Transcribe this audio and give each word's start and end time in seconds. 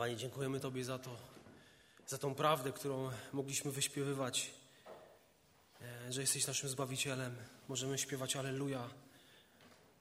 Panie, 0.00 0.16
dziękujemy 0.16 0.60
Tobie 0.60 0.84
za 0.84 0.98
to, 0.98 1.16
za 2.06 2.18
tą 2.18 2.34
prawdę, 2.34 2.72
którą 2.72 3.10
mogliśmy 3.32 3.72
wyśpiewywać, 3.72 4.50
e, 5.82 6.12
że 6.12 6.20
jesteś 6.20 6.46
naszym 6.46 6.68
Zbawicielem. 6.68 7.36
Możemy 7.68 7.98
śpiewać 7.98 8.36
Alleluja. 8.36 8.90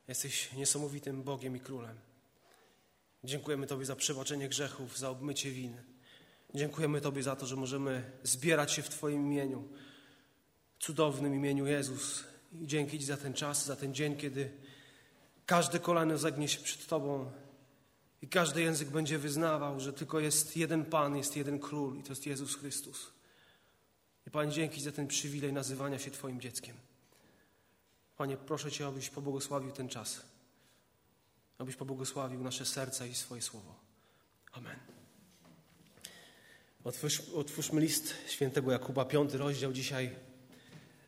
Jesteś 0.07 0.53
niesamowitym 0.53 1.23
Bogiem 1.23 1.55
i 1.55 1.59
Królem. 1.59 1.95
Dziękujemy 3.23 3.67
Tobie 3.67 3.85
za 3.85 3.95
przebaczenie 3.95 4.49
grzechów, 4.49 4.97
za 4.97 5.09
obmycie 5.09 5.51
win. 5.51 5.77
Dziękujemy 6.55 7.01
Tobie 7.01 7.23
za 7.23 7.35
to, 7.35 7.45
że 7.45 7.55
możemy 7.55 8.11
zbierać 8.23 8.71
się 8.71 8.81
w 8.81 8.89
Twoim 8.89 9.25
imieniu, 9.25 9.67
cudownym 10.79 11.35
imieniu 11.35 11.67
Jezus. 11.67 12.23
I 12.61 12.67
dzięki 12.67 12.99
Ci 12.99 13.05
za 13.05 13.17
ten 13.17 13.33
czas, 13.33 13.65
za 13.65 13.75
ten 13.75 13.93
dzień, 13.93 14.17
kiedy 14.17 14.51
każde 15.45 15.79
kolano 15.79 16.17
zagnie 16.17 16.47
się 16.47 16.59
przed 16.59 16.87
Tobą 16.87 17.31
i 18.21 18.27
każdy 18.27 18.61
język 18.61 18.89
będzie 18.89 19.17
wyznawał, 19.17 19.79
że 19.79 19.93
tylko 19.93 20.19
jest 20.19 20.57
jeden 20.57 20.85
Pan, 20.85 21.17
jest 21.17 21.35
jeden 21.35 21.59
Król 21.59 21.97
i 21.97 22.03
to 22.03 22.09
jest 22.09 22.25
Jezus 22.25 22.55
Chrystus. 22.55 23.11
I 24.27 24.31
Panie, 24.31 24.51
dzięki 24.51 24.81
za 24.81 24.91
ten 24.91 25.07
przywilej 25.07 25.53
nazywania 25.53 25.99
się 25.99 26.11
Twoim 26.11 26.41
dzieckiem. 26.41 26.75
Panie, 28.17 28.37
proszę 28.37 28.71
Cię, 28.71 28.87
abyś 28.87 29.09
pobłogosławił 29.09 29.71
ten 29.71 29.89
czas. 29.89 30.21
Abyś 31.57 31.75
pobłogosławił 31.75 32.43
nasze 32.43 32.65
serca 32.65 33.05
i 33.05 33.15
swoje 33.15 33.41
słowo. 33.41 33.75
Amen. 34.51 34.79
Otwórz, 36.83 37.21
otwórzmy 37.35 37.81
list 37.81 38.13
świętego 38.27 38.71
Jakuba, 38.71 39.05
piąty 39.05 39.37
rozdział 39.37 39.73
dzisiaj. 39.73 40.15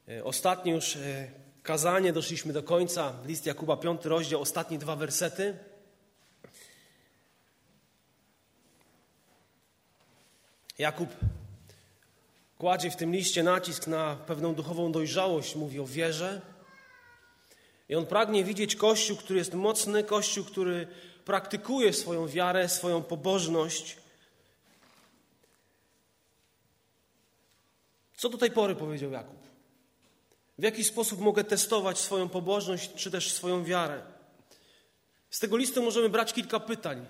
E, 0.08 0.24
ostatnie 0.24 0.72
już 0.72 0.96
e, 0.96 1.32
kazanie, 1.64 2.14
doszliśmy 2.14 2.54
do 2.54 2.64
końca. 2.64 3.14
List 3.26 3.46
Jakuba, 3.46 3.78
piąty 3.78 4.10
rozdział, 4.10 4.42
ostatnie 4.42 4.78
dwa 4.80 4.96
wersety. 4.96 5.58
Jakub 10.78 11.10
kładzie 12.58 12.92
w 12.92 12.96
tym 12.96 13.14
liście 13.14 13.44
nacisk 13.44 13.88
na 13.88 14.16
pewną 14.16 14.56
duchową 14.56 14.92
dojrzałość, 14.92 15.56
mówi 15.56 15.80
o 15.80 15.86
wierze. 15.86 16.42
I 17.90 17.96
on 17.96 18.06
pragnie 18.06 18.44
widzieć 18.44 18.76
Kościół, 18.76 19.18
który 19.18 19.40
jest 19.40 19.54
mocny, 19.54 20.04
Kościół, 20.04 20.46
który 20.46 20.88
praktykuje 21.26 21.94
swoją 21.94 22.28
wiarę, 22.28 22.70
swoją 22.70 23.04
pobożność. 23.04 23.98
Co 28.16 28.30
do 28.30 28.38
tej 28.38 28.52
pory 28.52 28.76
powiedział 28.76 29.12
Jakub? 29.12 29.42
W 30.58 30.64
jaki 30.64 30.84
sposób 30.84 31.20
mogę 31.20 31.44
testować 31.44 32.00
swoją 32.00 32.30
pobożność, 32.30 32.94
czy 32.96 33.12
też 33.12 33.34
swoją 33.34 33.64
wiarę? 33.64 34.02
Z 35.30 35.40
tego 35.40 35.58
listu 35.58 35.84
możemy 35.84 36.10
brać 36.10 36.34
kilka 36.34 36.60
pytań. 36.60 37.06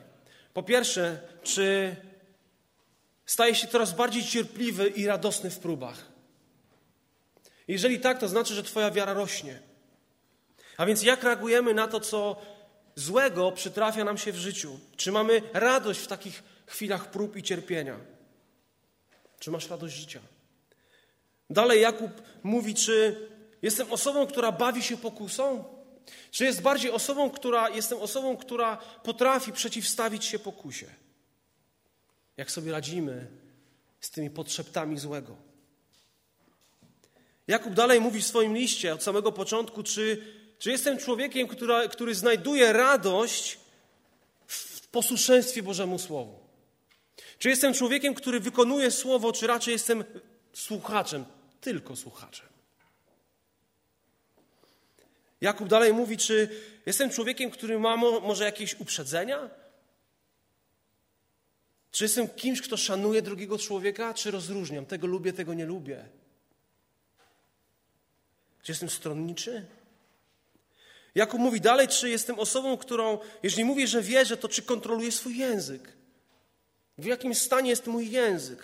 Po 0.54 0.64
pierwsze, 0.64 1.22
czy 1.44 1.96
staje 3.32 3.56
się 3.56 3.68
coraz 3.68 3.94
bardziej 3.94 4.24
cierpliwy 4.24 4.88
i 4.88 5.08
radosny 5.08 5.50
w 5.50 5.60
próbach. 5.60 6.06
Jeżeli 7.68 8.00
tak, 8.00 8.20
to 8.20 8.28
znaczy, 8.28 8.54
że 8.54 8.64
Twoja 8.64 8.92
wiara 8.92 9.14
rośnie. 9.14 9.60
A 10.78 10.86
więc 10.86 11.04
jak 11.04 11.24
reagujemy 11.24 11.74
na 11.74 11.88
to, 11.88 12.00
co 12.00 12.42
złego 12.96 13.52
przytrafia 13.52 14.04
nam 14.04 14.18
się 14.18 14.32
w 14.32 14.36
życiu? 14.36 14.80
Czy 14.96 15.12
mamy 15.12 15.42
radość 15.54 16.00
w 16.00 16.08
takich 16.08 16.44
chwilach 16.66 17.12
prób 17.12 17.38
i 17.38 17.44
cierpienia? 17.44 18.00
Czy 19.40 19.52
masz 19.52 19.70
radość 19.70 19.96
życia? 19.96 20.20
Dalej 21.50 21.82
Jakub 21.82 22.12
mówi, 22.44 22.76
czy 22.76 23.28
jestem 23.62 23.92
osobą, 23.92 24.28
która 24.28 24.52
bawi 24.52 24.84
się 24.84 24.98
pokusą? 24.98 25.64
Czy 26.32 26.46
jest 26.46 26.62
bardziej 26.62 26.92
osobą, 26.92 27.30
która, 27.30 27.70
jestem 27.70 28.00
osobą, 28.00 28.38
która 28.38 28.78
potrafi 29.04 29.52
przeciwstawić 29.52 30.26
się 30.26 30.40
pokusie? 30.40 30.88
Jak 32.38 32.52
sobie 32.52 32.72
radzimy 32.72 33.28
z 34.02 34.12
tymi 34.12 34.30
podszeptami 34.30 35.00
złego. 35.00 35.36
Jakub 37.48 37.74
dalej 37.74 38.02
mówi 38.02 38.22
w 38.22 38.28
swoim 38.28 38.56
liście 38.56 38.94
od 38.94 39.04
samego 39.04 39.32
początku, 39.32 39.84
czy, 39.84 40.24
czy 40.60 40.72
jestem 40.72 40.98
człowiekiem, 40.98 41.48
który, 41.48 41.90
który 41.90 42.16
znajduje 42.16 42.74
radość 42.74 43.60
w 44.48 44.88
posłuszeństwie 44.88 45.64
Bożemu 45.64 46.00
Słowu. 46.00 46.40
Czy 47.40 47.50
jestem 47.50 47.74
człowiekiem, 47.74 48.14
który 48.14 48.40
wykonuje 48.40 48.92
Słowo, 48.92 49.34
czy 49.34 49.48
raczej 49.48 49.72
jestem 49.72 50.04
słuchaczem, 50.54 51.26
tylko 51.62 51.96
słuchaczem. 51.96 52.48
Jakub 55.42 55.68
dalej 55.68 55.94
mówi, 55.94 56.18
czy 56.18 56.50
jestem 56.86 57.10
człowiekiem, 57.10 57.52
który 57.52 57.80
ma 57.80 57.98
może 57.98 58.44
jakieś 58.44 58.80
uprzedzenia, 58.80 59.50
czy 61.92 62.04
jestem 62.04 62.30
kimś, 62.30 62.62
kto 62.62 62.78
szanuje 62.78 63.22
drugiego 63.22 63.58
człowieka, 63.58 64.14
czy 64.14 64.32
rozróżniam? 64.32 64.86
Tego 64.86 65.08
lubię, 65.08 65.34
tego 65.34 65.54
nie 65.54 65.66
lubię. 65.66 66.06
Czy 68.64 68.72
jestem 68.72 68.90
stronniczy? 68.90 69.66
Jakub 71.16 71.40
mówi 71.40 71.62
dalej, 71.62 71.88
czy 71.88 72.10
jestem 72.10 72.40
osobą, 72.40 72.78
którą, 72.78 73.20
jeżeli 73.44 73.66
mówię, 73.66 73.88
że 73.88 74.02
wierzę, 74.02 74.38
to 74.38 74.50
czy 74.50 74.62
kontroluję 74.62 75.12
swój 75.12 75.38
język? 75.38 75.94
W 76.98 77.06
jakim 77.06 77.36
stanie 77.36 77.70
jest 77.70 77.88
mój 77.88 78.12
język? 78.12 78.64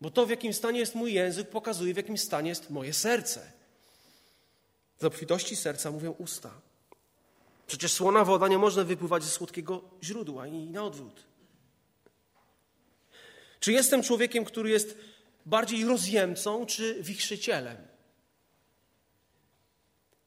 Bo 0.00 0.10
to, 0.10 0.26
w 0.26 0.30
jakim 0.30 0.52
stanie 0.52 0.78
jest 0.80 0.94
mój 0.94 1.12
język, 1.12 1.48
pokazuje, 1.48 1.94
w 1.94 1.96
jakim 1.96 2.18
stanie 2.18 2.48
jest 2.48 2.70
moje 2.70 2.92
serce. 2.92 3.52
Z 5.00 5.04
obfitości 5.04 5.56
serca 5.56 5.90
mówią 5.90 6.14
usta. 6.18 6.50
Przecież 7.66 7.92
słona 7.92 8.24
woda 8.24 8.48
nie 8.48 8.58
może 8.58 8.84
wypływać 8.84 9.24
ze 9.24 9.30
słodkiego 9.30 9.82
źródła 10.02 10.46
i 10.46 10.52
na 10.52 10.84
odwrót. 10.84 11.31
Czy 13.62 13.72
jestem 13.72 14.02
człowiekiem, 14.02 14.44
który 14.44 14.70
jest 14.70 14.96
bardziej 15.46 15.84
rozjemcą, 15.84 16.66
czy 16.66 17.02
wichrzycielem? 17.02 17.76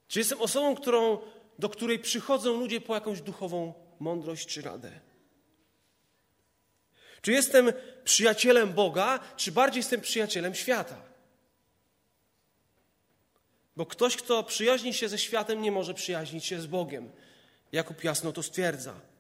Czy 0.08 0.20
jestem 0.20 0.42
osobą, 0.42 0.76
którą, 0.76 1.18
do 1.60 1.70
której 1.70 2.00
przychodzą 2.00 2.60
ludzie 2.60 2.82
po 2.82 2.94
jakąś 2.94 3.22
duchową 3.22 3.74
mądrość 4.00 4.48
czy 4.48 4.62
radę? 4.62 4.92
Czy 7.22 7.32
jestem 7.32 7.74
przyjacielem 8.04 8.74
Boga, 8.74 9.20
czy 9.38 9.52
bardziej 9.52 9.80
jestem 9.80 10.02
przyjacielem 10.02 10.56
świata? 10.56 11.02
Bo 13.76 13.86
ktoś, 13.86 14.16
kto 14.16 14.44
przyjaźni 14.44 14.94
się 14.94 15.10
ze 15.10 15.18
światem, 15.18 15.62
nie 15.62 15.72
może 15.72 15.94
przyjaźnić 15.94 16.46
się 16.46 16.62
z 16.62 16.66
Bogiem. 16.66 17.12
Jakub 17.72 18.04
jasno 18.04 18.32
to 18.32 18.44
stwierdza. 18.44 19.15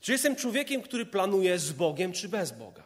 Czy 0.00 0.12
jestem 0.12 0.36
człowiekiem, 0.36 0.82
który 0.82 1.06
planuje 1.06 1.58
z 1.58 1.72
Bogiem, 1.72 2.12
czy 2.12 2.28
bez 2.28 2.52
Boga? 2.52 2.82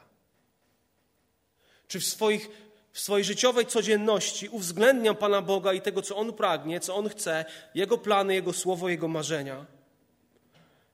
Czy 1.88 2.00
w, 2.00 2.04
swoich, 2.04 2.48
w 2.92 3.00
swojej 3.00 3.24
życiowej 3.24 3.66
codzienności 3.66 4.48
uwzględniam 4.48 5.16
Pana 5.16 5.42
Boga 5.42 5.72
i 5.72 5.80
tego, 5.80 6.02
co 6.02 6.16
On 6.16 6.32
pragnie, 6.32 6.80
co 6.80 6.96
On 6.96 7.08
chce, 7.08 7.44
Jego 7.74 7.98
plany, 7.98 8.34
Jego 8.34 8.52
słowo, 8.52 8.88
Jego 8.88 9.08
marzenia? 9.08 9.66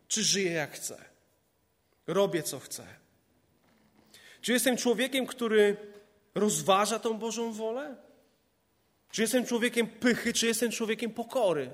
Czy 0.09 0.25
żyję 0.25 0.53
jak 0.53 0.73
chcę? 0.73 1.05
Robię, 2.07 2.43
co 2.43 2.59
chcę? 2.59 2.87
Czy 4.41 4.53
jestem 4.53 4.77
człowiekiem, 4.77 5.27
który 5.27 5.77
rozważa 6.35 6.99
tą 6.99 7.19
Bożą 7.19 7.53
wolę? 7.53 7.97
Czy 9.11 9.23
jestem 9.23 9.47
człowiekiem 9.47 9.87
pychy, 9.87 10.33
czy 10.33 10.47
jestem 10.47 10.71
człowiekiem 10.71 11.11
pokory? 11.11 11.71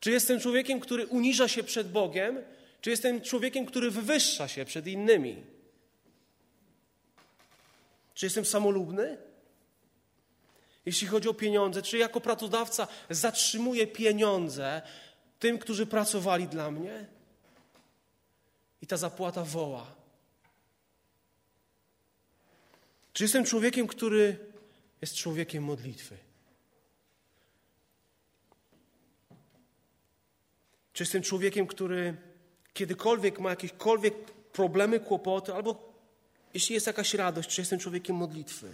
Czy 0.00 0.10
jestem 0.10 0.40
człowiekiem, 0.40 0.80
który 0.80 1.06
uniża 1.06 1.48
się 1.48 1.62
przed 1.62 1.92
Bogiem, 1.92 2.42
czy 2.82 2.90
jestem 2.90 3.20
człowiekiem, 3.20 3.66
który 3.66 3.90
wywyższa 3.90 4.48
się 4.48 4.64
przed 4.64 4.86
innymi? 4.86 5.46
Czy 8.14 8.26
jestem 8.26 8.44
samolubny? 8.44 9.18
Jeśli 10.86 11.06
chodzi 11.06 11.28
o 11.28 11.34
pieniądze, 11.34 11.82
czy 11.82 11.98
jako 11.98 12.20
pracodawca 12.20 12.88
zatrzymuję 13.10 13.86
pieniądze 13.86 14.82
tym, 15.38 15.58
którzy 15.58 15.86
pracowali 15.86 16.48
dla 16.48 16.70
mnie? 16.70 17.06
I 18.82 18.86
ta 18.86 18.96
zapłata 18.96 19.44
woła. 19.44 19.94
Czy 23.12 23.24
jestem 23.24 23.44
człowiekiem, 23.44 23.86
który 23.86 24.38
jest 25.00 25.14
człowiekiem 25.14 25.64
modlitwy? 25.64 26.16
Czy 30.92 31.02
jestem 31.02 31.22
człowiekiem, 31.22 31.66
który 31.66 32.31
kiedykolwiek 32.74 33.38
ma 33.38 33.50
jakiekolwiek 33.50 34.14
problemy, 34.52 35.00
kłopoty, 35.00 35.54
albo 35.54 35.92
jeśli 36.54 36.74
jest 36.74 36.86
jakaś 36.86 37.14
radość, 37.14 37.48
czy 37.48 37.60
jestem 37.60 37.78
człowiekiem 37.78 38.16
modlitwy, 38.16 38.72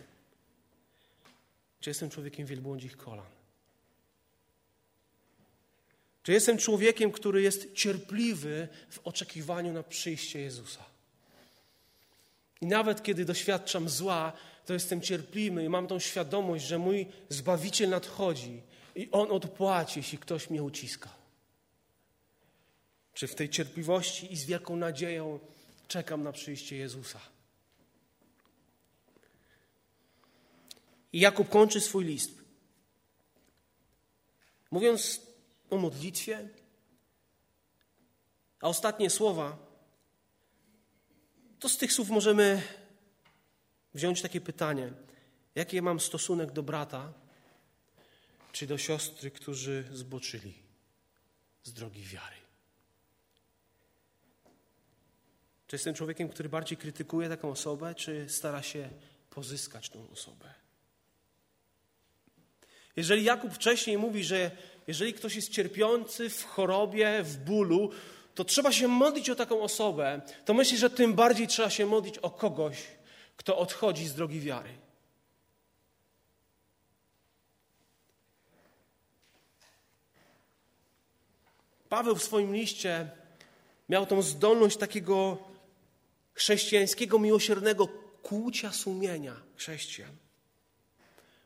czy 1.80 1.90
jestem 1.90 2.10
człowiekiem 2.10 2.46
wielbłądzich 2.46 2.96
kolan. 2.96 3.26
Czy 6.22 6.32
jestem 6.32 6.58
człowiekiem, 6.58 7.12
który 7.12 7.42
jest 7.42 7.74
cierpliwy 7.74 8.68
w 8.90 8.98
oczekiwaniu 9.04 9.72
na 9.72 9.82
przyjście 9.82 10.40
Jezusa? 10.40 10.84
I 12.60 12.66
nawet 12.66 13.02
kiedy 13.02 13.24
doświadczam 13.24 13.88
zła, 13.88 14.32
to 14.66 14.72
jestem 14.72 15.00
cierpliwy 15.00 15.64
i 15.64 15.68
mam 15.68 15.86
tą 15.86 15.98
świadomość, 15.98 16.64
że 16.64 16.78
mój 16.78 17.06
Zbawiciel 17.28 17.90
nadchodzi 17.90 18.62
i 18.94 19.08
On 19.10 19.30
odpłaci, 19.30 19.98
jeśli 19.98 20.18
ktoś 20.18 20.50
mnie 20.50 20.62
uciska. 20.62 21.17
Czy 23.18 23.26
w 23.26 23.34
tej 23.34 23.48
cierpliwości 23.50 24.32
i 24.32 24.36
z 24.36 24.44
wielką 24.44 24.76
nadzieją 24.76 25.40
czekam 25.88 26.22
na 26.22 26.32
przyjście 26.32 26.76
Jezusa. 26.76 27.20
I 31.12 31.20
Jakub 31.20 31.48
kończy 31.48 31.80
swój 31.80 32.04
list. 32.04 32.30
Mówiąc 34.70 35.20
o 35.70 35.76
modlitwie, 35.76 36.48
a 38.60 38.68
ostatnie 38.68 39.10
słowa, 39.10 39.58
to 41.58 41.68
z 41.68 41.76
tych 41.76 41.92
słów 41.92 42.08
możemy 42.10 42.62
wziąć 43.94 44.22
takie 44.22 44.40
pytanie: 44.40 44.92
jaki 45.54 45.76
ja 45.76 45.82
mam 45.82 46.00
stosunek 46.00 46.52
do 46.52 46.62
brata 46.62 47.12
czy 48.52 48.66
do 48.66 48.78
siostry, 48.78 49.30
którzy 49.30 49.84
zboczyli 49.92 50.54
z 51.62 51.72
drogi 51.72 52.02
wiary? 52.02 52.47
Czy 55.68 55.76
jestem 55.76 55.94
człowiekiem, 55.94 56.28
który 56.28 56.48
bardziej 56.48 56.78
krytykuje 56.78 57.28
taką 57.28 57.50
osobę, 57.50 57.94
czy 57.94 58.28
stara 58.28 58.62
się 58.62 58.88
pozyskać 59.30 59.88
tą 59.88 60.10
osobę? 60.10 60.54
Jeżeli 62.96 63.24
Jakub 63.24 63.52
wcześniej 63.52 63.98
mówi, 63.98 64.24
że 64.24 64.50
jeżeli 64.86 65.14
ktoś 65.14 65.36
jest 65.36 65.48
cierpiący 65.48 66.30
w 66.30 66.44
chorobie, 66.44 67.22
w 67.22 67.36
bólu, 67.36 67.90
to 68.34 68.44
trzeba 68.44 68.72
się 68.72 68.88
modlić 68.88 69.30
o 69.30 69.34
taką 69.34 69.60
osobę, 69.62 70.20
to 70.44 70.54
myślę, 70.54 70.78
że 70.78 70.90
tym 70.90 71.14
bardziej 71.14 71.46
trzeba 71.46 71.70
się 71.70 71.86
modlić 71.86 72.18
o 72.18 72.30
kogoś, 72.30 72.76
kto 73.36 73.58
odchodzi 73.58 74.08
z 74.08 74.14
drogi 74.14 74.40
wiary. 74.40 74.70
Paweł 81.88 82.16
w 82.16 82.24
swoim 82.24 82.54
liście 82.54 83.10
miał 83.88 84.06
tą 84.06 84.22
zdolność 84.22 84.76
takiego 84.76 85.47
chrześcijańskiego, 86.38 87.18
miłosiernego 87.18 87.88
kłucia 88.22 88.72
sumienia 88.72 89.36
chrześcijan. 89.56 90.16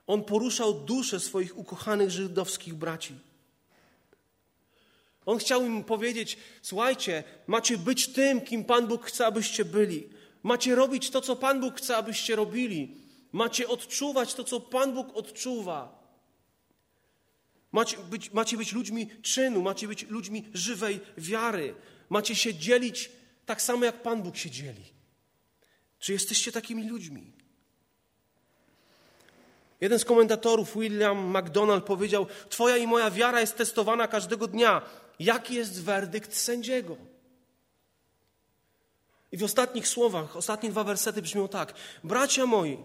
On 0.07 0.25
poruszał 0.25 0.75
duszę 0.75 1.21
swoich 1.21 1.59
ukochanych 1.59 2.11
żydowskich 2.11 2.75
braci. 2.75 3.15
On 5.27 5.39
chciał 5.39 5.65
im 5.65 5.85
powiedzieć: 5.85 6.39
Słuchajcie, 6.63 7.25
macie 7.47 7.79
być 7.79 8.09
tym, 8.09 8.41
kim 8.41 8.65
Pan 8.65 8.87
Bóg 8.87 9.07
chce, 9.07 9.27
abyście 9.27 9.65
byli. 9.65 10.09
Macie 10.43 10.75
robić 10.75 11.11
to, 11.11 11.21
co 11.21 11.37
Pan 11.37 11.61
Bóg 11.61 11.77
chce, 11.77 11.97
abyście 11.97 12.37
robili. 12.37 12.97
Macie 13.33 13.69
odczuwać 13.69 14.35
to, 14.35 14.45
co 14.45 14.61
Pan 14.61 14.95
Bóg 14.95 15.17
odczuwa. 15.17 16.03
Macie 17.73 17.97
być, 17.99 18.33
macie 18.33 18.57
być 18.57 18.73
ludźmi 18.73 19.11
czynu, 19.23 19.63
macie 19.63 19.89
być 19.89 20.07
ludźmi 20.09 20.49
żywej 20.55 21.01
wiary. 21.17 21.75
Macie 22.09 22.35
się 22.35 22.55
dzielić 22.55 23.11
tak 23.47 23.63
samo, 23.63 23.85
jak 23.85 24.03
Pan 24.03 24.23
Bóg 24.23 24.37
się 24.37 24.51
dzieli. 24.51 24.85
Czy 25.99 26.13
jesteście 26.13 26.53
takimi 26.53 26.89
ludźmi? 26.89 27.33
Jeden 29.81 29.99
z 29.99 30.05
komentatorów, 30.05 30.75
William 30.77 31.39
McDonald, 31.39 31.85
powiedział: 31.85 32.27
Twoja 32.49 32.77
i 32.77 32.87
moja 32.87 33.11
wiara 33.11 33.41
jest 33.41 33.57
testowana 33.57 34.09
każdego 34.09 34.47
dnia. 34.47 34.83
Jaki 35.19 35.55
jest 35.55 35.83
werdykt 35.83 36.37
sędziego? 36.37 36.97
I 39.33 39.37
w 39.37 39.45
ostatnich 39.45 39.89
słowach, 39.89 40.37
ostatnie 40.37 40.71
dwa 40.71 40.85
wersety 40.85 41.23
brzmią 41.23 41.49
tak: 41.49 41.75
Bracia 42.05 42.47
moi, 42.47 42.79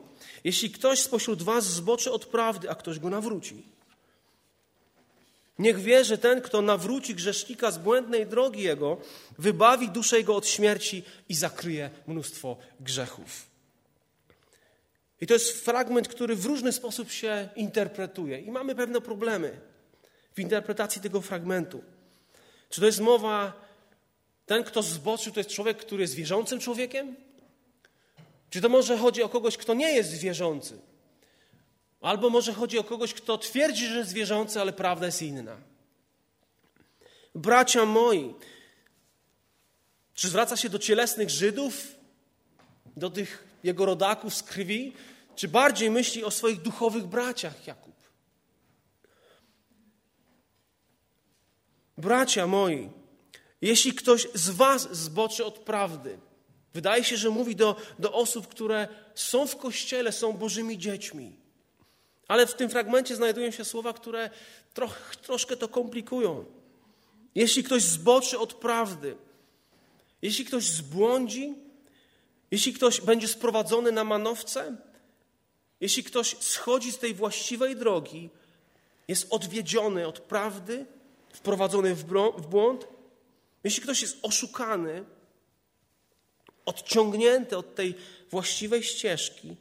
jeśli 0.44 0.72
ktoś 0.72 1.00
spośród 1.00 1.44
Was 1.44 1.66
zboczy 1.66 2.12
od 2.12 2.26
prawdy, 2.26 2.70
a 2.70 2.76
ktoś 2.76 3.00
go 3.00 3.10
nawróci, 3.10 3.64
niech 5.60 5.80
wie, 5.80 6.06
że 6.06 6.18
ten, 6.18 6.42
kto 6.42 6.62
nawróci 6.62 7.16
grzesznika 7.16 7.72
z 7.72 7.78
błędnej 7.78 8.26
drogi 8.26 8.62
jego, 8.62 8.98
wybawi 9.38 9.90
duszę 9.90 10.18
jego 10.18 10.36
od 10.36 10.48
śmierci 10.48 11.04
i 11.30 11.36
zakryje 11.36 11.90
mnóstwo 12.08 12.58
grzechów. 12.80 13.48
I 15.22 15.28
to 15.28 15.34
jest 15.34 15.66
fragment, 15.66 16.08
który 16.08 16.36
w 16.36 16.46
różny 16.46 16.72
sposób 16.72 17.12
się 17.12 17.50
interpretuje, 17.56 18.40
i 18.40 18.52
mamy 18.52 18.76
pewne 18.76 19.02
problemy 19.02 19.60
w 20.36 20.40
interpretacji 20.40 21.02
tego 21.02 21.22
fragmentu. 21.22 21.84
Czy 22.70 22.82
to 22.82 22.86
jest 22.86 23.00
mowa, 23.00 23.54
ten, 24.46 24.64
kto 24.64 24.84
zboczył, 24.84 25.34
to 25.34 25.40
jest 25.40 25.50
człowiek, 25.50 25.78
który 25.78 26.02
jest 26.02 26.14
wierzącym 26.14 26.60
człowiekiem? 26.60 27.16
Czy 28.50 28.62
to 28.62 28.70
może 28.70 28.98
chodzi 28.98 29.24
o 29.24 29.30
kogoś, 29.30 29.58
kto 29.58 29.74
nie 29.74 29.92
jest 29.92 30.14
wierzący? 30.14 30.80
Albo 32.02 32.30
może 32.30 32.54
chodzi 32.54 32.80
o 32.80 32.84
kogoś, 32.84 33.14
kto 33.14 33.38
twierdzi, 33.38 33.88
że 33.88 33.98
jest 33.98 34.14
wierzący, 34.14 34.62
ale 34.62 34.74
prawda 34.74 35.06
jest 35.06 35.22
inna. 35.22 35.58
Bracia 37.36 37.86
moi, 37.86 38.36
czy 40.14 40.30
zwraca 40.30 40.58
się 40.58 40.70
do 40.70 40.80
cielesnych 40.80 41.30
Żydów, 41.30 41.96
do 42.98 43.10
tych 43.10 43.48
jego 43.64 43.86
rodaków 43.86 44.36
z 44.36 44.44
krwi, 44.44 44.94
czy 45.36 45.48
bardziej 45.48 45.90
myśli 45.92 46.24
o 46.24 46.32
swoich 46.32 46.62
duchowych 46.62 47.06
braciach, 47.06 47.68
Jakub? 47.68 47.96
Bracia 51.98 52.48
moi, 52.48 52.90
jeśli 53.62 53.94
ktoś 53.94 54.28
z 54.34 54.50
Was 54.50 54.98
zboczy 54.98 55.46
od 55.46 55.60
prawdy, 55.60 56.20
wydaje 56.74 57.04
się, 57.04 57.18
że 57.18 57.30
mówi 57.30 57.56
do, 57.56 57.76
do 58.00 58.14
osób, 58.14 58.48
które 58.48 58.88
są 59.16 59.48
w 59.48 59.58
kościele, 59.58 60.12
są 60.12 60.34
Bożymi 60.34 60.78
dziećmi. 60.78 61.47
Ale 62.28 62.48
w 62.48 62.54
tym 62.54 62.70
fragmencie 62.70 63.16
znajdują 63.16 63.52
się 63.52 63.66
słowa, 63.66 63.94
które 63.94 64.30
troch, 64.74 65.16
troszkę 65.16 65.58
to 65.58 65.68
komplikują. 65.68 66.46
Jeśli 67.36 67.64
ktoś 67.64 67.84
zboczy 67.84 68.40
od 68.40 68.54
prawdy, 68.54 69.16
jeśli 70.22 70.46
ktoś 70.46 70.64
zbłądzi, 70.64 71.56
jeśli 72.52 72.74
ktoś 72.74 73.02
będzie 73.02 73.28
sprowadzony 73.28 73.92
na 73.92 74.04
manowce, 74.04 74.78
jeśli 75.82 76.04
ktoś 76.04 76.36
schodzi 76.40 76.92
z 76.92 76.98
tej 76.98 77.14
właściwej 77.14 77.76
drogi, 77.76 78.30
jest 79.08 79.28
odwiedziony 79.30 80.08
od 80.08 80.20
prawdy, 80.20 80.86
wprowadzony 81.34 81.96
w 81.96 82.04
błąd, 82.50 82.88
jeśli 83.64 83.84
ktoś 83.84 84.02
jest 84.02 84.18
oszukany, 84.22 85.04
odciągnięty 86.66 87.58
od 87.58 87.76
tej 87.76 87.96
właściwej 88.32 88.84
ścieżki, 88.84 89.56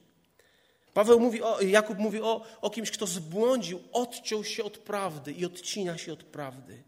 Paweł 0.96 1.20
mówi 1.20 1.42
o, 1.42 1.60
Jakub 1.60 1.98
mówi 1.98 2.20
o, 2.20 2.44
o 2.60 2.70
kimś, 2.70 2.90
kto 2.90 3.06
zbłądził, 3.06 3.82
odciął 3.92 4.44
się 4.44 4.64
od 4.64 4.78
prawdy 4.78 5.32
i 5.32 5.46
odcina 5.46 5.98
się 5.98 6.12
od 6.12 6.24
prawdy. 6.24 6.82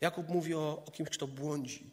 Jakub 0.00 0.28
mówi 0.28 0.54
o, 0.54 0.82
o 0.86 0.90
kimś, 0.90 1.10
kto 1.10 1.26
błądzi. 1.26 1.90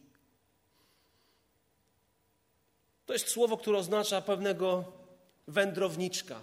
To 3.06 3.14
jest 3.14 3.28
słowo, 3.28 3.58
które 3.58 3.78
oznacza 3.78 4.22
pewnego 4.22 4.84
wędrowniczka. 5.48 6.42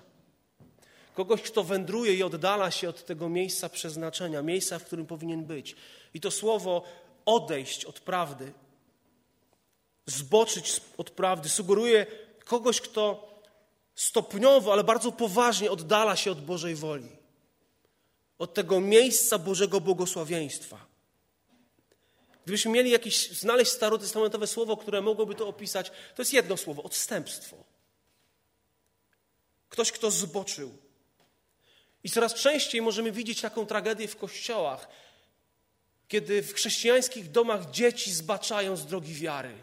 Kogoś, 1.14 1.42
kto 1.42 1.64
wędruje 1.64 2.14
i 2.14 2.22
oddala 2.22 2.70
się 2.70 2.88
od 2.88 3.04
tego 3.04 3.28
miejsca 3.28 3.68
przeznaczenia, 3.68 4.42
miejsca, 4.42 4.78
w 4.78 4.84
którym 4.84 5.06
powinien 5.06 5.44
być. 5.44 5.76
I 6.14 6.20
to 6.20 6.30
słowo 6.30 6.84
odejść 7.24 7.84
od 7.84 8.00
prawdy, 8.00 8.52
zboczyć 10.06 10.80
od 10.96 11.10
prawdy, 11.10 11.48
sugeruje 11.48 12.06
kogoś, 12.44 12.80
kto 12.80 13.33
stopniowo, 13.94 14.72
ale 14.72 14.84
bardzo 14.84 15.12
poważnie 15.12 15.70
oddala 15.70 16.16
się 16.16 16.30
od 16.30 16.44
Bożej 16.44 16.74
woli, 16.74 17.08
od 18.38 18.54
tego 18.54 18.80
miejsca 18.80 19.38
Bożego 19.38 19.80
błogosławieństwa. 19.80 20.86
Gdybyśmy 22.44 22.72
mieli 22.72 22.90
jakieś, 22.90 23.30
znaleźć 23.30 23.72
starotestamentowe 23.72 24.46
słowo, 24.46 24.76
które 24.76 25.00
mogłoby 25.00 25.34
to 25.34 25.48
opisać, 25.48 25.90
to 25.90 26.22
jest 26.22 26.32
jedno 26.32 26.56
słowo 26.56 26.82
odstępstwo. 26.82 27.56
Ktoś, 29.68 29.92
kto 29.92 30.10
zboczył. 30.10 30.78
I 32.04 32.10
coraz 32.10 32.34
częściej 32.34 32.82
możemy 32.82 33.12
widzieć 33.12 33.40
taką 33.40 33.66
tragedię 33.66 34.08
w 34.08 34.16
kościołach, 34.16 34.88
kiedy 36.08 36.42
w 36.42 36.54
chrześcijańskich 36.54 37.30
domach 37.30 37.70
dzieci 37.70 38.12
zbaczają 38.12 38.76
z 38.76 38.86
drogi 38.86 39.14
wiary. 39.14 39.62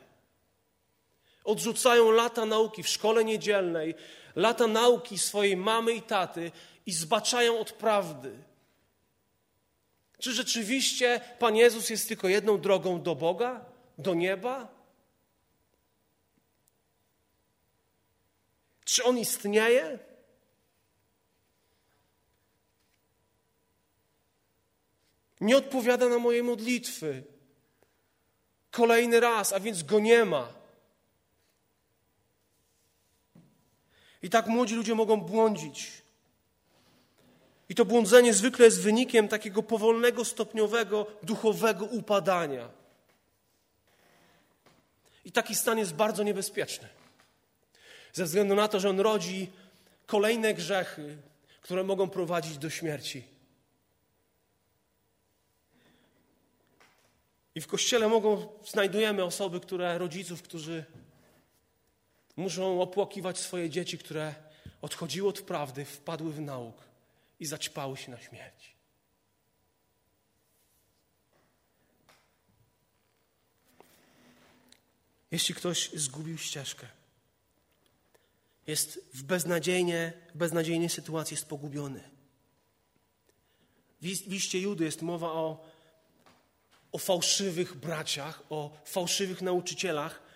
Odrzucają 1.44 2.12
lata 2.12 2.46
nauki 2.46 2.84
w 2.84 2.90
szkole 2.90 3.24
niedzielnej, 3.26 3.96
lata 4.36 4.68
nauki 4.68 5.18
swojej 5.18 5.58
mamy 5.58 5.94
i 5.94 6.02
taty 6.02 6.52
i 6.86 6.94
zbaczają 6.94 7.60
od 7.60 7.72
prawdy. 7.72 8.38
Czy 10.20 10.34
rzeczywiście 10.34 11.22
Pan 11.40 11.56
Jezus 11.56 11.90
jest 11.90 12.08
tylko 12.08 12.28
jedną 12.28 12.62
drogą 12.62 13.02
do 13.02 13.16
Boga, 13.16 13.66
do 13.98 14.14
nieba? 14.14 14.68
Czy 18.86 19.04
On 19.04 19.18
istnieje? 19.18 20.00
Nie 25.42 25.58
odpowiada 25.58 26.10
na 26.10 26.18
moje 26.18 26.44
modlitwy. 26.44 27.24
Kolejny 28.72 29.20
raz, 29.20 29.54
a 29.54 29.60
więc 29.60 29.84
go 29.84 30.00
nie 30.00 30.26
ma. 30.26 30.61
I 34.22 34.30
tak 34.30 34.48
młodzi 34.48 34.75
ludzie 34.75 34.96
mogą 34.96 35.22
błądzić. 35.22 36.01
I 37.70 37.75
to 37.75 37.86
błądzenie 37.86 38.34
zwykle 38.34 38.66
jest 38.66 38.82
wynikiem 38.82 39.28
takiego 39.28 39.63
powolnego, 39.63 40.25
stopniowego, 40.25 41.08
duchowego 41.24 41.86
upadania. 41.86 42.70
I 45.25 45.32
taki 45.32 45.56
stan 45.56 45.78
jest 45.78 45.94
bardzo 45.94 46.24
niebezpieczny. 46.24 46.88
Ze 48.13 48.25
względu 48.25 48.56
na 48.56 48.68
to, 48.68 48.80
że 48.80 48.90
on 48.90 49.00
rodzi 49.00 49.50
kolejne 50.06 50.54
grzechy, 50.54 51.18
które 51.62 51.84
mogą 51.84 52.10
prowadzić 52.10 52.58
do 52.58 52.70
śmierci. 52.70 53.24
I 57.56 57.62
w 57.62 57.68
kościele 57.68 58.08
mogą, 58.08 58.48
znajdujemy 58.66 59.24
osoby, 59.24 59.60
które, 59.60 59.98
rodziców, 59.98 60.42
którzy 60.42 60.86
muszą 62.41 62.81
opłakiwać 62.81 63.39
swoje 63.39 63.69
dzieci, 63.69 63.98
które 63.98 64.36
odchodziły 64.81 65.29
od 65.29 65.41
prawdy, 65.41 65.86
wpadły 65.86 66.33
w 66.33 66.41
nauk 66.41 66.75
i 67.39 67.45
zaćpały 67.45 67.98
się 67.98 68.12
na 68.12 68.19
śmierć. 68.19 68.75
Jeśli 75.31 75.55
ktoś 75.55 75.91
zgubił 75.93 76.38
ścieżkę, 76.38 76.88
jest 78.67 79.00
w 79.13 79.24
beznadziejnie, 79.24 80.13
beznadziejnej 80.36 80.89
sytuacji, 80.89 81.36
jest 81.36 81.50
pogubiony. 81.50 82.10
W 84.01 84.05
liście 84.05 84.60
Judy 84.60 84.86
jest 84.86 85.01
mowa 85.01 85.31
o, 85.31 85.65
o 86.91 86.98
fałszywych 86.98 87.75
braciach, 87.75 88.43
o 88.50 88.77
fałszywych 88.86 89.41
nauczycielach. 89.41 90.31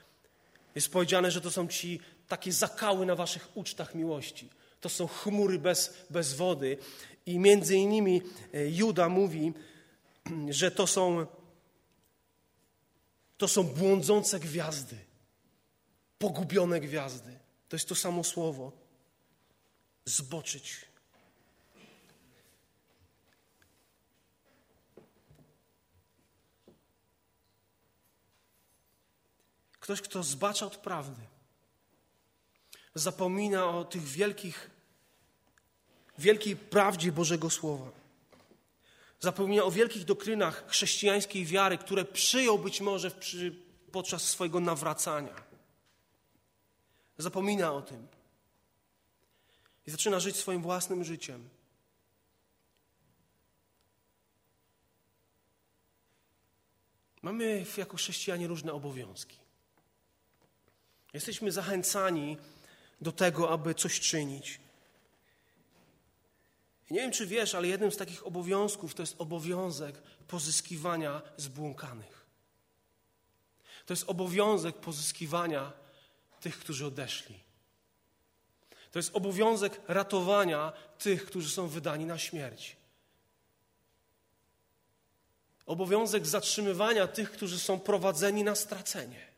Jest 0.76 0.90
powiedziane, 0.90 1.32
że 1.32 1.42
to 1.42 1.52
są 1.52 1.68
ci 1.68 2.00
takie 2.28 2.52
zakały 2.54 3.06
na 3.06 3.16
waszych 3.16 3.58
ucztach 3.58 3.96
miłości. 3.96 4.50
To 4.82 4.90
są 4.90 5.08
chmury 5.08 5.60
bez, 5.60 6.06
bez 6.10 6.34
wody. 6.34 6.78
I 7.26 7.40
między 7.40 7.76
innymi 7.76 8.22
e, 8.54 8.70
Juda 8.70 9.10
mówi, 9.10 9.54
że 10.50 10.72
to 10.72 10.88
są, 10.88 11.26
to 13.38 13.48
są 13.48 13.64
błądzące 13.64 14.40
gwiazdy, 14.40 14.98
pogubione 16.18 16.80
gwiazdy. 16.80 17.40
To 17.70 17.76
jest 17.76 17.90
to 17.90 17.96
samo 17.96 18.24
słowo. 18.24 18.72
Zboczyć. 20.06 20.85
Ktoś, 29.86 30.02
kto 30.02 30.24
zbacza 30.24 30.66
od 30.66 30.78
prawdy, 30.78 31.22
zapomina 32.96 33.66
o 33.66 33.86
tych 33.86 34.04
wielkich, 34.04 34.70
wielkiej 36.18 36.56
prawdzie 36.56 37.12
Bożego 37.12 37.50
Słowa. 37.50 37.92
Zapomina 39.20 39.64
o 39.64 39.72
wielkich 39.72 40.06
doktrynach 40.06 40.68
chrześcijańskiej 40.68 41.46
wiary, 41.46 41.78
które 41.78 42.06
przyjął 42.06 42.60
być 42.60 42.82
może 42.82 43.12
przy, 43.12 43.56
podczas 43.92 44.24
swojego 44.30 44.60
nawracania. 44.60 45.36
Zapomina 47.18 47.74
o 47.74 47.82
tym. 47.82 48.08
I 49.88 49.92
zaczyna 49.92 50.20
żyć 50.20 50.36
swoim 50.36 50.62
własnym 50.62 51.04
życiem. 51.04 51.50
Mamy 57.22 57.66
jako 57.78 57.98
chrześcijanie 57.98 58.48
różne 58.48 58.74
obowiązki. 58.74 59.45
Jesteśmy 61.16 61.52
zachęcani 61.52 62.38
do 63.02 63.12
tego, 63.12 63.50
aby 63.50 63.76
coś 63.76 64.00
czynić. 64.00 64.60
I 66.90 66.94
nie 66.94 67.00
wiem, 67.00 67.12
czy 67.12 67.26
wiesz, 67.28 67.56
ale 67.56 67.68
jednym 67.68 67.92
z 67.92 67.98
takich 67.98 68.28
obowiązków 68.28 68.94
to 68.94 69.04
jest 69.04 69.16
obowiązek 69.18 70.02
pozyskiwania 70.28 71.22
zbłąkanych. 71.38 72.26
To 73.86 73.94
jest 73.94 74.10
obowiązek 74.10 74.76
pozyskiwania 74.76 75.74
tych, 76.42 76.60
którzy 76.60 76.86
odeszli. 76.86 77.40
To 78.92 79.00
jest 79.00 79.16
obowiązek 79.16 79.82
ratowania 79.88 80.74
tych, 80.98 81.26
którzy 81.26 81.50
są 81.50 81.68
wydani 81.68 82.06
na 82.06 82.18
śmierć. 82.18 82.76
Obowiązek 85.66 86.28
zatrzymywania 86.28 87.08
tych, 87.08 87.32
którzy 87.32 87.60
są 87.60 87.80
prowadzeni 87.80 88.44
na 88.44 88.56
stracenie. 88.56 89.35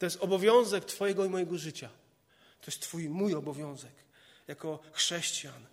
To 0.00 0.06
jest 0.06 0.16
obowiązek 0.20 0.84
Twojego 0.84 1.24
i 1.24 1.28
mojego 1.28 1.58
życia. 1.58 1.88
To 2.60 2.66
jest 2.66 2.80
Twój, 2.82 3.08
mój 3.08 3.34
obowiązek 3.34 3.92
jako 4.48 4.78
chrześcijan. 4.92 5.66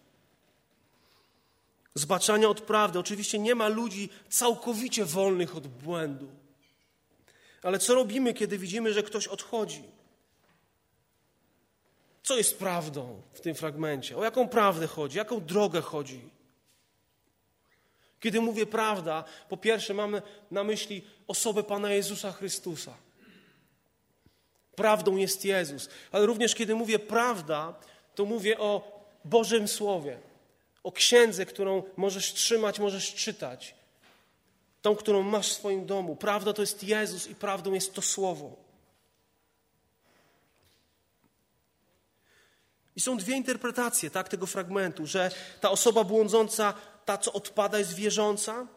Zbaczania 1.96 2.50
od 2.50 2.62
prawdy. 2.62 3.00
Oczywiście 3.00 3.40
nie 3.40 3.56
ma 3.56 3.68
ludzi 3.68 4.10
całkowicie 4.30 5.06
wolnych 5.06 5.56
od 5.56 5.68
błędu. 5.68 6.28
Ale 7.64 7.80
co 7.80 7.96
robimy, 7.96 8.34
kiedy 8.34 8.58
widzimy, 8.58 8.94
że 8.94 9.04
ktoś 9.04 9.28
odchodzi? 9.28 9.84
Co 12.24 12.38
jest 12.38 12.60
prawdą 12.60 13.22
w 13.34 13.42
tym 13.42 13.56
fragmencie? 13.56 14.18
O 14.18 14.24
jaką 14.24 14.50
prawdę 14.50 14.88
chodzi? 14.88 15.18
Jaką 15.18 15.46
drogę 15.46 15.82
chodzi? 15.82 16.30
Kiedy 18.20 18.42
mówię 18.42 18.66
prawda, 18.66 19.24
po 19.50 19.58
pierwsze 19.58 19.94
mamy 19.94 20.22
na 20.52 20.64
myśli 20.64 21.04
osobę 21.28 21.64
Pana 21.64 21.94
Jezusa 21.94 22.32
Chrystusa. 22.32 23.07
Prawdą 24.78 25.16
jest 25.16 25.46
Jezus. 25.46 25.90
Ale 26.12 26.26
również 26.26 26.56
kiedy 26.56 26.76
mówię 26.76 27.00
prawda, 27.00 27.74
to 28.16 28.26
mówię 28.26 28.60
o 28.60 29.02
Bożym 29.26 29.68
Słowie, 29.68 30.18
o 30.84 30.92
księdze, 30.92 31.46
którą 31.46 31.84
możesz 31.98 32.34
trzymać, 32.34 32.80
możesz 32.80 33.14
czytać. 33.14 33.76
Tą, 34.82 34.96
którą 34.96 35.24
masz 35.24 35.50
w 35.50 35.54
swoim 35.54 35.86
domu. 35.86 36.16
Prawda 36.16 36.54
to 36.54 36.62
jest 36.62 36.84
Jezus 36.84 37.28
i 37.28 37.36
prawdą 37.36 37.74
jest 37.74 37.94
to 37.94 38.02
Słowo. 38.02 38.56
I 42.96 43.02
są 43.02 43.18
dwie 43.18 43.36
interpretacje 43.36 44.10
tak, 44.10 44.30
tego 44.30 44.46
fragmentu, 44.46 45.06
że 45.06 45.32
ta 45.62 45.72
osoba 45.72 46.04
błądząca, 46.04 46.74
ta 47.06 47.18
co 47.18 47.34
odpada, 47.34 47.80
jest 47.80 47.94
wierząca 47.94 48.68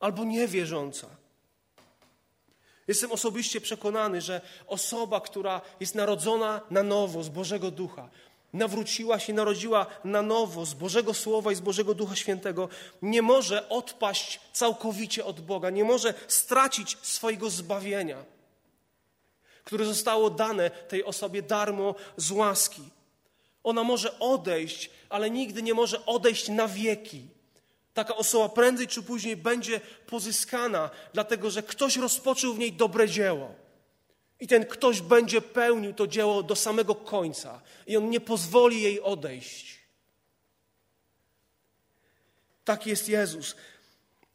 albo 0.00 0.24
niewierząca. 0.24 1.23
Jestem 2.88 3.12
osobiście 3.12 3.60
przekonany, 3.60 4.20
że 4.20 4.40
osoba, 4.66 5.20
która 5.20 5.60
jest 5.80 5.94
narodzona 5.94 6.60
na 6.70 6.82
nowo 6.82 7.22
z 7.22 7.28
Bożego 7.28 7.70
Ducha, 7.70 8.08
nawróciła 8.52 9.18
się, 9.18 9.32
narodziła 9.32 9.86
na 10.04 10.22
nowo 10.22 10.66
z 10.66 10.74
Bożego 10.74 11.14
Słowa 11.14 11.52
i 11.52 11.54
z 11.54 11.60
Bożego 11.60 11.94
Ducha 11.94 12.16
Świętego, 12.16 12.68
nie 13.02 13.22
może 13.22 13.68
odpaść 13.68 14.40
całkowicie 14.52 15.24
od 15.24 15.40
Boga, 15.40 15.70
nie 15.70 15.84
może 15.84 16.14
stracić 16.28 16.98
swojego 17.02 17.50
zbawienia, 17.50 18.24
które 19.64 19.84
zostało 19.84 20.30
dane 20.30 20.70
tej 20.70 21.04
osobie 21.04 21.42
darmo 21.42 21.94
z 22.16 22.30
łaski. 22.30 22.82
Ona 23.64 23.84
może 23.84 24.18
odejść, 24.18 24.90
ale 25.08 25.30
nigdy 25.30 25.62
nie 25.62 25.74
może 25.74 26.06
odejść 26.06 26.48
na 26.48 26.68
wieki. 26.68 27.33
Taka 27.94 28.16
osoba 28.16 28.48
prędzej 28.48 28.86
czy 28.86 29.02
później 29.02 29.36
będzie 29.36 29.80
pozyskana, 30.06 30.90
dlatego 31.12 31.50
że 31.50 31.62
ktoś 31.62 31.96
rozpoczął 31.96 32.54
w 32.54 32.58
niej 32.58 32.72
dobre 32.72 33.08
dzieło. 33.08 33.54
I 34.40 34.46
ten 34.46 34.66
ktoś 34.66 35.00
będzie 35.00 35.40
pełnił 35.40 35.94
to 35.94 36.06
dzieło 36.06 36.42
do 36.42 36.56
samego 36.56 36.94
końca. 36.94 37.60
I 37.86 37.96
on 37.96 38.10
nie 38.10 38.20
pozwoli 38.20 38.82
jej 38.82 39.00
odejść. 39.00 39.78
Tak 42.64 42.86
jest 42.86 43.08
Jezus. 43.08 43.56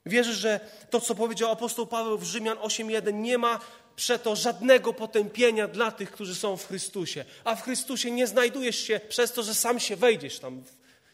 Wierzę, 0.05 0.33
że 0.33 0.59
to, 0.89 1.01
co 1.01 1.15
powiedział 1.15 1.51
apostoł 1.51 1.87
Paweł 1.87 2.17
w 2.17 2.23
Rzymian 2.23 2.57
8:1, 2.57 3.13
nie 3.13 3.37
ma 3.37 3.59
przeto 3.95 4.35
żadnego 4.35 4.93
potępienia 4.93 5.67
dla 5.67 5.91
tych, 5.91 6.11
którzy 6.11 6.35
są 6.35 6.57
w 6.57 6.67
Chrystusie. 6.67 7.25
A 7.43 7.55
w 7.55 7.63
Chrystusie 7.63 8.11
nie 8.11 8.27
znajdujesz 8.27 8.79
się 8.79 8.99
przez 9.09 9.33
to, 9.33 9.43
że 9.43 9.55
sam 9.55 9.79
się 9.79 9.95
wejdziesz 9.95 10.39
tam, 10.39 10.63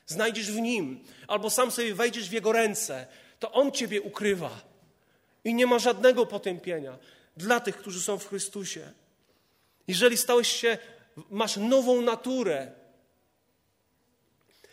znajdziesz 0.07 0.51
w 0.51 0.59
Nim, 0.59 1.03
albo 1.27 1.49
sam 1.49 1.71
sobie 1.71 1.95
wejdziesz 1.95 2.29
w 2.29 2.33
Jego 2.33 2.51
ręce. 2.51 3.07
To 3.39 3.51
On 3.51 3.71
Ciebie 3.71 4.01
ukrywa. 4.01 4.61
I 5.43 5.53
nie 5.53 5.65
ma 5.65 5.79
żadnego 5.79 6.25
potępienia 6.25 6.97
dla 7.37 7.59
tych, 7.59 7.77
którzy 7.77 8.01
są 8.01 8.17
w 8.19 8.27
Chrystusie. 8.27 8.91
Jeżeli 9.87 10.17
stałeś 10.17 10.47
się, 10.47 10.77
masz 11.29 11.57
nową 11.57 12.01
naturę, 12.01 12.71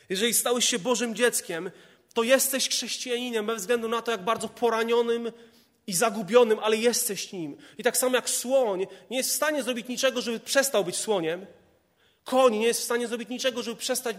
jeżeli 0.09 0.35
stałeś 0.35 0.69
się 0.69 0.79
Bożym 0.79 1.15
dzieckiem, 1.15 1.71
to 2.15 2.23
jesteś 2.23 2.69
chrześcijaninem 2.69 3.47
bez 3.47 3.61
względu 3.61 3.89
na 3.89 4.03
to, 4.03 4.11
jak 4.11 4.25
bardzo 4.25 4.49
poranionym 4.49 5.33
i 5.87 5.93
zagubionym, 5.93 6.59
ale 6.59 6.77
jesteś 6.77 7.33
nim. 7.33 7.57
I 7.79 7.83
tak 7.83 7.97
samo 7.97 8.17
jak 8.17 8.31
słoń 8.31 8.87
nie 9.11 9.17
jest 9.17 9.31
w 9.31 9.33
stanie 9.33 9.63
zrobić 9.63 9.89
niczego, 9.89 10.21
żeby 10.21 10.41
przestał 10.41 10.85
być 10.85 10.97
słoniem, 10.97 11.47
koń 12.25 12.57
nie 12.57 12.67
jest 12.67 12.81
w 12.81 12.85
stanie 12.85 13.09
zrobić 13.09 13.29
niczego, 13.29 13.63
żeby 13.63 13.77
przestać 13.77 14.17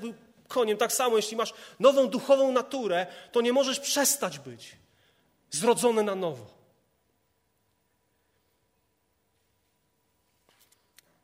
koniem. 0.53 0.77
Tak 0.77 0.93
samo, 0.93 1.17
jeśli 1.17 1.37
masz 1.37 1.53
nową 1.79 2.07
duchową 2.07 2.51
naturę, 2.51 3.07
to 3.31 3.41
nie 3.41 3.53
możesz 3.53 3.79
przestać 3.79 4.39
być 4.39 4.75
zrodzony 5.51 6.03
na 6.03 6.15
nowo. 6.15 6.45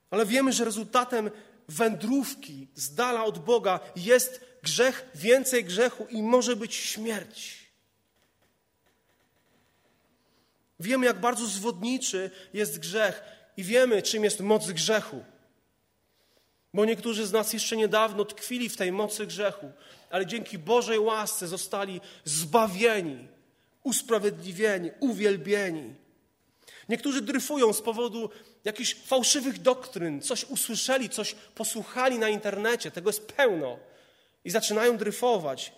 Ale 0.09 0.25
wiemy, 0.25 0.53
że 0.53 0.65
rezultatem 0.65 1.31
wędrówki 1.67 2.67
z 2.75 2.95
dala 2.95 3.23
od 3.23 3.39
Boga 3.39 3.79
jest 3.95 4.41
grzech, 4.63 5.05
więcej 5.15 5.65
grzechu 5.65 6.07
i 6.09 6.23
może 6.23 6.55
być 6.55 6.75
śmierć. 6.75 7.69
Wiemy, 10.79 11.05
jak 11.05 11.19
bardzo 11.19 11.45
zwodniczy 11.45 12.31
jest 12.53 12.79
grzech 12.79 13.21
i 13.57 13.63
wiemy, 13.63 14.01
czym 14.01 14.23
jest 14.23 14.39
moc 14.39 14.71
grzechu. 14.71 15.23
Bo 16.73 16.85
niektórzy 16.85 17.25
z 17.25 17.31
nas 17.31 17.53
jeszcze 17.53 17.77
niedawno 17.77 18.25
tkwili 18.25 18.69
w 18.69 18.77
tej 18.77 18.91
mocy 18.91 19.25
grzechu, 19.25 19.71
ale 20.09 20.25
dzięki 20.25 20.57
Bożej 20.57 20.99
łasce 20.99 21.47
zostali 21.47 22.01
zbawieni, 22.25 23.27
usprawiedliwieni, 23.83 24.91
uwielbieni. 24.99 25.95
Niektórzy 26.89 27.21
dryfują 27.21 27.73
z 27.73 27.81
powodu 27.81 28.29
jakichś 28.63 28.95
fałszywych 28.95 29.61
doktryn, 29.61 30.21
coś 30.21 30.45
usłyszeli, 30.45 31.09
coś 31.09 31.35
posłuchali 31.55 32.19
na 32.19 32.29
internecie, 32.29 32.91
tego 32.91 33.09
jest 33.09 33.27
pełno 33.27 33.79
i 34.45 34.49
zaczynają 34.49 34.97
dryfować. 34.97 35.71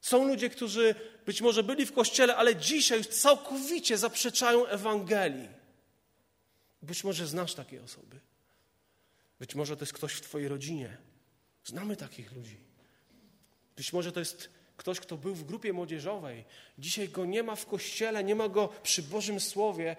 Są 0.00 0.28
ludzie, 0.28 0.50
którzy 0.50 0.94
być 1.26 1.40
może 1.40 1.62
byli 1.62 1.86
w 1.86 1.92
kościele, 1.92 2.36
ale 2.36 2.56
dzisiaj 2.56 2.98
już 2.98 3.06
całkowicie 3.06 3.98
zaprzeczają 3.98 4.66
Ewangelii. 4.66 5.48
Być 6.82 7.04
może 7.04 7.26
znasz 7.26 7.54
takie 7.54 7.82
osoby. 7.82 8.20
Być 9.44 9.54
może 9.54 9.76
to 9.76 9.82
jest 9.82 9.92
ktoś 9.92 10.12
w 10.12 10.20
Twojej 10.20 10.48
rodzinie. 10.48 10.96
Znamy 11.64 11.96
takich 11.96 12.32
ludzi. 12.32 12.56
Być 13.76 13.92
może 13.92 14.12
to 14.12 14.20
jest 14.20 14.50
ktoś, 14.76 15.00
kto 15.00 15.16
był 15.16 15.34
w 15.34 15.44
grupie 15.44 15.72
młodzieżowej. 15.72 16.44
Dzisiaj 16.78 17.08
go 17.08 17.24
nie 17.24 17.42
ma 17.42 17.56
w 17.56 17.66
kościele, 17.66 18.24
nie 18.24 18.34
ma 18.34 18.48
go 18.48 18.68
przy 18.82 19.02
Bożym 19.02 19.40
Słowie. 19.40 19.96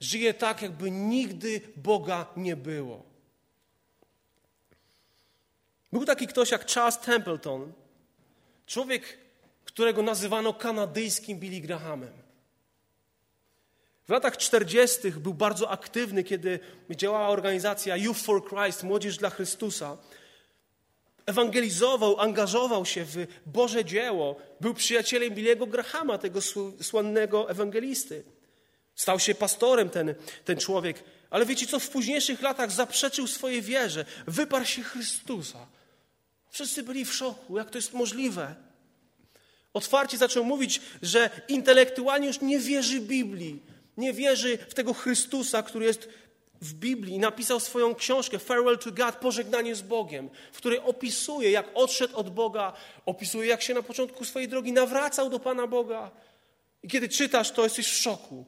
Żyje 0.00 0.34
tak, 0.34 0.62
jakby 0.62 0.90
nigdy 0.90 1.60
Boga 1.76 2.26
nie 2.36 2.56
było. 2.56 3.02
Był 5.92 6.04
taki 6.04 6.26
ktoś 6.26 6.50
jak 6.50 6.70
Charles 6.70 6.98
Templeton, 6.98 7.72
człowiek, 8.66 9.18
którego 9.64 10.02
nazywano 10.02 10.54
kanadyjskim 10.54 11.38
Billy 11.38 11.60
Grahamem. 11.60 12.23
W 14.08 14.10
latach 14.10 14.36
40. 14.36 15.10
był 15.10 15.34
bardzo 15.34 15.70
aktywny, 15.70 16.24
kiedy 16.24 16.60
działała 16.90 17.28
organizacja 17.28 17.96
Youth 17.96 18.20
for 18.20 18.48
Christ, 18.48 18.82
Młodzież 18.82 19.16
dla 19.16 19.30
Chrystusa. 19.30 19.96
Ewangelizował, 21.26 22.20
angażował 22.20 22.86
się 22.86 23.04
w 23.04 23.26
Boże 23.46 23.84
dzieło. 23.84 24.36
Był 24.60 24.74
przyjacielem 24.74 25.30
Billy'ego 25.30 25.68
Grahama, 25.68 26.18
tego 26.18 26.40
słynnego 26.82 27.50
ewangelisty. 27.50 28.24
Stał 28.94 29.20
się 29.20 29.34
pastorem 29.34 29.90
ten, 29.90 30.14
ten 30.44 30.58
człowiek. 30.58 31.04
Ale 31.30 31.46
wiecie 31.46 31.66
co? 31.66 31.80
W 31.80 31.88
późniejszych 31.88 32.42
latach 32.42 32.72
zaprzeczył 32.72 33.26
swojej 33.26 33.62
wierze. 33.62 34.04
Wyparł 34.26 34.64
się 34.64 34.82
Chrystusa. 34.82 35.66
Wszyscy 36.50 36.82
byli 36.82 37.04
w 37.04 37.14
szoku. 37.14 37.58
Jak 37.58 37.70
to 37.70 37.78
jest 37.78 37.92
możliwe? 37.92 38.54
Otwarcie 39.74 40.18
zaczął 40.18 40.44
mówić, 40.44 40.80
że 41.02 41.30
intelektualnie 41.48 42.26
już 42.26 42.40
nie 42.40 42.58
wierzy 42.58 43.00
Biblii 43.00 43.73
nie 43.96 44.12
wierzy 44.12 44.58
w 44.68 44.74
tego 44.74 44.94
Chrystusa, 44.94 45.62
który 45.62 45.86
jest 45.86 46.08
w 46.60 46.74
Biblii. 46.74 47.18
Napisał 47.18 47.60
swoją 47.60 47.94
książkę 47.94 48.38
Farewell 48.38 48.78
to 48.78 48.90
God, 48.92 49.16
Pożegnanie 49.16 49.74
z 49.74 49.82
Bogiem, 49.82 50.30
w 50.52 50.56
której 50.56 50.78
opisuje, 50.78 51.50
jak 51.50 51.66
odszedł 51.74 52.16
od 52.16 52.30
Boga, 52.30 52.72
opisuje, 53.06 53.48
jak 53.48 53.62
się 53.62 53.74
na 53.74 53.82
początku 53.82 54.24
swojej 54.24 54.48
drogi 54.48 54.72
nawracał 54.72 55.30
do 55.30 55.40
Pana 55.40 55.66
Boga. 55.66 56.10
I 56.82 56.88
kiedy 56.88 57.08
czytasz, 57.08 57.50
to 57.50 57.64
jesteś 57.64 57.88
w 57.88 57.96
szoku. 57.96 58.44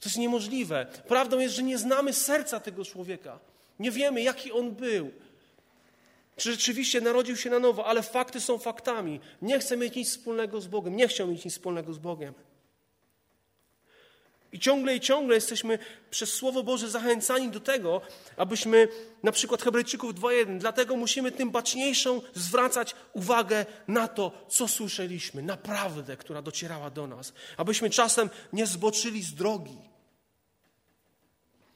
To 0.00 0.08
jest 0.08 0.18
niemożliwe. 0.18 0.86
Prawdą 1.08 1.38
jest, 1.38 1.54
że 1.54 1.62
nie 1.62 1.78
znamy 1.78 2.12
serca 2.12 2.60
tego 2.60 2.84
człowieka. 2.84 3.38
Nie 3.78 3.90
wiemy, 3.90 4.22
jaki 4.22 4.52
on 4.52 4.70
był. 4.70 5.10
Czy 6.36 6.50
rzeczywiście 6.50 7.00
narodził 7.00 7.36
się 7.36 7.50
na 7.50 7.58
nowo, 7.58 7.86
ale 7.86 8.02
fakty 8.02 8.40
są 8.40 8.58
faktami. 8.58 9.20
Nie 9.42 9.58
chce 9.58 9.76
mieć 9.76 9.94
nic 9.94 10.08
wspólnego 10.08 10.60
z 10.60 10.66
Bogiem. 10.66 10.96
Nie 10.96 11.08
chciał 11.08 11.28
mieć 11.28 11.44
nic 11.44 11.54
wspólnego 11.54 11.92
z 11.92 11.98
Bogiem. 11.98 12.34
I 14.54 14.58
ciągle 14.58 14.96
i 14.96 15.00
ciągle 15.00 15.34
jesteśmy 15.34 15.78
przez 16.10 16.32
Słowo 16.32 16.62
Boże 16.62 16.90
zachęcani 16.90 17.48
do 17.48 17.60
tego, 17.60 18.00
abyśmy 18.36 18.88
na 19.22 19.32
przykład 19.32 19.62
Hebrajczyków 19.62 20.14
2.1, 20.14 20.58
dlatego 20.58 20.96
musimy 20.96 21.32
tym 21.32 21.50
baczniejszą 21.50 22.22
zwracać 22.34 22.94
uwagę 23.12 23.66
na 23.88 24.08
to, 24.08 24.46
co 24.48 24.68
słyszeliśmy, 24.68 25.42
naprawdę, 25.42 26.16
która 26.16 26.42
docierała 26.42 26.90
do 26.90 27.06
nas, 27.06 27.32
abyśmy 27.56 27.90
czasem 27.90 28.30
nie 28.52 28.66
zboczyli 28.66 29.22
z 29.22 29.34
drogi. 29.34 29.78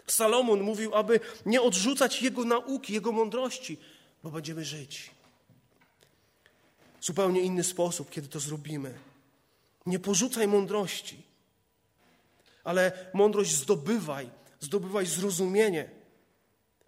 Salomon 0.07 0.61
mówił, 0.61 0.95
aby 0.95 1.21
nie 1.47 1.63
odrzucać 1.63 2.23
jego 2.23 2.45
nauki, 2.45 2.93
jego 2.93 3.13
mądrości, 3.13 3.79
bo 4.23 4.31
będziemy 4.31 4.65
żyć. 4.65 5.11
Zupełnie 7.01 7.41
inny 7.41 7.65
sposób, 7.65 8.11
kiedy 8.11 8.29
to 8.29 8.41
zrobimy. 8.41 8.95
Nie 9.87 9.99
porzucaj 9.99 10.49
mądrości 10.49 11.28
ale 12.65 12.93
mądrość 13.15 13.55
zdobywaj, 13.55 14.31
zdobywaj 14.61 15.07
zrozumienie. 15.07 15.91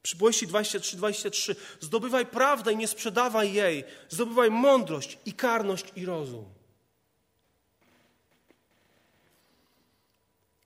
Przypowieści 0.02 0.46
23, 0.46 0.96
23. 0.96 1.56
Zdobywaj 1.80 2.26
prawdę 2.26 2.72
i 2.72 2.76
nie 2.76 2.88
sprzedawaj 2.88 3.52
jej. 3.52 3.85
Zdobywaj 4.09 4.50
mądrość 4.50 5.18
i 5.26 5.33
karność 5.33 5.85
i 5.96 6.06
rozum. 6.06 6.44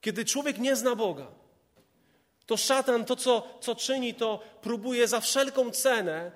Kiedy 0.00 0.24
człowiek 0.24 0.58
nie 0.58 0.76
zna 0.76 0.96
Boga, 0.96 1.26
to 2.46 2.56
szatan 2.56 3.04
to, 3.04 3.16
co, 3.16 3.58
co 3.60 3.74
czyni, 3.74 4.14
to 4.14 4.40
próbuje 4.62 5.08
za 5.08 5.20
wszelką 5.20 5.70
cenę 5.70 6.32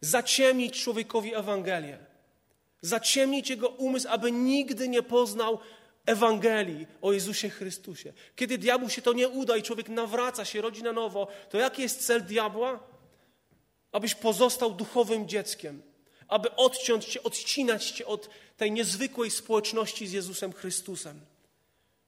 zaciemnić 0.00 0.82
człowiekowi 0.82 1.34
Ewangelię. 1.34 1.98
Zaciemnić 2.80 3.50
jego 3.50 3.68
umysł, 3.68 4.08
aby 4.10 4.32
nigdy 4.32 4.88
nie 4.88 5.02
poznał 5.02 5.58
Ewangelii 6.08 6.86
o 7.02 7.12
Jezusie 7.12 7.50
Chrystusie. 7.50 8.12
Kiedy 8.36 8.58
diabłu 8.58 8.88
się 8.88 9.02
to 9.02 9.12
nie 9.12 9.28
uda 9.28 9.56
i 9.56 9.62
człowiek 9.62 9.88
nawraca 9.88 10.44
się, 10.44 10.60
rodzi 10.60 10.82
na 10.82 10.92
nowo, 10.92 11.28
to 11.50 11.58
jaki 11.58 11.82
jest 11.82 12.06
cel 12.06 12.24
diabła? 12.24 12.80
Abyś 13.92 14.14
pozostał 14.14 14.74
duchowym 14.74 15.28
dzieckiem, 15.28 15.82
aby 16.28 16.56
odciąć 16.56 17.04
cię, 17.04 17.22
odcinać 17.22 17.90
cię 17.90 18.06
od 18.06 18.28
tej 18.56 18.72
niezwykłej 18.72 19.30
społeczności 19.30 20.06
z 20.06 20.12
Jezusem 20.12 20.52
Chrystusem. 20.52 21.20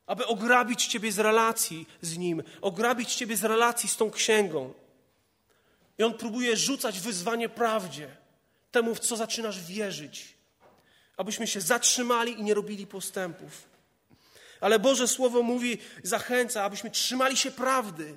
Aby 0.06 0.26
ograbić 0.26 0.86
ciebie 0.86 1.12
z 1.12 1.18
relacji 1.18 1.86
z 2.02 2.18
Nim, 2.18 2.42
ograbić 2.60 3.14
ciebie 3.14 3.36
z 3.36 3.44
relacji 3.44 3.88
z 3.88 3.96
tą 3.96 4.10
księgą. 4.10 4.72
I 5.98 6.02
on 6.02 6.14
próbuje 6.14 6.56
rzucać 6.56 7.00
wyzwanie 7.00 7.48
prawdzie, 7.48 8.16
temu, 8.70 8.94
w 8.94 9.00
co 9.00 9.16
zaczynasz 9.16 9.60
wierzyć, 9.60 10.34
abyśmy 11.16 11.46
się 11.46 11.60
zatrzymali 11.60 12.40
i 12.40 12.42
nie 12.42 12.54
robili 12.54 12.86
postępów. 12.86 13.69
Ale 14.60 14.78
Boże 14.78 15.08
Słowo 15.08 15.42
mówi, 15.42 15.78
zachęca, 16.02 16.64
abyśmy 16.64 16.90
trzymali 16.90 17.36
się 17.36 17.50
prawdy. 17.50 18.16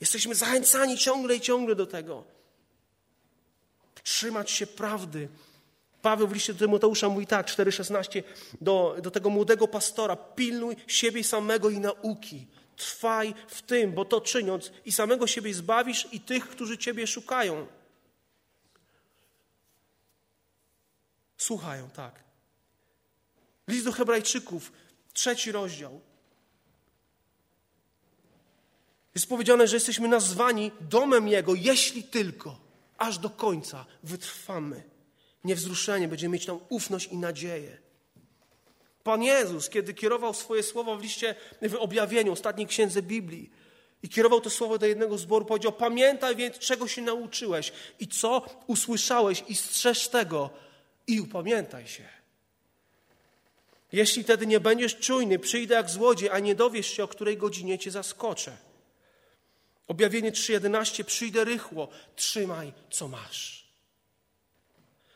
Jesteśmy 0.00 0.34
zachęcani 0.34 0.98
ciągle 0.98 1.36
i 1.36 1.40
ciągle 1.40 1.74
do 1.74 1.86
tego. 1.86 2.24
Trzymać 4.02 4.50
się 4.50 4.66
prawdy. 4.66 5.28
Paweł 6.02 6.28
w 6.28 6.32
liście 6.32 6.52
do 6.52 6.58
Tymoteusza 6.58 7.08
mówi 7.08 7.26
tak, 7.26 7.46
4,16, 7.46 8.22
do, 8.60 8.96
do 9.02 9.10
tego 9.10 9.30
młodego 9.30 9.68
pastora, 9.68 10.16
pilnuj 10.16 10.76
siebie 10.86 11.24
samego 11.24 11.70
i 11.70 11.78
nauki. 11.78 12.46
Trwaj 12.76 13.34
w 13.48 13.62
tym, 13.62 13.92
bo 13.92 14.04
to 14.04 14.20
czyniąc 14.20 14.72
i 14.84 14.92
samego 14.92 15.26
siebie 15.26 15.54
zbawisz 15.54 16.08
i 16.12 16.20
tych, 16.20 16.48
którzy 16.48 16.78
Ciebie 16.78 17.06
szukają. 17.06 17.66
Słuchają, 21.36 21.90
tak. 21.90 22.24
List 23.68 23.84
do 23.84 23.92
Hebrajczyków 23.92 24.72
Trzeci 25.20 25.52
rozdział. 25.52 26.00
Jest 29.14 29.28
powiedziane, 29.28 29.68
że 29.68 29.76
jesteśmy 29.76 30.08
nazwani 30.08 30.70
domem 30.80 31.28
Jego, 31.28 31.54
jeśli 31.54 32.02
tylko 32.02 32.60
aż 32.98 33.18
do 33.18 33.30
końca 33.30 33.86
wytrwamy. 34.02 34.82
Niewzruszenie 35.44 36.08
będziemy 36.08 36.32
mieć 36.32 36.46
tam 36.46 36.58
ufność 36.68 37.06
i 37.12 37.16
nadzieję. 37.16 37.78
Pan 39.02 39.22
Jezus, 39.22 39.68
kiedy 39.68 39.94
kierował 39.94 40.34
swoje 40.34 40.62
słowa 40.62 40.96
w 40.96 41.02
liście, 41.02 41.34
w 41.62 41.74
objawieniu, 41.74 42.32
ostatniej 42.32 42.66
księdze 42.66 43.02
Biblii, 43.02 43.50
i 44.02 44.08
kierował 44.08 44.40
to 44.40 44.50
słowo 44.50 44.78
do 44.78 44.86
jednego 44.86 45.18
zboru, 45.18 45.44
powiedział: 45.44 45.72
Pamiętaj 45.72 46.36
więc, 46.36 46.58
czego 46.58 46.88
się 46.88 47.02
nauczyłeś 47.02 47.72
i 47.98 48.08
co 48.08 48.46
usłyszałeś, 48.66 49.44
i 49.48 49.54
strzeż 49.54 50.08
tego, 50.08 50.50
i 51.06 51.20
upamiętaj 51.20 51.86
się. 51.86 52.19
Jeśli 53.92 54.24
wtedy 54.24 54.46
nie 54.46 54.60
będziesz 54.60 54.98
czujny, 54.98 55.38
przyjdę 55.38 55.74
jak 55.74 55.90
złodziej, 55.90 56.30
a 56.30 56.38
nie 56.38 56.54
dowiesz 56.54 56.86
się, 56.86 57.04
o 57.04 57.08
której 57.08 57.36
godzinie 57.36 57.78
cię 57.78 57.90
zaskoczę. 57.90 58.56
Objawienie 59.88 60.32
3:11 60.32 61.04
przyjdę 61.04 61.44
rychło, 61.44 61.88
trzymaj 62.16 62.72
co 62.90 63.08
masz. 63.08 63.70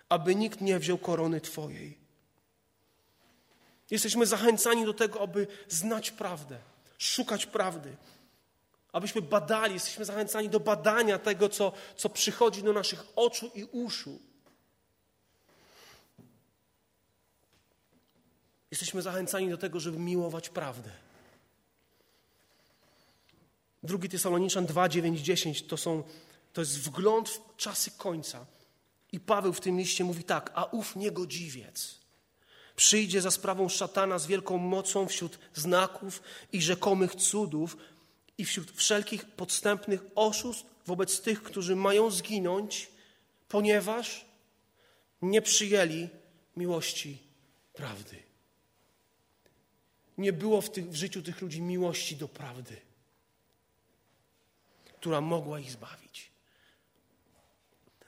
Aby 0.08 0.34
nikt 0.34 0.60
nie 0.60 0.78
wziął 0.78 0.98
korony 0.98 1.40
twojej. 1.40 1.98
Jesteśmy 3.90 4.26
zachęcani 4.26 4.84
do 4.84 4.94
tego, 4.94 5.20
aby 5.20 5.46
znać 5.68 6.10
prawdę, 6.10 6.58
szukać 6.98 7.46
prawdy, 7.46 7.96
abyśmy 8.92 9.22
badali, 9.22 9.74
jesteśmy 9.74 10.04
zachęcani 10.04 10.48
do 10.48 10.60
badania 10.60 11.18
tego, 11.18 11.48
co, 11.48 11.72
co 11.96 12.08
przychodzi 12.08 12.62
do 12.62 12.72
naszych 12.72 13.04
oczu 13.16 13.50
i 13.54 13.64
uszu. 13.64 14.18
Jesteśmy 18.74 19.02
zachęcani 19.02 19.50
do 19.50 19.58
tego, 19.58 19.80
żeby 19.80 19.98
miłować 19.98 20.48
prawdę. 20.48 20.90
Drugi 23.82 24.08
Tesaloniczan 24.08 24.66
2, 24.66 24.88
9, 24.88 25.20
10 25.20 25.62
to, 25.62 25.76
są, 25.76 26.02
to 26.52 26.60
jest 26.60 26.80
wgląd 26.80 27.28
w 27.28 27.40
czasy 27.56 27.90
końca. 27.90 28.46
I 29.12 29.20
Paweł 29.20 29.52
w 29.52 29.60
tym 29.60 29.78
liście 29.78 30.04
mówi 30.04 30.24
tak, 30.24 30.52
a 30.54 30.64
ów 30.64 30.96
niegodziwiec 30.96 31.98
przyjdzie 32.76 33.20
za 33.20 33.30
sprawą 33.30 33.68
szatana 33.68 34.18
z 34.18 34.26
wielką 34.26 34.58
mocą 34.58 35.08
wśród 35.08 35.38
znaków 35.54 36.22
i 36.52 36.62
rzekomych 36.62 37.14
cudów 37.14 37.76
i 38.38 38.44
wśród 38.44 38.70
wszelkich 38.70 39.24
podstępnych 39.24 40.00
oszustw 40.14 40.64
wobec 40.86 41.20
tych, 41.20 41.42
którzy 41.42 41.76
mają 41.76 42.10
zginąć, 42.10 42.90
ponieważ 43.48 44.24
nie 45.22 45.42
przyjęli 45.42 46.08
miłości 46.56 47.18
prawdy. 47.72 48.23
Nie 50.18 50.32
było 50.32 50.60
w, 50.60 50.70
tych, 50.70 50.90
w 50.90 50.94
życiu 50.94 51.22
tych 51.22 51.40
ludzi 51.40 51.62
miłości 51.62 52.16
do 52.16 52.28
prawdy, 52.28 52.76
która 55.00 55.20
mogła 55.20 55.60
ich 55.60 55.70
zbawić. 55.70 56.30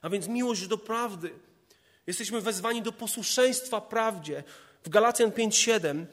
A 0.03 0.09
więc 0.09 0.29
miłość 0.29 0.67
do 0.67 0.79
prawdy. 0.79 1.31
Jesteśmy 2.07 2.41
wezwani 2.41 2.83
do 2.83 2.93
posłuszeństwa 2.93 3.81
prawdzie. 3.81 4.45
W 4.85 4.89
Galacjan 4.89 5.31
5:7 5.31 6.07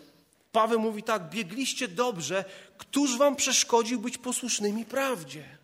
Paweł 0.53 0.79
mówi 0.79 1.03
tak: 1.03 1.29
biegliście 1.29 1.87
dobrze, 1.87 2.45
któż 2.77 3.17
wam 3.17 3.35
przeszkodził 3.35 3.99
być 3.99 4.17
posłusznymi 4.17 4.85
prawdzie? 4.85 5.57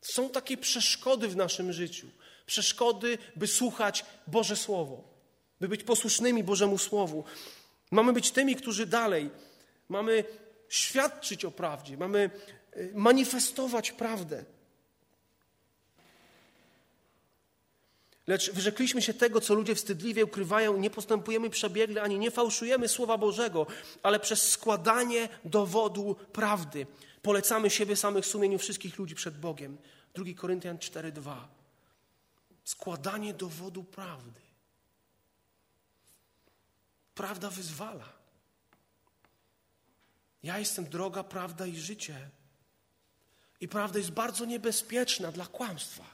Są 0.00 0.30
takie 0.30 0.56
przeszkody 0.56 1.28
w 1.28 1.36
naszym 1.36 1.72
życiu. 1.72 2.06
Przeszkody, 2.46 3.18
by 3.36 3.46
słuchać 3.46 4.04
Boże 4.26 4.56
Słowo, 4.56 5.04
by 5.60 5.68
być 5.68 5.84
posłusznymi 5.84 6.44
Bożemu 6.44 6.78
Słowu. 6.78 7.24
Mamy 7.92 8.12
być 8.12 8.30
tymi, 8.30 8.56
którzy 8.56 8.86
dalej 8.86 9.30
mamy 9.88 10.24
świadczyć 10.68 11.44
o 11.44 11.50
prawdzie, 11.50 11.96
mamy 11.96 12.30
y, 12.76 12.92
manifestować 12.94 13.92
prawdę. 13.92 14.44
Lecz 18.26 18.52
wyrzekliśmy 18.52 19.02
się 19.02 19.14
tego, 19.14 19.40
co 19.40 19.54
ludzie 19.54 19.74
wstydliwie 19.74 20.24
ukrywają, 20.24 20.76
nie 20.76 20.90
postępujemy 20.90 21.50
przebiegle 21.50 22.02
ani 22.02 22.18
nie 22.18 22.30
fałszujemy 22.30 22.88
Słowa 22.88 23.18
Bożego, 23.18 23.66
ale 24.02 24.20
przez 24.20 24.50
składanie 24.50 25.28
dowodu 25.44 26.16
prawdy 26.32 26.86
polecamy 27.22 27.70
siebie 27.70 27.96
samych 27.96 28.26
sumieniu 28.26 28.58
wszystkich 28.58 28.98
ludzi 28.98 29.14
przed 29.14 29.38
Bogiem. 29.38 29.78
2 30.14 30.24
Koryntian 30.36 30.78
4:2. 30.78 31.34
Składanie 32.64 33.34
dowodu 33.34 33.84
prawdy. 33.84 34.41
Prawda 37.14 37.50
wyzwala. 37.50 38.08
Ja 40.42 40.58
jestem 40.58 40.84
droga, 40.84 41.24
prawda 41.24 41.66
i 41.66 41.76
życie. 41.76 42.28
I 43.60 43.68
prawda 43.68 43.98
jest 43.98 44.10
bardzo 44.10 44.44
niebezpieczna 44.44 45.32
dla 45.32 45.46
kłamstwa. 45.46 46.04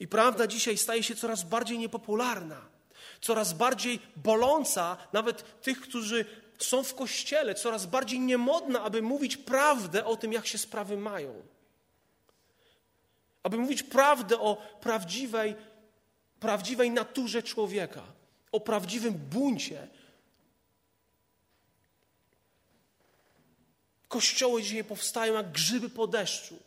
I 0.00 0.08
prawda 0.08 0.46
dzisiaj 0.46 0.78
staje 0.78 1.02
się 1.02 1.14
coraz 1.14 1.42
bardziej 1.42 1.78
niepopularna, 1.78 2.60
coraz 3.20 3.52
bardziej 3.52 4.00
boląca, 4.16 4.96
nawet 5.12 5.62
tych, 5.62 5.80
którzy 5.80 6.24
są 6.58 6.82
w 6.82 6.94
kościele, 6.94 7.54
coraz 7.54 7.86
bardziej 7.86 8.20
niemodna, 8.20 8.82
aby 8.82 9.02
mówić 9.02 9.36
prawdę 9.36 10.04
o 10.04 10.16
tym, 10.16 10.32
jak 10.32 10.46
się 10.46 10.58
sprawy 10.58 10.96
mają. 10.96 11.42
Aby 13.42 13.58
mówić 13.58 13.82
prawdę 13.82 14.40
o 14.40 14.56
prawdziwej, 14.80 15.54
prawdziwej 16.40 16.90
naturze 16.90 17.42
człowieka, 17.42 18.02
o 18.54 18.60
prawdziwym 18.60 19.14
buncie. 19.14 19.88
Kościoły 24.08 24.62
dzisiaj 24.62 24.84
powstają 24.84 25.34
jak 25.34 25.52
grzyby 25.52 25.90
po 25.90 26.06
deszczu. 26.06 26.58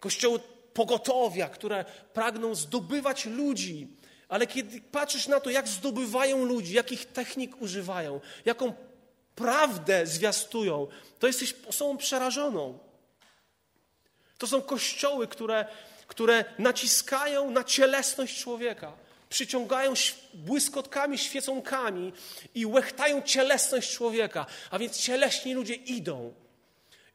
Kościoły 0.00 0.40
pogotowia, 0.74 1.48
które 1.48 1.84
pragną 2.12 2.54
zdobywać 2.54 3.26
ludzi. 3.26 3.88
Ale 4.28 4.46
kiedy 4.46 4.80
patrzysz 4.80 5.28
na 5.28 5.40
to, 5.40 5.50
jak 5.50 5.68
zdobywają 5.68 6.44
ludzi, 6.44 6.74
jakich 6.74 7.06
technik 7.06 7.62
używają, 7.62 8.20
jaką 8.44 8.74
prawdę 9.34 10.06
zwiastują, 10.06 10.86
to 11.18 11.26
jesteś 11.26 11.54
osobą 11.66 11.96
przerażoną. 11.96 12.78
To 14.38 14.46
są 14.46 14.62
kościoły, 14.62 15.28
które, 15.28 15.66
które 16.06 16.44
naciskają 16.58 17.50
na 17.50 17.64
cielesność 17.64 18.40
człowieka. 18.40 19.03
Przyciągają 19.34 19.94
błyskotkami, 20.34 21.18
świeconkami 21.18 22.12
i 22.54 22.66
łechtają 22.66 23.22
cielesność 23.22 23.92
człowieka. 23.92 24.46
A 24.70 24.78
więc 24.78 24.98
cieleśni 24.98 25.54
ludzie 25.54 25.74
idą. 25.74 26.34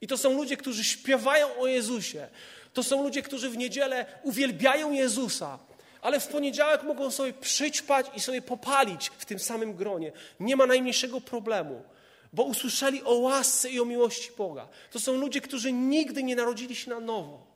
I 0.02 0.08
to 0.08 0.18
są 0.18 0.34
ludzie, 0.34 0.58
którzy 0.58 0.84
śpiewają 0.84 1.60
o 1.60 1.68
Jezusie, 1.68 2.28
to 2.74 2.84
są 2.84 3.04
ludzie, 3.04 3.22
którzy 3.22 3.50
w 3.50 3.58
niedzielę 3.58 4.06
uwielbiają 4.24 4.92
Jezusa, 4.92 5.60
ale 6.02 6.20
w 6.20 6.28
poniedziałek 6.28 6.84
mogą 6.84 7.12
sobie 7.12 7.34
przyćpać 7.34 8.06
i 8.16 8.20
sobie 8.20 8.42
popalić 8.42 9.12
w 9.18 9.26
tym 9.26 9.40
samym 9.40 9.74
gronie. 9.74 10.12
Nie 10.40 10.56
ma 10.56 10.66
najmniejszego 10.66 11.22
problemu, 11.22 11.84
bo 12.34 12.44
usłyszeli 12.44 13.04
o 13.04 13.14
łasce 13.14 13.70
i 13.70 13.80
o 13.80 13.86
miłości 13.86 14.32
Boga. 14.38 14.68
To 14.92 15.00
są 15.00 15.14
ludzie, 15.14 15.42
którzy 15.42 15.74
nigdy 15.74 16.24
nie 16.24 16.36
narodzili 16.36 16.76
się 16.76 16.90
na 16.90 17.00
nowo. 17.00 17.49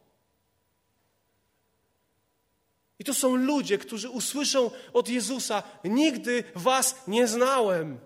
I 3.04 3.06
to 3.06 3.14
są 3.14 3.36
ludzie, 3.36 3.78
którzy 3.78 4.10
usłyszą 4.10 4.72
od 4.94 5.10
Jezusa: 5.10 5.64
Nigdy 5.84 6.44
was 6.56 6.96
nie 7.08 7.28
znałem. 7.28 8.00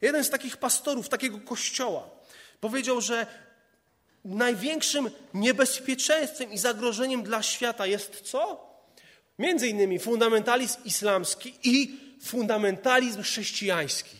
Jeden 0.00 0.24
z 0.24 0.30
takich 0.30 0.56
pastorów, 0.56 1.08
takiego 1.08 1.40
kościoła, 1.40 2.10
Powiedział, 2.60 3.00
że 3.00 3.26
największym 4.24 5.10
niebezpieczeństwem 5.34 6.52
i 6.52 6.58
zagrożeniem 6.58 7.22
dla 7.22 7.42
świata 7.42 7.86
jest 7.86 8.20
co? 8.20 8.68
Między 9.38 9.68
innymi 9.68 9.98
fundamentalizm 9.98 10.84
islamski 10.84 11.54
i 11.64 12.00
fundamentalizm 12.22 13.22
chrześcijański. 13.22 14.16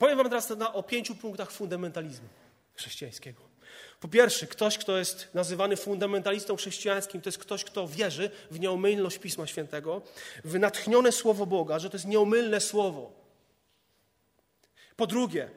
Powiem 0.00 0.18
Wam 0.18 0.28
teraz 0.28 0.50
o 0.72 0.82
pięciu 0.82 1.14
punktach 1.14 1.50
fundamentalizmu 1.50 2.28
chrześcijańskiego. 2.74 3.42
Po 4.00 4.08
pierwsze, 4.08 4.46
ktoś, 4.46 4.78
kto 4.78 4.98
jest 4.98 5.28
nazywany 5.34 5.76
fundamentalistą 5.76 6.56
chrześcijańskim, 6.56 7.20
to 7.20 7.28
jest 7.28 7.38
ktoś, 7.38 7.64
kto 7.64 7.88
wierzy 7.88 8.30
w 8.50 8.60
nieomylność 8.60 9.18
Pisma 9.18 9.46
Świętego, 9.46 10.02
w 10.44 10.58
natchnione 10.58 11.12
Słowo 11.12 11.46
Boga, 11.46 11.78
że 11.78 11.90
to 11.90 11.96
jest 11.96 12.06
nieomylne 12.06 12.60
Słowo. 12.60 13.12
Po 14.96 15.06
drugie, 15.06 15.50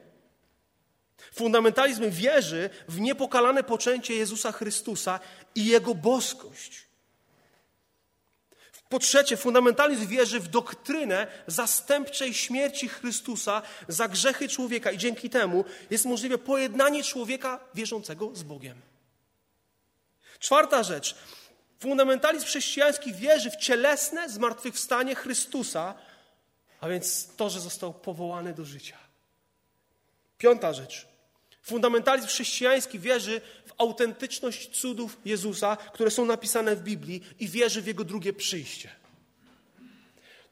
fundamentalizm 1.32 2.10
wierzy 2.10 2.70
w 2.88 3.00
niepokalane 3.00 3.62
poczęcie 3.62 4.14
Jezusa 4.14 4.52
Chrystusa 4.52 5.20
i 5.54 5.66
Jego 5.66 5.94
boskość. 5.94 6.86
Po 8.88 8.98
trzecie, 8.98 9.36
fundamentalizm 9.36 10.06
wierzy 10.06 10.40
w 10.40 10.48
doktrynę 10.48 11.26
zastępczej 11.46 12.34
śmierci 12.34 12.88
Chrystusa 12.88 13.62
za 13.88 14.08
grzechy 14.08 14.48
człowieka 14.48 14.90
i 14.90 14.98
dzięki 14.98 15.30
temu 15.30 15.64
jest 15.90 16.04
możliwe 16.04 16.38
pojednanie 16.38 17.04
człowieka 17.04 17.60
wierzącego 17.74 18.30
z 18.34 18.42
Bogiem. 18.42 18.80
Czwarta 20.38 20.82
rzecz. 20.82 21.16
Fundamentalizm 21.78 22.46
chrześcijański 22.46 23.14
wierzy 23.14 23.50
w 23.50 23.56
cielesne 23.56 24.28
zmartwychwstanie 24.28 25.14
Chrystusa, 25.14 25.94
a 26.80 26.88
więc 26.88 27.28
to, 27.36 27.50
że 27.50 27.60
został 27.60 27.94
powołany 27.94 28.54
do 28.54 28.64
życia. 28.64 28.98
Piąta 30.38 30.72
rzecz. 30.72 31.13
Fundamentalizm 31.64 32.28
chrześcijański 32.28 32.98
wierzy 32.98 33.40
w 33.66 33.72
autentyczność 33.78 34.80
cudów 34.80 35.18
Jezusa, 35.24 35.76
które 35.76 36.10
są 36.10 36.24
napisane 36.24 36.76
w 36.76 36.82
Biblii 36.82 37.22
i 37.40 37.48
wierzy 37.48 37.82
w 37.82 37.86
Jego 37.86 38.04
drugie 38.04 38.32
przyjście. 38.32 38.90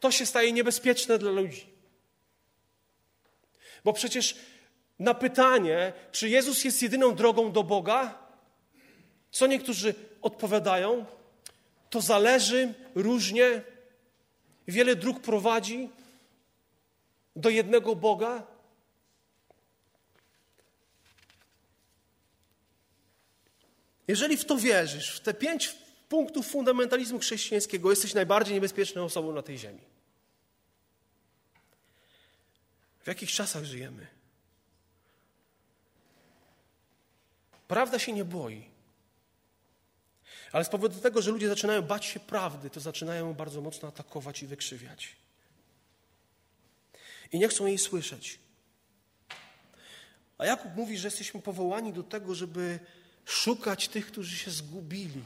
To 0.01 0.11
się 0.11 0.27
staje 0.27 0.53
niebezpieczne 0.53 1.19
dla 1.19 1.31
ludzi. 1.31 1.67
Bo 3.85 3.93
przecież 3.93 4.37
na 4.99 5.15
pytanie, 5.15 5.93
czy 6.13 6.29
Jezus 6.29 6.65
jest 6.65 6.83
jedyną 6.83 7.15
drogą 7.15 7.53
do 7.53 7.63
Boga, 7.63 8.19
co 9.31 9.47
niektórzy 9.47 9.95
odpowiadają, 10.23 11.05
to 11.91 12.01
zależy 12.01 12.75
różnie. 12.95 13.63
Wiele 14.69 14.97
dróg 14.97 15.21
prowadzi 15.21 15.89
do 17.37 17.51
jednego 17.51 17.97
Boga, 17.97 18.52
Jeżeli 24.13 24.37
w 24.37 24.45
to 24.45 24.57
wierzysz, 24.57 25.11
w 25.17 25.21
te 25.21 25.35
pięć 25.35 25.75
punktów 26.09 26.47
fundamentalizmu 26.47 27.19
chrześcijańskiego, 27.19 27.91
jesteś 27.91 28.15
najbardziej 28.15 28.55
niebezpieczną 28.55 29.05
osobą 29.05 29.33
na 29.33 29.43
tej 29.43 29.59
ziemi. 29.59 29.81
W 33.01 33.07
jakich 33.07 33.33
czasach 33.33 33.65
żyjemy? 33.65 34.07
Prawda 37.69 37.99
się 37.99 38.13
nie 38.13 38.25
boi. 38.25 38.65
Ale 40.53 40.65
z 40.65 40.69
powodu 40.69 41.01
tego, 41.01 41.23
że 41.23 41.31
ludzie 41.31 41.49
zaczynają 41.49 41.83
bać 41.83 42.05
się 42.05 42.21
prawdy, 42.21 42.71
to 42.71 42.81
zaczynają 42.81 43.27
ją 43.27 43.35
bardzo 43.35 43.61
mocno 43.61 43.89
atakować 43.89 44.43
i 44.43 44.47
wykrzywiać. 44.47 45.17
I 47.33 47.39
nie 47.39 47.49
chcą 47.49 47.67
jej 47.67 47.79
słyszeć. 47.79 48.39
A 50.39 50.47
Jakub 50.47 50.77
mówi, 50.77 50.99
że 50.99 51.07
jesteśmy 51.07 51.43
powołani 51.43 51.93
do 51.93 52.03
tego, 52.03 52.35
żeby 52.35 52.81
szukać 53.25 53.89
tych, 53.89 54.07
którzy 54.07 54.37
się 54.37 54.51
zgubili 54.51 55.23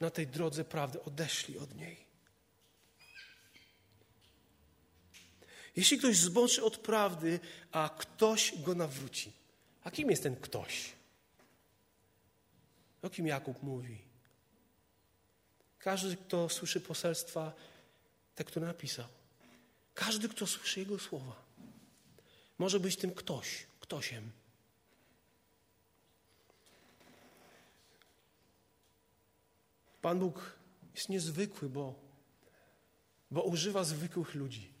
na 0.00 0.10
tej 0.10 0.26
drodze 0.26 0.64
prawdy, 0.64 1.02
odeszli 1.02 1.58
od 1.58 1.74
niej. 1.74 2.10
Jeśli 5.76 5.98
ktoś 5.98 6.16
zboczy 6.16 6.64
od 6.64 6.76
prawdy, 6.76 7.40
a 7.72 7.88
ktoś 7.98 8.52
go 8.58 8.74
nawróci. 8.74 9.32
A 9.84 9.90
kim 9.90 10.10
jest 10.10 10.22
ten 10.22 10.36
ktoś? 10.36 10.92
O 13.02 13.10
kim 13.10 13.26
Jakub 13.26 13.62
mówi? 13.62 13.98
Każdy, 15.78 16.16
kto 16.16 16.48
słyszy 16.48 16.80
poselstwa, 16.80 17.52
te, 18.34 18.44
które 18.44 18.66
napisał. 18.66 19.06
Każdy, 19.94 20.28
kto 20.28 20.46
słyszy 20.46 20.80
Jego 20.80 20.98
słowa. 20.98 21.42
Może 22.58 22.80
być 22.80 22.96
tym 22.96 23.14
ktoś, 23.14 23.66
ktośem. 23.80 24.30
Pan 30.00 30.18
Bóg 30.18 30.58
jest 30.94 31.08
niezwykły, 31.08 31.68
bo, 31.68 31.94
bo 33.30 33.42
używa 33.42 33.84
zwykłych 33.84 34.34
ludzi. 34.34 34.72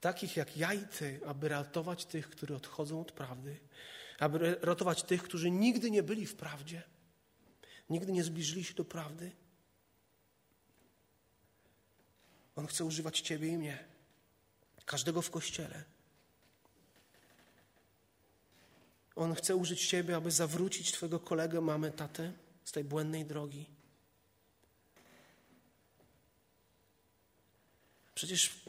Takich 0.00 0.36
jak 0.36 0.56
ja 0.56 0.74
i 0.74 0.86
ty, 0.86 1.20
aby 1.26 1.48
ratować 1.48 2.04
tych, 2.04 2.30
którzy 2.30 2.56
odchodzą 2.56 3.00
od 3.00 3.12
prawdy, 3.12 3.60
aby 4.18 4.58
ratować 4.62 5.02
tych, 5.02 5.22
którzy 5.22 5.50
nigdy 5.50 5.90
nie 5.90 6.02
byli 6.02 6.26
w 6.26 6.34
prawdzie, 6.34 6.82
nigdy 7.90 8.12
nie 8.12 8.24
zbliżyli 8.24 8.64
się 8.64 8.74
do 8.74 8.84
prawdy. 8.84 9.32
On 12.56 12.66
chce 12.66 12.84
używać 12.84 13.20
Ciebie 13.20 13.48
i 13.48 13.58
mnie, 13.58 13.84
każdego 14.84 15.22
w 15.22 15.30
kościele. 15.30 15.84
On 19.16 19.34
chce 19.34 19.56
użyć 19.56 19.86
Ciebie, 19.86 20.16
aby 20.16 20.30
zawrócić 20.30 20.92
Twojego 20.92 21.20
kolegę, 21.20 21.60
mamę, 21.60 21.90
tatę 21.90 22.32
z 22.64 22.72
tej 22.72 22.84
błędnej 22.84 23.24
drogi. 23.24 23.75
Przecież 28.16 28.60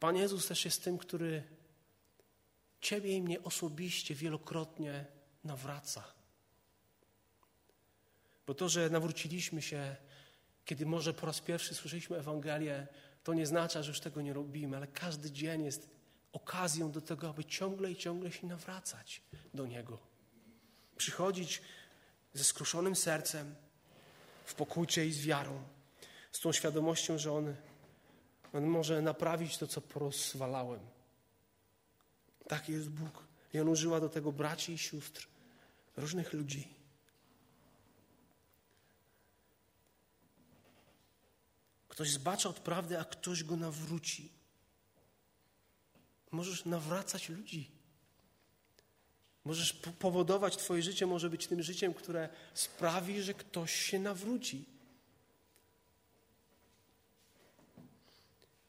Pan 0.00 0.16
Jezus 0.16 0.46
też 0.46 0.64
jest 0.64 0.84
tym, 0.84 0.98
który 0.98 1.42
Ciebie 2.80 3.16
i 3.16 3.22
mnie 3.22 3.42
osobiście 3.42 4.14
wielokrotnie 4.14 5.04
nawraca. 5.44 6.04
Bo 8.46 8.54
to, 8.54 8.68
że 8.68 8.90
nawróciliśmy 8.90 9.62
się, 9.62 9.96
kiedy 10.64 10.86
może 10.86 11.14
po 11.14 11.26
raz 11.26 11.40
pierwszy 11.40 11.74
słyszeliśmy 11.74 12.16
Ewangelię, 12.16 12.86
to 13.24 13.34
nie 13.34 13.46
znaczy, 13.46 13.82
że 13.82 13.88
już 13.88 14.00
tego 14.00 14.22
nie 14.22 14.32
robimy, 14.32 14.76
ale 14.76 14.86
każdy 14.86 15.30
dzień 15.30 15.64
jest 15.64 15.88
okazją 16.32 16.90
do 16.90 17.00
tego, 17.00 17.28
aby 17.28 17.44
ciągle 17.44 17.92
i 17.92 17.96
ciągle 17.96 18.32
się 18.32 18.46
nawracać 18.46 19.22
do 19.54 19.66
Niego. 19.66 19.98
Przychodzić 20.96 21.62
ze 22.34 22.44
skruszonym 22.44 22.96
sercem, 22.96 23.54
w 24.44 24.54
pokójcie 24.54 25.06
i 25.06 25.12
z 25.12 25.26
wiarą, 25.26 25.62
z 26.32 26.40
tą 26.40 26.52
świadomością, 26.52 27.18
że 27.18 27.32
On, 27.32 27.54
On 28.52 28.66
może 28.66 29.02
naprawić 29.02 29.58
to, 29.58 29.66
co 29.66 29.80
porozwalałem. 29.80 30.80
Taki 32.48 32.72
jest 32.72 32.88
Bóg. 32.88 33.24
I 33.54 33.60
On 33.60 33.68
użyła 33.68 34.00
do 34.00 34.08
tego 34.08 34.32
braci 34.32 34.72
i 34.72 34.78
sióstr, 34.78 35.28
różnych 35.96 36.32
ludzi. 36.32 36.68
Ktoś 41.88 42.10
zbacza 42.10 42.48
od 42.48 42.60
prawdy, 42.60 42.98
a 42.98 43.04
ktoś 43.04 43.44
go 43.44 43.56
nawróci. 43.56 44.32
Możesz 46.30 46.64
nawracać 46.64 47.28
ludzi. 47.28 47.70
Możesz 49.44 49.72
powodować, 49.98 50.56
Twoje 50.56 50.82
życie 50.82 51.06
może 51.06 51.30
być 51.30 51.46
tym 51.46 51.62
życiem, 51.62 51.94
które 51.94 52.28
sprawi, 52.54 53.22
że 53.22 53.34
ktoś 53.34 53.74
się 53.74 53.98
nawróci. 53.98 54.77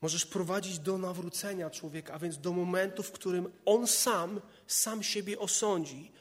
Możesz 0.01 0.25
prowadzić 0.25 0.79
do 0.79 0.97
nawrócenia 0.97 1.69
człowieka, 1.69 2.13
a 2.13 2.19
więc 2.19 2.37
do 2.37 2.53
momentu, 2.53 3.03
w 3.03 3.11
którym 3.11 3.51
on 3.65 3.87
sam, 3.87 4.41
sam 4.67 5.03
siebie 5.03 5.39
osądzi. 5.39 6.11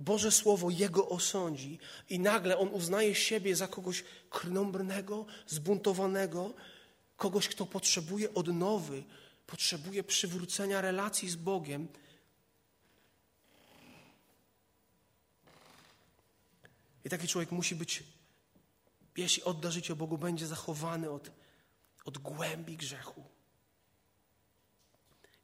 Boże 0.00 0.32
Słowo 0.32 0.70
Jego 0.70 1.08
osądzi 1.08 1.78
i 2.08 2.18
nagle 2.18 2.58
on 2.58 2.68
uznaje 2.68 3.14
siebie 3.14 3.56
za 3.56 3.68
kogoś 3.68 4.04
krnąbrnego, 4.30 5.26
zbuntowanego, 5.46 6.54
kogoś, 7.16 7.48
kto 7.48 7.66
potrzebuje 7.66 8.34
odnowy, 8.34 9.04
potrzebuje 9.46 10.04
przywrócenia 10.04 10.80
relacji 10.80 11.30
z 11.30 11.36
Bogiem. 11.36 11.88
I 17.04 17.08
taki 17.08 17.28
człowiek 17.28 17.52
musi 17.52 17.74
być, 17.74 18.02
jeśli 19.16 19.42
odda 19.42 19.70
życie 19.70 19.96
Bogu, 19.96 20.18
będzie 20.18 20.46
zachowany 20.46 21.10
od, 21.10 21.30
od 22.04 22.18
głębi 22.18 22.76
grzechu. 22.76 23.24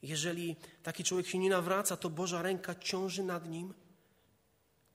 Jeżeli 0.03 0.57
taki 0.83 1.05
człowiek 1.05 1.27
się 1.27 1.39
nie 1.39 1.51
nawraca, 1.51 1.97
to 1.97 2.11
Boża 2.11 2.43
ręka 2.43 2.75
ciąży 2.75 3.23
nad 3.23 3.49
nim, 3.49 3.75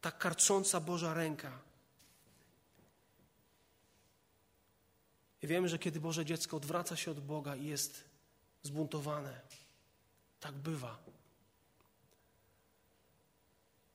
ta 0.01 0.11
karcąca 0.11 0.79
Boża 0.79 1.13
ręka. 1.13 1.59
I 5.41 5.47
wiemy, 5.47 5.69
że 5.69 5.79
kiedy 5.79 5.99
Boże 5.99 6.25
dziecko 6.25 6.57
odwraca 6.57 6.95
się 6.95 7.11
od 7.11 7.19
Boga 7.19 7.55
i 7.55 7.65
jest 7.65 8.03
zbuntowane. 8.63 9.41
Tak 10.39 10.55
bywa. 10.55 10.97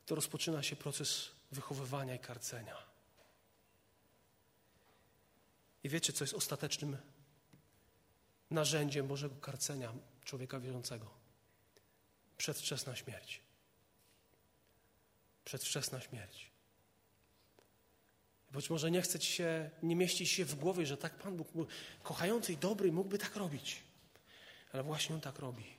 To 0.07 0.15
rozpoczyna 0.15 0.63
się 0.63 0.77
proces 0.77 1.31
wychowywania 1.53 2.15
i 2.15 2.19
karcenia. 2.19 2.77
I 5.85 5.89
wiecie, 5.89 6.13
co 6.13 6.25
jest 6.25 6.35
ostatecznym 6.35 6.97
narzędziem 8.51 9.07
Bożego 9.07 9.37
karcenia 9.37 9.93
człowieka 10.25 10.61
wierzącego? 10.61 11.11
Przedwczesna 12.37 12.97
śmierć. 12.97 13.41
Przedwczesna 15.45 16.01
śmierć. 16.01 16.51
Być 18.51 18.71
może 18.71 18.91
nie 18.91 19.03
chce 19.03 19.19
ci 19.19 19.33
się, 19.33 19.71
nie 19.83 19.97
mieści 19.97 20.27
się 20.27 20.45
w 20.45 20.55
głowie, 20.55 20.87
że 20.87 20.97
tak 20.97 21.15
Pan 21.19 21.37
Bóg, 21.37 21.49
kochający 22.03 22.53
i 22.53 22.57
dobry, 22.57 22.93
mógłby 22.93 23.19
tak 23.19 23.37
robić. 23.37 23.83
Ale 24.73 24.83
właśnie 24.83 25.15
On 25.15 25.21
tak 25.21 25.39
robi. 25.39 25.77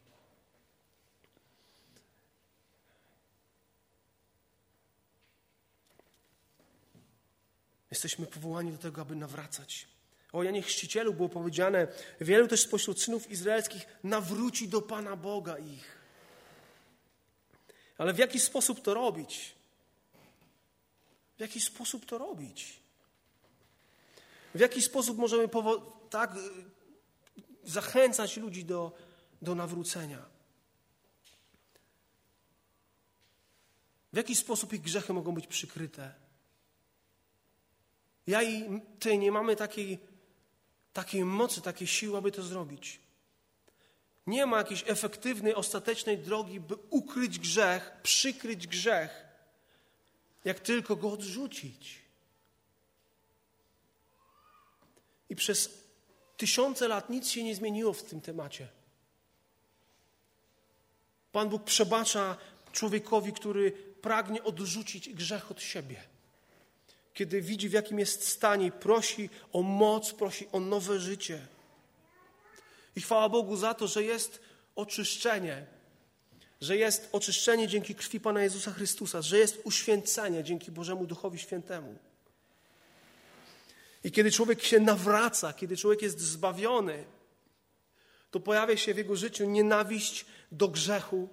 Jesteśmy 7.92 8.28
powołani 8.28 8.72
do 8.72 8.78
tego, 8.78 9.02
aby 9.02 9.16
nawracać. 9.16 9.88
O 10.34 10.44
Janie 10.44 10.62
Chrzcicielu 10.62 11.14
było 11.14 11.30
powiedziane, 11.30 11.88
wielu 12.22 12.48
też 12.48 12.62
spośród 12.62 13.02
synów 13.02 13.32
izraelskich 13.32 13.86
nawróci 14.04 14.68
do 14.68 14.82
Pana 14.82 15.16
Boga 15.16 15.58
ich. 15.58 15.98
Ale 17.98 18.14
w 18.14 18.18
jaki 18.18 18.40
sposób 18.40 18.82
to 18.82 18.94
robić? 18.94 19.56
W 21.38 21.40
jaki 21.40 21.62
sposób 21.62 22.06
to 22.06 22.18
robić? 22.18 22.80
W 24.56 24.60
jaki 24.60 24.82
sposób 24.82 25.18
możemy 25.18 25.50
tak 26.10 26.36
zachęcać 27.64 28.38
ludzi 28.38 28.66
do, 28.66 28.92
do 29.42 29.56
nawrócenia. 29.56 30.26
W 34.14 34.18
jaki 34.18 34.36
sposób 34.36 34.74
ich 34.74 34.82
grzechy 34.82 35.14
mogą 35.14 35.34
być 35.34 35.48
przykryte? 35.48 36.14
Ja 38.28 38.44
i 38.44 38.82
ty 39.00 39.18
nie 39.18 39.32
mamy 39.32 39.56
takiej, 39.56 40.00
takiej 40.98 41.26
mocy, 41.26 41.62
takiej 41.62 41.88
siły, 41.88 42.18
aby 42.18 42.32
to 42.32 42.44
zrobić. 42.44 43.00
Nie 44.28 44.46
ma 44.46 44.58
jakiejś 44.58 44.84
efektywnej, 44.88 45.56
ostatecznej 45.56 46.18
drogi, 46.18 46.60
by 46.60 46.76
ukryć 46.90 47.40
grzech, 47.40 47.92
przykryć 48.04 48.68
grzech, 48.68 49.26
jak 50.46 50.60
tylko 50.60 50.96
go 50.96 51.12
odrzucić. 51.12 52.02
I 55.30 55.36
przez 55.36 55.70
tysiące 56.38 56.88
lat 56.88 57.10
nic 57.10 57.30
się 57.30 57.44
nie 57.44 57.56
zmieniło 57.56 57.94
w 57.94 58.04
tym 58.04 58.22
temacie. 58.22 58.68
Pan 61.32 61.50
Bóg 61.50 61.64
przebacza 61.64 62.38
człowiekowi, 62.72 63.34
który 63.34 63.72
pragnie 64.02 64.44
odrzucić 64.44 65.10
grzech 65.10 65.52
od 65.52 65.62
siebie. 65.62 66.17
Kiedy 67.18 67.42
widzi, 67.42 67.70
w 67.70 67.72
jakim 67.72 68.00
jest 68.00 68.28
stanie, 68.28 68.72
prosi 68.72 69.30
o 69.54 69.62
moc, 69.62 70.14
prosi 70.14 70.48
o 70.52 70.60
nowe 70.60 71.00
życie. 71.00 71.48
I 72.96 73.02
chwała 73.02 73.30
Bogu 73.30 73.56
za 73.56 73.74
to, 73.74 73.88
że 73.88 74.04
jest 74.04 74.40
oczyszczenie, 74.76 75.66
że 76.62 76.78
jest 76.78 77.10
oczyszczenie 77.12 77.68
dzięki 77.68 77.96
krwi 77.96 78.20
Pana 78.20 78.44
Jezusa 78.44 78.72
Chrystusa, 78.72 79.22
że 79.22 79.38
jest 79.38 79.62
uświęcenie 79.64 80.44
dzięki 80.44 80.72
Bożemu 80.72 81.06
Duchowi 81.06 81.40
Świętemu. 81.40 81.96
I 84.04 84.12
kiedy 84.12 84.32
człowiek 84.32 84.64
się 84.64 84.80
nawraca, 84.80 85.54
kiedy 85.54 85.78
człowiek 85.78 86.02
jest 86.02 86.20
zbawiony, 86.20 87.04
to 88.32 88.40
pojawia 88.40 88.78
się 88.78 88.94
w 88.94 88.98
jego 88.98 89.16
życiu 89.16 89.46
nienawiść 89.50 90.26
do 90.52 90.68
grzechu 90.68 91.30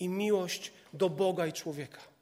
i 0.00 0.08
miłość 0.08 0.72
do 0.92 1.10
Boga 1.10 1.46
i 1.46 1.52
człowieka. 1.52 2.15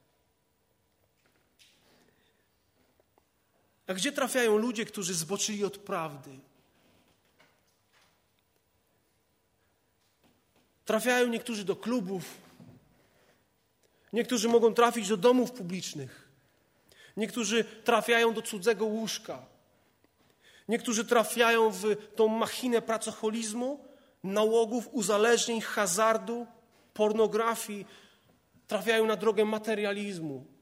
A 3.87 3.95
gdzie 3.95 4.13
trafiają 4.13 4.57
ludzie, 4.57 4.85
którzy 4.85 5.15
zboczyli 5.15 5.65
od 5.65 5.79
prawdy? 5.79 6.39
Trafiają 10.85 11.29
niektórzy 11.29 11.65
do 11.65 11.77
klubów, 11.77 12.25
niektórzy 14.13 14.49
mogą 14.49 14.75
trafić 14.75 15.09
do 15.09 15.17
domów 15.17 15.53
publicznych, 15.53 16.29
niektórzy 17.17 17.65
trafiają 17.65 18.35
do 18.35 18.43
cudzego 18.43 18.85
łóżka, 18.85 19.47
niektórzy 20.69 21.05
trafiają 21.05 21.71
w 21.71 21.83
tą 22.17 22.29
machinę 22.29 22.83
pracocholizmu, 22.83 23.85
nałogów, 24.25 24.89
uzależnień, 24.93 25.61
hazardu, 25.61 26.47
pornografii, 26.95 27.87
trafiają 28.67 29.07
na 29.07 29.17
drogę 29.17 29.45
materializmu. 29.45 30.54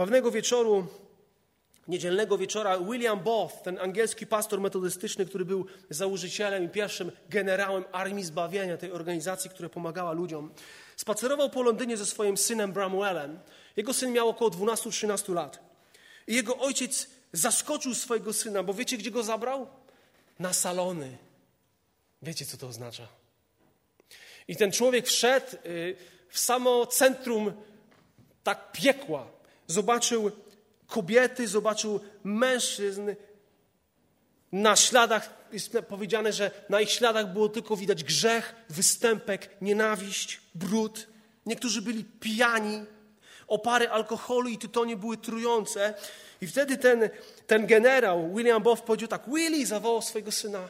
Pewnego 0.00 0.30
wieczoru, 0.30 0.86
niedzielnego 1.88 2.38
wieczora, 2.38 2.78
William 2.78 3.20
Both, 3.20 3.62
ten 3.62 3.78
angielski 3.78 4.26
pastor 4.26 4.60
metodystyczny, 4.60 5.26
który 5.26 5.44
był 5.44 5.66
założycielem 5.90 6.64
i 6.64 6.68
pierwszym 6.68 7.12
generałem 7.28 7.84
Armii 7.92 8.24
Zbawienia, 8.24 8.76
tej 8.76 8.92
organizacji, 8.92 9.50
która 9.50 9.68
pomagała 9.68 10.12
ludziom, 10.12 10.54
spacerował 10.96 11.50
po 11.50 11.62
Londynie 11.62 11.96
ze 11.96 12.06
swoim 12.06 12.36
synem 12.36 12.72
Bramwellem. 12.72 13.38
Jego 13.76 13.94
syn 13.94 14.12
miał 14.12 14.28
około 14.28 14.50
12-13 14.50 15.34
lat. 15.34 15.58
I 16.26 16.34
jego 16.34 16.58
ojciec 16.58 17.10
zaskoczył 17.32 17.94
swojego 17.94 18.32
syna, 18.32 18.62
bo 18.62 18.74
wiecie, 18.74 18.96
gdzie 18.96 19.10
go 19.10 19.22
zabrał? 19.22 19.66
Na 20.38 20.52
salony. 20.52 21.18
Wiecie, 22.22 22.46
co 22.46 22.56
to 22.56 22.66
oznacza? 22.66 23.08
I 24.48 24.56
ten 24.56 24.72
człowiek 24.72 25.06
wszedł 25.06 25.46
y, 25.66 25.96
w 26.28 26.38
samo 26.38 26.86
centrum 26.86 27.52
tak 28.42 28.72
piekła, 28.72 29.39
zobaczył 29.70 30.30
kobiety, 30.86 31.48
zobaczył 31.48 32.00
mężczyzn. 32.24 33.10
Na 34.52 34.76
śladach 34.76 35.30
jest 35.52 35.78
powiedziane, 35.88 36.32
że 36.32 36.50
na 36.68 36.80
ich 36.80 36.90
śladach 36.90 37.32
było 37.32 37.48
tylko 37.48 37.76
widać 37.76 38.04
grzech, 38.04 38.54
występek, 38.68 39.50
nienawiść, 39.60 40.40
brud. 40.54 41.06
Niektórzy 41.46 41.82
byli 41.82 42.04
pijani, 42.04 42.84
opary 43.46 43.88
alkoholu 43.88 44.48
i 44.48 44.58
tytonie 44.58 44.96
były 44.96 45.16
trujące. 45.16 45.94
I 46.40 46.46
wtedy 46.46 46.78
ten, 46.78 47.10
ten 47.46 47.66
generał, 47.66 48.34
William 48.34 48.62
Boff, 48.62 48.82
powiedział 48.82 49.08
tak: 49.08 49.22
Willie 49.34 49.66
zawołał 49.66 50.02
swojego 50.02 50.32
syna. 50.32 50.68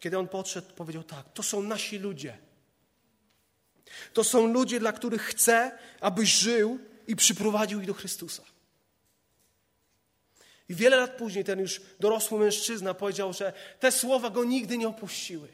Kiedy 0.00 0.18
on 0.18 0.28
podszedł, 0.28 0.74
powiedział 0.74 1.02
tak: 1.02 1.32
To 1.34 1.42
są 1.42 1.62
nasi 1.62 1.98
ludzie. 1.98 2.51
To 4.12 4.24
są 4.24 4.46
ludzie, 4.46 4.80
dla 4.80 4.92
których 4.92 5.22
chcę, 5.22 5.78
abyś 6.00 6.28
żył 6.28 6.78
i 7.06 7.16
przyprowadził 7.16 7.80
ich 7.80 7.86
do 7.86 7.94
Chrystusa. 7.94 8.42
I 10.68 10.74
wiele 10.74 10.96
lat 10.96 11.10
później 11.10 11.44
ten 11.44 11.60
już 11.60 11.80
dorosły 12.00 12.38
mężczyzna 12.38 12.94
powiedział, 12.94 13.32
że 13.32 13.52
te 13.80 13.92
słowa 13.92 14.30
go 14.30 14.44
nigdy 14.44 14.78
nie 14.78 14.88
opuściły. 14.88 15.48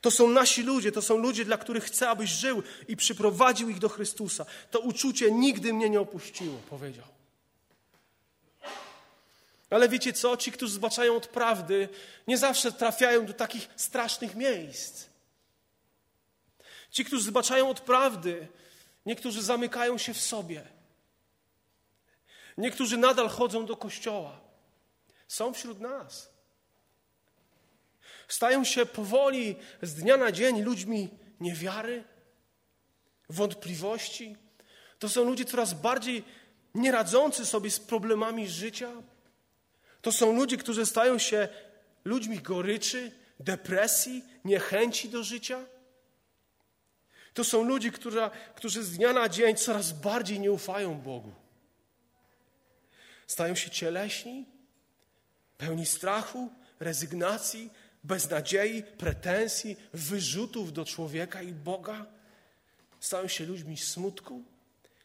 To 0.00 0.10
są 0.10 0.28
nasi 0.28 0.62
ludzie, 0.62 0.92
to 0.92 1.02
są 1.02 1.16
ludzie, 1.16 1.44
dla 1.44 1.58
których 1.58 1.84
chcę, 1.84 2.08
abyś 2.08 2.30
żył 2.30 2.62
i 2.88 2.96
przyprowadził 2.96 3.68
ich 3.68 3.78
do 3.78 3.88
Chrystusa. 3.88 4.46
To 4.70 4.80
uczucie 4.80 5.30
nigdy 5.30 5.72
mnie 5.72 5.90
nie 5.90 6.00
opuściło, 6.00 6.58
powiedział. 6.70 7.06
Ale 9.70 9.88
wiecie 9.88 10.12
co? 10.12 10.36
Ci, 10.36 10.52
którzy 10.52 10.72
zbaczają 10.72 11.16
od 11.16 11.26
prawdy, 11.26 11.88
nie 12.26 12.38
zawsze 12.38 12.72
trafiają 12.72 13.26
do 13.26 13.32
takich 13.32 13.68
strasznych 13.76 14.34
miejsc. 14.34 15.06
Ci, 16.90 17.04
którzy 17.04 17.24
zbaczają 17.24 17.70
od 17.70 17.80
prawdy, 17.80 18.48
niektórzy 19.06 19.42
zamykają 19.42 19.98
się 19.98 20.14
w 20.14 20.20
sobie. 20.20 20.66
Niektórzy 22.58 22.96
nadal 22.96 23.28
chodzą 23.28 23.66
do 23.66 23.76
kościoła. 23.76 24.40
Są 25.28 25.52
wśród 25.52 25.80
nas. 25.80 26.30
Stają 28.28 28.64
się 28.64 28.86
powoli 28.86 29.56
z 29.82 29.94
dnia 29.94 30.16
na 30.16 30.32
dzień 30.32 30.62
ludźmi 30.62 31.08
niewiary, 31.40 32.04
wątpliwości. 33.28 34.36
To 34.98 35.08
są 35.08 35.24
ludzie 35.24 35.44
coraz 35.44 35.74
bardziej 35.74 36.24
nieradzący 36.74 37.46
sobie 37.46 37.70
z 37.70 37.80
problemami 37.80 38.48
życia. 38.48 38.90
To 40.02 40.12
są 40.12 40.32
ludzie, 40.32 40.56
którzy 40.56 40.86
stają 40.86 41.18
się 41.18 41.48
ludźmi 42.04 42.38
goryczy, 42.38 43.12
depresji, 43.40 44.24
niechęci 44.44 45.08
do 45.08 45.22
życia. 45.22 45.64
To 47.36 47.44
są 47.44 47.64
ludzie, 47.64 47.90
którzy, 48.54 48.84
z 48.84 48.96
dnia 48.96 49.12
na 49.12 49.28
dzień 49.28 49.56
coraz 49.56 49.92
bardziej 49.92 50.40
nie 50.40 50.52
ufają 50.52 51.00
Bogu. 51.00 51.32
Stają 53.26 53.54
się 53.54 53.70
cieleśni, 53.70 54.46
pełni 55.58 55.86
strachu, 55.86 56.50
rezygnacji, 56.80 57.70
beznadziei, 58.04 58.82
pretensji, 58.82 59.76
wyrzutów 59.92 60.72
do 60.72 60.84
człowieka 60.84 61.42
i 61.42 61.52
Boga. 61.52 62.06
Stają 63.00 63.28
się 63.28 63.46
ludźmi 63.46 63.76
smutku, 63.76 64.44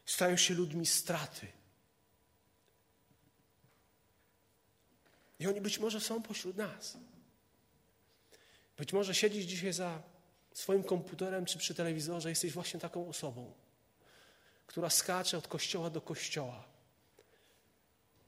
stają 0.06 0.38
się 0.38 0.54
ludźmi 0.54 0.86
straty. 0.86 1.48
I 5.40 5.48
oni 5.48 5.62
być 5.62 5.80
może 5.80 6.00
są 6.02 6.22
pośród 6.22 6.58
nas. 6.58 6.98
Być 8.78 8.94
może 8.94 9.16
siedzisz 9.16 9.46
dzisiaj 9.46 9.74
za 9.74 10.11
swoim 10.54 10.84
komputerem 10.84 11.46
czy 11.46 11.60
przy 11.60 11.76
telewizorze, 11.76 12.30
jesteś 12.30 12.54
właśnie 12.54 12.80
taką 12.80 13.10
osobą, 13.10 13.54
która 14.68 14.90
skacze 14.90 15.38
od 15.38 15.48
kościoła 15.48 15.90
do 15.90 16.02
kościoła. 16.02 16.64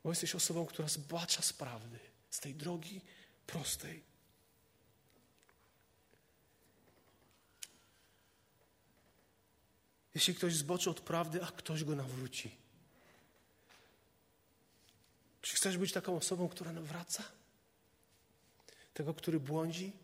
Bo 0.03 0.09
jesteś 0.09 0.35
osobą, 0.35 0.65
która 0.65 0.87
zbacza 0.87 1.41
z 1.41 1.53
prawdy, 1.53 1.99
z 2.29 2.39
tej 2.39 2.55
drogi 2.55 3.01
prostej. 3.47 4.03
Jeśli 10.15 10.35
ktoś 10.35 10.55
zboczy 10.55 10.89
od 10.89 11.01
prawdy, 11.01 11.43
a 11.43 11.47
ktoś 11.51 11.83
go 11.83 11.95
nawróci. 11.95 12.55
Czy 15.41 15.55
chcesz 15.55 15.77
być 15.77 15.91
taką 15.91 16.17
osobą, 16.17 16.49
która 16.49 16.73
nawraca? 16.73 17.23
Tego, 18.93 19.13
który 19.13 19.39
błądzi? 19.39 20.02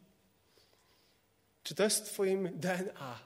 Czy 1.63 1.75
to 1.75 1.83
jest 1.83 2.05
w 2.05 2.11
Twoim 2.11 2.59
DNA? 2.59 3.19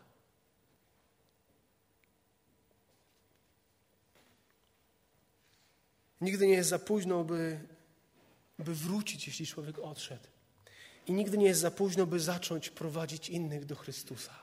Nigdy 6.22 6.48
nie 6.48 6.54
jest 6.54 6.70
za 6.70 6.80
późno, 6.80 7.24
by, 7.24 7.60
by 8.60 8.76
wrócić, 8.76 9.28
jeśli 9.28 9.48
człowiek 9.48 9.80
odszedł. 9.80 10.28
I 11.08 11.14
nigdy 11.14 11.38
nie 11.38 11.46
jest 11.46 11.62
za 11.62 11.72
późno, 11.72 12.06
by 12.06 12.20
zacząć 12.20 12.70
prowadzić 12.70 13.30
innych 13.30 13.66
do 13.66 13.76
Chrystusa. 13.76 14.34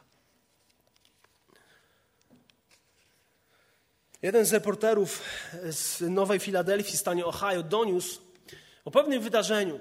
Jeden 4.23 4.45
z 4.45 4.53
reporterów 4.53 5.23
z 5.71 6.01
Nowej 6.01 6.39
Filadelfii, 6.39 6.97
stanie 6.97 7.27
Ohio, 7.27 7.63
doniósł 7.63 8.21
o 8.85 8.91
pewnym 8.91 9.23
wydarzeniu. 9.23 9.81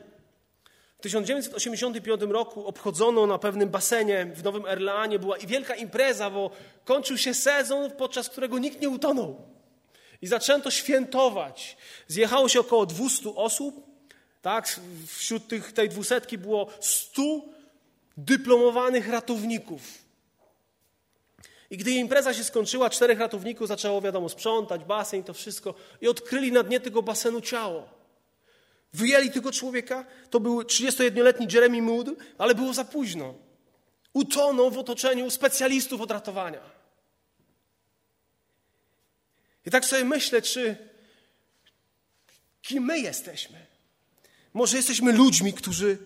W 1.00 1.02
1985 1.02 2.22
roku 2.22 2.68
obchodzono 2.68 3.28
na 3.28 3.38
pewnym 3.38 3.70
basenie 3.70 4.26
w 4.36 4.44
Nowym 4.44 4.66
Erleanie, 4.66 5.20
była 5.20 5.38
wielka 5.38 5.76
impreza, 5.76 6.30
bo 6.30 6.52
kończył 6.86 7.18
się 7.18 7.34
sezon, 7.34 7.92
podczas 7.92 8.30
którego 8.30 8.60
nikt 8.60 8.82
nie 8.82 8.90
utonął. 8.90 9.42
I 10.22 10.28
zaczęto 10.28 10.72
świętować. 10.72 11.78
Zjechało 12.08 12.50
się 12.50 12.60
około 12.60 12.86
200 12.86 13.36
osób. 13.36 13.86
Tak? 14.42 14.80
Wśród 15.08 15.48
tych, 15.48 15.74
tej 15.74 15.90
dwusetki 15.90 16.38
było 16.38 16.68
100 16.80 17.22
dyplomowanych 18.18 19.10
ratowników. 19.10 19.82
I 21.70 21.78
gdy 21.78 21.92
impreza 21.92 22.34
się 22.34 22.44
skończyła, 22.44 22.90
czterech 22.90 23.20
ratowników 23.20 23.68
zaczęło, 23.68 24.02
wiadomo, 24.02 24.30
sprzątać 24.30 24.84
basen 24.84 25.20
i 25.20 25.24
to 25.24 25.34
wszystko 25.34 25.74
i 26.02 26.08
odkryli 26.08 26.52
na 26.52 26.64
dnie 26.64 26.80
tego 26.80 27.02
basenu 27.02 27.42
ciało. 27.42 27.99
Wyjęli 28.94 29.32
tego 29.32 29.52
człowieka, 29.52 30.06
to 30.30 30.40
był 30.40 30.62
31-letni 30.62 31.48
Jeremy 31.54 31.82
Mood, 31.82 32.08
ale 32.38 32.56
było 32.56 32.74
za 32.74 32.86
późno. 32.86 33.34
Utonął 34.14 34.72
w 34.72 34.78
otoczeniu 34.78 35.30
specjalistów 35.30 36.02
od 36.02 36.12
ratowania. 36.12 36.62
I 39.66 39.72
tak 39.72 39.86
sobie 39.86 40.06
myślę, 40.06 40.42
czy 40.42 40.78
kim 42.62 42.84
my 42.84 43.00
jesteśmy? 43.00 43.66
Może 44.54 44.78
jesteśmy 44.78 45.14
ludźmi, 45.14 45.54
którzy, 45.54 45.98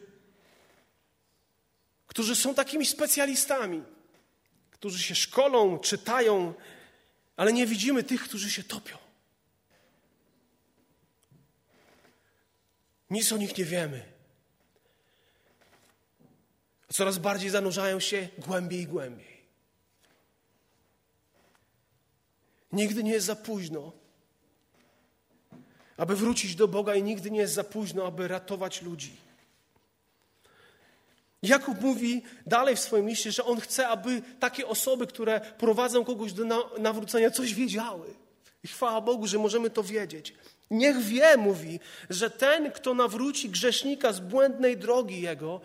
którzy 2.08 2.36
są 2.36 2.56
takimi 2.56 2.86
specjalistami, 2.86 3.84
którzy 4.72 5.04
się 5.04 5.16
szkolą, 5.16 5.80
czytają, 5.80 6.54
ale 7.38 7.54
nie 7.54 7.68
widzimy 7.68 8.04
tych, 8.04 8.24
którzy 8.24 8.52
się 8.52 8.64
topią. 8.64 9.03
Nic 13.14 13.32
o 13.32 13.38
nich 13.38 13.58
nie 13.58 13.66
wiemy. 13.66 14.04
Coraz 16.90 17.18
bardziej 17.18 17.50
zanurzają 17.50 18.00
się 18.00 18.28
głębiej 18.38 18.82
i 18.82 18.88
głębiej. 18.88 19.38
Nigdy 22.72 23.04
nie 23.04 23.12
jest 23.12 23.26
za 23.26 23.36
późno, 23.36 23.92
aby 25.98 26.16
wrócić 26.16 26.56
do 26.56 26.68
Boga, 26.68 26.96
i 26.96 27.04
nigdy 27.04 27.32
nie 27.32 27.40
jest 27.40 27.54
za 27.54 27.64
późno, 27.64 28.08
aby 28.08 28.28
ratować 28.28 28.82
ludzi. 28.82 29.16
Jakub 31.44 31.82
mówi 31.82 32.24
dalej 32.48 32.76
w 32.76 32.80
swoim 32.80 33.08
liście, 33.08 33.32
że 33.32 33.46
on 33.46 33.60
chce, 33.60 33.88
aby 33.88 34.22
takie 34.40 34.68
osoby, 34.68 35.08
które 35.08 35.42
prowadzą 35.42 36.06
kogoś 36.06 36.34
do 36.34 36.70
nawrócenia, 36.80 37.32
coś 37.32 37.54
wiedziały. 37.54 38.14
I 38.64 38.68
chwała 38.68 39.02
Bogu, 39.02 39.28
że 39.28 39.40
możemy 39.40 39.70
to 39.70 39.84
wiedzieć. 39.84 40.34
Niech 40.74 40.98
wie, 40.98 41.38
mówi, 41.38 41.80
że 42.10 42.30
ten, 42.30 42.72
kto 42.72 42.94
nawróci 42.94 43.50
grzesznika 43.50 44.14
z 44.14 44.20
błędnej 44.20 44.78
drogi 44.78 45.22
jego, 45.22 45.62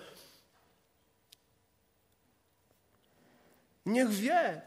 niech 3.87 4.11
wie, 4.11 4.61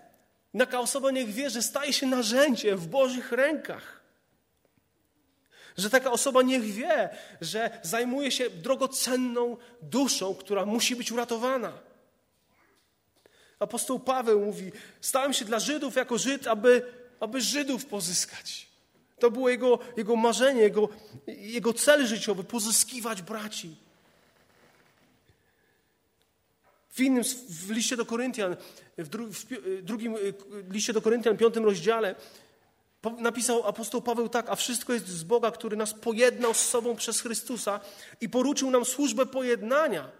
taka 0.58 0.80
osoba 0.80 1.12
niech 1.12 1.30
wie, 1.34 1.50
że 1.50 1.62
staje 1.62 1.94
się 1.94 2.08
narzędziem 2.08 2.78
w 2.78 2.88
Bożych 2.88 3.32
rękach. 3.32 4.02
Że 5.78 5.90
taka 5.90 6.12
osoba 6.12 6.42
niech 6.42 6.64
wie, 6.64 7.10
że 7.42 7.80
zajmuje 7.84 8.32
się 8.32 8.50
drogocenną 8.50 9.58
duszą, 9.82 10.36
która 10.36 10.66
musi 10.66 10.96
być 10.96 11.12
uratowana. 11.12 11.74
Apostoł 13.60 14.00
Paweł 14.00 14.46
mówi: 14.46 14.72
Stałem 15.02 15.34
się 15.34 15.46
dla 15.46 15.60
Żydów 15.60 15.96
jako 15.96 16.18
Żyd, 16.18 16.48
aby, 16.48 16.94
aby 17.20 17.42
Żydów 17.42 17.86
pozyskać. 17.86 18.71
To 19.22 19.32
było 19.32 19.50
jego, 19.50 19.80
jego 19.98 20.16
marzenie, 20.16 20.62
jego, 20.62 20.90
jego 21.28 21.74
cel 21.74 22.08
życiowy 22.08 22.44
pozyskiwać 22.44 23.22
braci. 23.22 23.76
W 26.90 27.00
innym, 27.00 27.24
w 27.50 27.72
liście 27.72 27.98
do 27.98 28.06
Koryntian, 28.06 28.56
w, 28.98 29.08
dru, 29.08 29.28
w 29.28 29.46
drugim 29.82 30.16
y, 30.16 30.34
liście 30.70 30.94
do 30.94 31.02
Koryntian, 31.02 31.38
piątym 31.38 31.66
rozdziale, 31.66 32.16
napisał 33.18 33.68
apostoł 33.68 34.02
Paweł 34.02 34.30
tak, 34.30 34.50
a 34.50 34.56
wszystko 34.56 34.94
jest 34.94 35.08
z 35.08 35.24
Boga, 35.24 35.52
który 35.52 35.78
nas 35.78 35.94
pojednał 35.94 36.54
z 36.54 36.70
sobą 36.70 36.96
przez 36.96 37.22
Chrystusa 37.22 37.80
i 38.22 38.30
poruczył 38.30 38.72
nam 38.72 38.86
służbę 38.86 39.26
pojednania. 39.26 40.12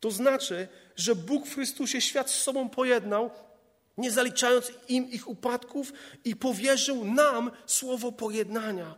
To 0.00 0.10
znaczy, 0.10 0.68
że 0.96 1.14
Bóg 1.14 1.46
w 1.46 1.54
Chrystusie 1.54 2.00
świat 2.00 2.30
z 2.30 2.42
sobą 2.42 2.68
pojednał, 2.68 3.30
nie 3.98 4.10
zaliczając 4.10 4.72
im 4.88 5.10
ich 5.10 5.28
upadków 5.28 5.92
i 6.24 6.36
powierzył 6.36 7.04
nam 7.04 7.50
słowo 7.66 8.12
pojednania. 8.12 8.94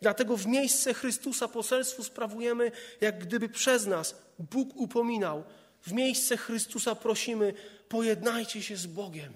Dlatego 0.00 0.36
w 0.36 0.46
miejsce 0.46 0.94
Chrystusa 0.94 1.48
poselstwu 1.48 2.04
sprawujemy, 2.04 2.72
jak 3.00 3.18
gdyby 3.18 3.48
przez 3.48 3.86
nas 3.86 4.14
Bóg 4.38 4.76
upominał. 4.76 5.44
W 5.82 5.92
miejsce 5.92 6.36
Chrystusa 6.36 6.94
prosimy, 6.94 7.54
pojednajcie 7.88 8.62
się 8.62 8.76
z 8.76 8.86
Bogiem. 8.86 9.32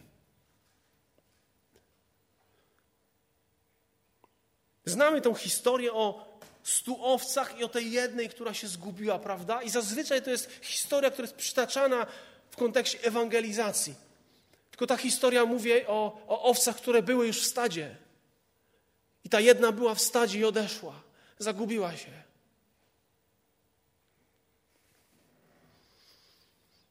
Znamy 4.85 5.21
tą 5.21 5.35
historię 5.35 5.93
o 5.93 6.35
stu 6.63 7.05
owcach 7.05 7.59
i 7.59 7.65
o 7.65 7.69
tej 7.69 7.93
jednej, 7.93 8.29
która 8.29 8.55
się 8.55 8.69
zgubiła, 8.69 9.19
prawda? 9.19 9.63
I 9.63 9.71
zazwyczaj 9.71 10.23
to 10.23 10.31
jest 10.31 10.51
historia, 10.63 11.11
która 11.11 11.25
jest 11.25 11.37
przytaczana 11.37 12.07
w 12.51 12.57
kontekście 12.57 12.99
ewangelizacji. 13.03 13.95
Tylko 14.75 14.87
ta 14.87 14.97
historia 14.97 15.45
mówi 15.45 15.87
o, 15.87 16.23
o 16.29 16.43
owcach, 16.43 16.77
które 16.77 17.03
były 17.03 17.27
już 17.27 17.43
w 17.43 17.47
stadzie. 17.47 17.97
I 19.25 19.29
ta 19.29 19.41
jedna 19.41 19.73
była 19.73 19.95
w 19.95 20.01
stadzie 20.01 20.39
i 20.39 20.45
odeszła. 20.45 21.03
Zagubiła 21.39 21.97
się. 21.97 22.11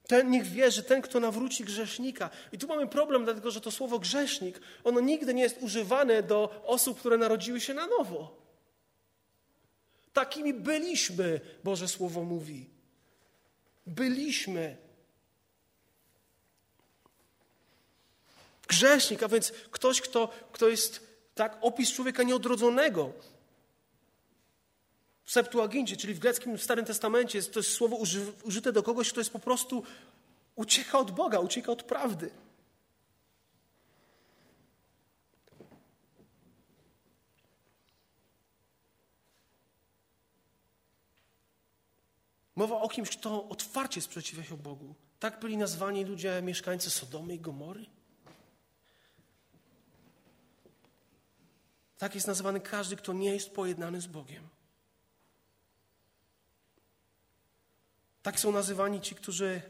Ten 0.07 0.31
niech 0.31 0.43
wie, 0.43 0.71
że 0.71 0.83
ten, 0.83 1.01
kto 1.01 1.19
nawróci 1.19 1.63
grzesznika. 1.63 2.29
I 2.51 2.57
tu 2.57 2.67
mamy 2.67 2.87
problem, 2.87 3.23
dlatego 3.25 3.51
że 3.51 3.61
to 3.61 3.71
słowo 3.71 3.99
grzesznik, 3.99 4.61
ono 4.83 4.99
nigdy 4.99 5.33
nie 5.33 5.43
jest 5.43 5.61
używane 5.61 6.23
do 6.23 6.63
osób, 6.65 6.99
które 6.99 7.17
narodziły 7.17 7.61
się 7.61 7.73
na 7.73 7.87
nowo. 7.87 8.37
Takimi 10.13 10.53
byliśmy, 10.53 11.41
Boże 11.63 11.87
Słowo 11.87 12.23
mówi. 12.23 12.69
Byliśmy. 13.87 14.82
Grzesznik, 18.67 19.23
a 19.23 19.27
więc 19.27 19.51
ktoś, 19.51 20.01
kto, 20.01 20.29
kto 20.51 20.67
jest 20.67 21.07
tak 21.35 21.57
opis 21.61 21.91
człowieka 21.91 22.23
nieodrodzonego. 22.23 23.13
W 25.23 25.31
Septuagincie, 25.31 25.97
czyli 25.97 26.13
w 26.13 26.19
greckim 26.19 26.57
w 26.57 26.63
Starym 26.63 26.85
Testamencie, 26.85 27.43
to 27.43 27.59
jest 27.59 27.71
słowo 27.71 27.97
użyte 28.43 28.71
do 28.71 28.83
kogoś, 28.83 29.09
kto 29.11 29.19
jest 29.19 29.33
po 29.33 29.39
prostu 29.39 29.83
ucieka 30.55 30.99
od 30.99 31.11
Boga, 31.11 31.39
ucieka 31.39 31.71
od 31.71 31.83
prawdy. 31.83 32.29
Mowa 42.55 42.81
o 42.81 42.89
kimś, 42.89 43.09
kto 43.17 43.49
otwarcie 43.49 44.01
sprzeciwia 44.01 44.43
się 44.43 44.57
Bogu. 44.57 44.95
Tak 45.19 45.39
byli 45.39 45.57
nazwani 45.57 46.05
ludzie, 46.05 46.41
mieszkańcy 46.41 46.89
Sodomy 46.89 47.35
i 47.35 47.39
Gomory. 47.39 47.85
Tak 52.03 52.15
jest 52.15 52.27
nazywany 52.27 52.59
każdy, 52.59 52.95
kto 52.95 53.13
nie 53.13 53.33
jest 53.33 53.49
pojednany 53.49 54.01
z 54.01 54.07
Bogiem. 54.07 54.49
Tak 58.21 58.39
są 58.39 58.51
nazywani 58.51 59.01
ci, 59.01 59.15
którzy 59.15 59.61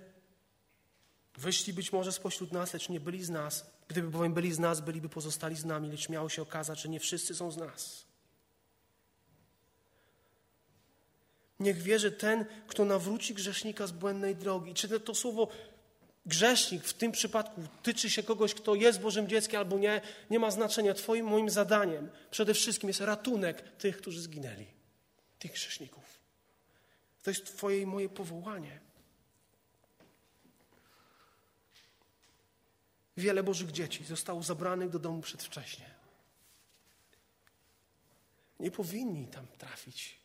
wyszli 1.38 1.74
być 1.74 1.94
może 1.94 2.12
spośród 2.12 2.52
nas, 2.52 2.74
lecz 2.74 2.90
nie 2.90 3.00
byli 3.00 3.24
z 3.24 3.30
nas. 3.30 3.66
Gdyby 3.88 4.10
bowiem 4.10 4.34
byli 4.34 4.54
z 4.54 4.60
nas, 4.60 4.82
byliby 4.82 5.10
pozostali 5.10 5.56
z 5.56 5.66
nami, 5.66 5.92
lecz 5.92 6.10
miało 6.10 6.30
się 6.30 6.42
okazać, 6.42 6.82
że 6.82 6.90
nie 6.90 7.00
wszyscy 7.00 7.36
są 7.36 7.52
z 7.52 7.58
nas. 7.58 8.06
Niech 11.60 11.82
wierzy 11.82 12.12
ten, 12.12 12.46
kto 12.68 12.86
nawróci 12.86 13.34
grzesznika 13.34 13.88
z 13.88 13.92
błędnej 13.92 14.36
drogi. 14.36 14.74
Czy 14.74 15.00
to 15.00 15.16
słowo 15.16 15.48
grzesznik 16.26 16.84
w 16.84 16.94
tym 16.94 17.12
przypadku 17.12 17.62
tyczy 17.84 18.10
się 18.10 18.24
kogoś, 18.24 18.54
kto 18.54 18.76
jest 18.76 19.02
Bożym 19.02 19.28
dzieckiem 19.28 19.60
albo 19.60 19.78
nie, 19.78 20.02
nie 20.30 20.40
ma 20.40 20.52
znaczenia. 20.52 20.94
Twoim, 20.94 21.26
moim 21.26 21.50
zadaniem 21.50 22.10
przede 22.32 22.54
wszystkim 22.54 22.90
jest 22.90 23.02
ratunek 23.02 23.78
tych, 23.78 23.98
którzy 23.98 24.22
zginęli, 24.22 24.68
tych 25.40 25.52
grzeszników. 25.52 26.20
To 27.24 27.30
jest 27.32 27.46
Twoje 27.46 27.82
i 27.82 27.86
moje 27.86 28.10
powołanie. 28.10 28.80
Wiele 33.18 33.44
Bożych 33.44 33.72
dzieci 33.72 34.06
zostało 34.06 34.44
zabranych 34.44 34.90
do 34.90 35.00
domu 35.00 35.22
przedwcześnie. 35.22 35.94
Nie 38.60 38.72
powinni 38.72 39.28
tam 39.28 39.48
trafić, 39.48 40.20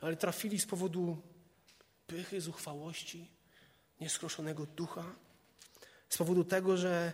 ale 0.00 0.16
trafili 0.16 0.60
z 0.60 0.66
powodu 0.66 1.22
pychy, 2.06 2.40
zuchwałości, 2.40 3.30
nieskroszonego 4.00 4.66
ducha, 4.66 5.04
z 6.08 6.16
powodu 6.16 6.44
tego, 6.44 6.76
że 6.76 7.12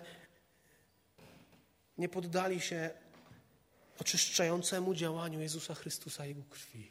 nie 1.98 2.08
poddali 2.08 2.60
się 2.60 2.90
oczyszczającemu 3.98 4.94
działaniu 4.94 5.40
Jezusa 5.40 5.74
Chrystusa 5.74 6.26
Jego 6.26 6.42
krwi. 6.50 6.90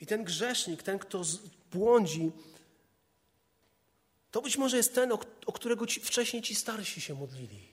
I 0.00 0.06
ten 0.06 0.24
grzesznik, 0.24 0.82
ten, 0.82 0.98
kto 0.98 1.22
błądzi, 1.72 2.32
to 4.30 4.42
być 4.42 4.56
może 4.56 4.76
jest 4.76 4.94
ten, 4.94 5.12
o, 5.12 5.18
o 5.46 5.52
którego 5.52 5.86
ci, 5.86 6.00
wcześniej 6.00 6.42
ci 6.42 6.54
starsi 6.54 7.00
się 7.00 7.14
modlili. 7.14 7.68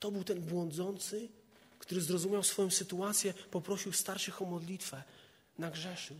To 0.00 0.10
był 0.10 0.24
ten 0.24 0.40
błądzący, 0.40 1.28
który 1.78 2.00
zrozumiał 2.00 2.42
swoją 2.42 2.70
sytuację, 2.70 3.34
poprosił 3.34 3.92
starszych 3.92 4.42
o 4.42 4.44
modlitwę 4.44 5.02
nagrzeszył. 5.58 6.16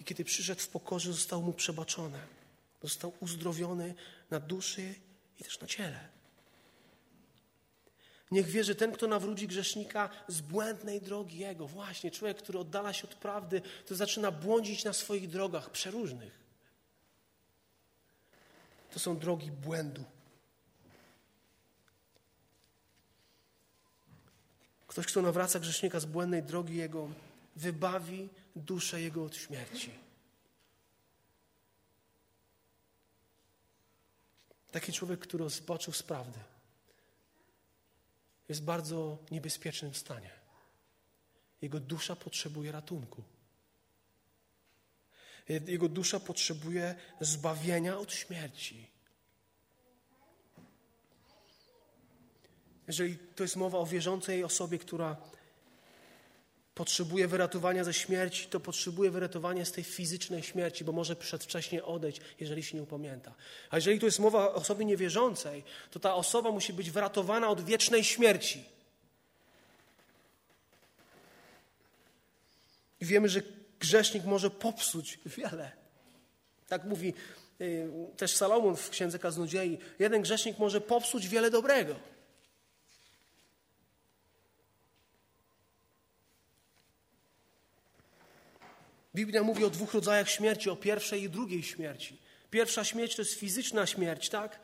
I 0.00 0.04
kiedy 0.04 0.24
przyszedł 0.24 0.60
w 0.60 0.68
pokorze, 0.68 1.12
zostało 1.12 1.42
mu 1.42 1.52
przebaczone. 1.52 2.26
Został 2.82 3.12
uzdrowiony 3.20 3.94
na 4.30 4.40
duszy 4.40 4.94
i 5.40 5.44
też 5.44 5.60
na 5.60 5.66
ciele. 5.66 6.08
Niech 8.30 8.46
wie, 8.46 8.64
że 8.64 8.74
ten, 8.74 8.92
kto 8.92 9.06
nawróci 9.06 9.48
grzesznika 9.48 10.10
z 10.28 10.40
błędnej 10.40 11.00
drogi 11.00 11.38
jego, 11.38 11.66
właśnie 11.66 12.10
człowiek, 12.10 12.38
który 12.38 12.58
oddala 12.58 12.92
się 12.92 13.08
od 13.08 13.14
prawdy, 13.14 13.62
to 13.86 13.94
zaczyna 13.94 14.30
błądzić 14.30 14.84
na 14.84 14.92
swoich 14.92 15.28
drogach 15.28 15.70
przeróżnych. 15.70 16.42
To 18.90 18.98
są 18.98 19.18
drogi 19.18 19.50
błędu. 19.50 20.04
Ktoś, 24.86 25.06
kto 25.06 25.22
nawraca 25.22 25.60
grzesznika 25.60 26.00
z 26.00 26.04
błędnej 26.04 26.42
drogi 26.42 26.76
jego, 26.76 27.08
wybawi 27.56 28.28
duszę 28.56 29.00
jego 29.00 29.24
od 29.24 29.36
śmierci. 29.36 29.90
Taki 34.70 34.92
człowiek, 34.92 35.20
który 35.20 35.50
zboczył 35.50 35.92
z 35.92 36.02
prawdy, 36.02 36.38
jest 38.48 38.60
w 38.60 38.64
bardzo 38.64 39.18
niebezpiecznym 39.30 39.94
stanie. 39.94 40.30
Jego 41.62 41.80
dusza 41.80 42.16
potrzebuje 42.16 42.72
ratunku. 42.72 43.22
Jego 45.48 45.88
dusza 45.88 46.20
potrzebuje 46.20 46.94
zbawienia 47.20 47.98
od 47.98 48.12
śmierci. 48.12 48.90
Jeżeli 52.86 53.18
to 53.18 53.42
jest 53.42 53.56
mowa 53.56 53.78
o 53.78 53.86
wierzącej 53.86 54.44
osobie, 54.44 54.78
która 54.78 55.16
potrzebuje 56.74 57.28
wyratowania 57.28 57.84
ze 57.84 57.94
śmierci, 57.94 58.46
to 58.46 58.60
potrzebuje 58.60 59.10
wyratowania 59.10 59.64
z 59.64 59.72
tej 59.72 59.84
fizycznej 59.84 60.42
śmierci, 60.42 60.84
bo 60.84 60.92
może 60.92 61.16
przedwcześnie 61.16 61.84
odejść, 61.84 62.20
jeżeli 62.40 62.62
się 62.62 62.76
nie 62.76 62.82
upamięta. 62.82 63.34
A 63.70 63.76
jeżeli 63.76 63.98
to 63.98 64.06
jest 64.06 64.18
mowa 64.18 64.48
o 64.48 64.54
osobie 64.54 64.84
niewierzącej, 64.84 65.64
to 65.90 66.00
ta 66.00 66.14
osoba 66.14 66.50
musi 66.50 66.72
być 66.72 66.90
wyratowana 66.90 67.48
od 67.48 67.64
wiecznej 67.64 68.04
śmierci. 68.04 68.64
I 73.00 73.06
wiemy, 73.06 73.28
że 73.28 73.42
grzesznik 73.80 74.24
może 74.24 74.50
popsuć 74.50 75.18
wiele. 75.26 75.72
Tak 76.68 76.84
mówi 76.84 77.14
y, 77.60 77.88
też 78.16 78.36
Salomon 78.36 78.76
w 78.76 78.90
Księdze 78.90 79.18
Kaznodziei. 79.18 79.78
Jeden 79.98 80.22
grzesznik 80.22 80.58
może 80.58 80.80
popsuć 80.80 81.28
wiele 81.28 81.50
dobrego. 81.50 82.11
Biblia 89.14 89.42
mówi 89.42 89.64
o 89.64 89.70
dwóch 89.70 89.94
rodzajach 89.94 90.30
śmierci, 90.30 90.70
o 90.70 90.76
pierwszej 90.76 91.22
i 91.22 91.30
drugiej 91.30 91.62
śmierci. 91.62 92.18
Pierwsza 92.50 92.84
śmierć 92.84 93.16
to 93.16 93.22
jest 93.22 93.34
fizyczna 93.34 93.86
śmierć, 93.86 94.28
tak? 94.28 94.60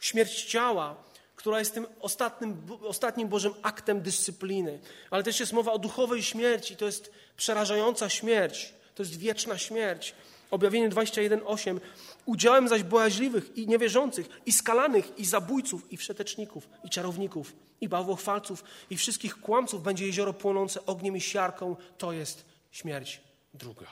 Śmierć 0.00 0.44
ciała, 0.44 0.96
która 1.36 1.58
jest 1.58 1.74
tym 1.74 1.86
ostatnim, 2.00 2.62
ostatnim 2.82 3.28
Bożym 3.28 3.52
aktem 3.62 4.00
dyscypliny. 4.00 4.78
Ale 5.10 5.22
też 5.22 5.40
jest 5.40 5.52
mowa 5.52 5.72
o 5.72 5.78
duchowej 5.78 6.22
śmierci, 6.22 6.76
to 6.76 6.86
jest 6.86 7.12
przerażająca 7.36 8.08
śmierć, 8.08 8.74
to 8.94 9.02
jest 9.02 9.16
wieczna 9.16 9.58
śmierć. 9.58 10.14
Objawienie 10.50 10.88
21:8. 10.88 11.80
Udziałem 12.26 12.68
zaś 12.68 12.82
bojaźliwych 12.82 13.56
i 13.56 13.66
niewierzących, 13.66 14.26
i 14.46 14.52
skalanych, 14.52 15.18
i 15.18 15.24
zabójców, 15.24 15.92
i 15.92 15.96
wszeteczników, 15.96 16.68
i 16.84 16.90
czarowników, 16.90 17.52
i 17.80 17.88
bałwochwalców, 17.88 18.64
i 18.90 18.96
wszystkich 18.96 19.40
kłamców 19.40 19.82
będzie 19.82 20.06
jezioro 20.06 20.32
płonące 20.32 20.86
ogniem 20.86 21.16
i 21.16 21.20
siarką. 21.20 21.76
To 21.98 22.12
jest 22.12 22.44
śmierć 22.70 23.29
druga. 23.54 23.86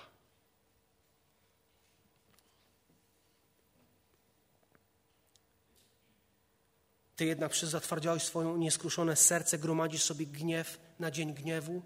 Ty 7.17 7.25
jednak 7.25 7.57
zatwardziałeś 7.57 8.23
swoją 8.23 8.57
nieskruszone 8.57 9.17
serce 9.17 9.59
gromadzisz 9.59 10.03
sobie 10.03 10.27
gniew 10.27 10.81
na 10.99 11.11
dzień 11.11 11.35
gniewu 11.35 11.83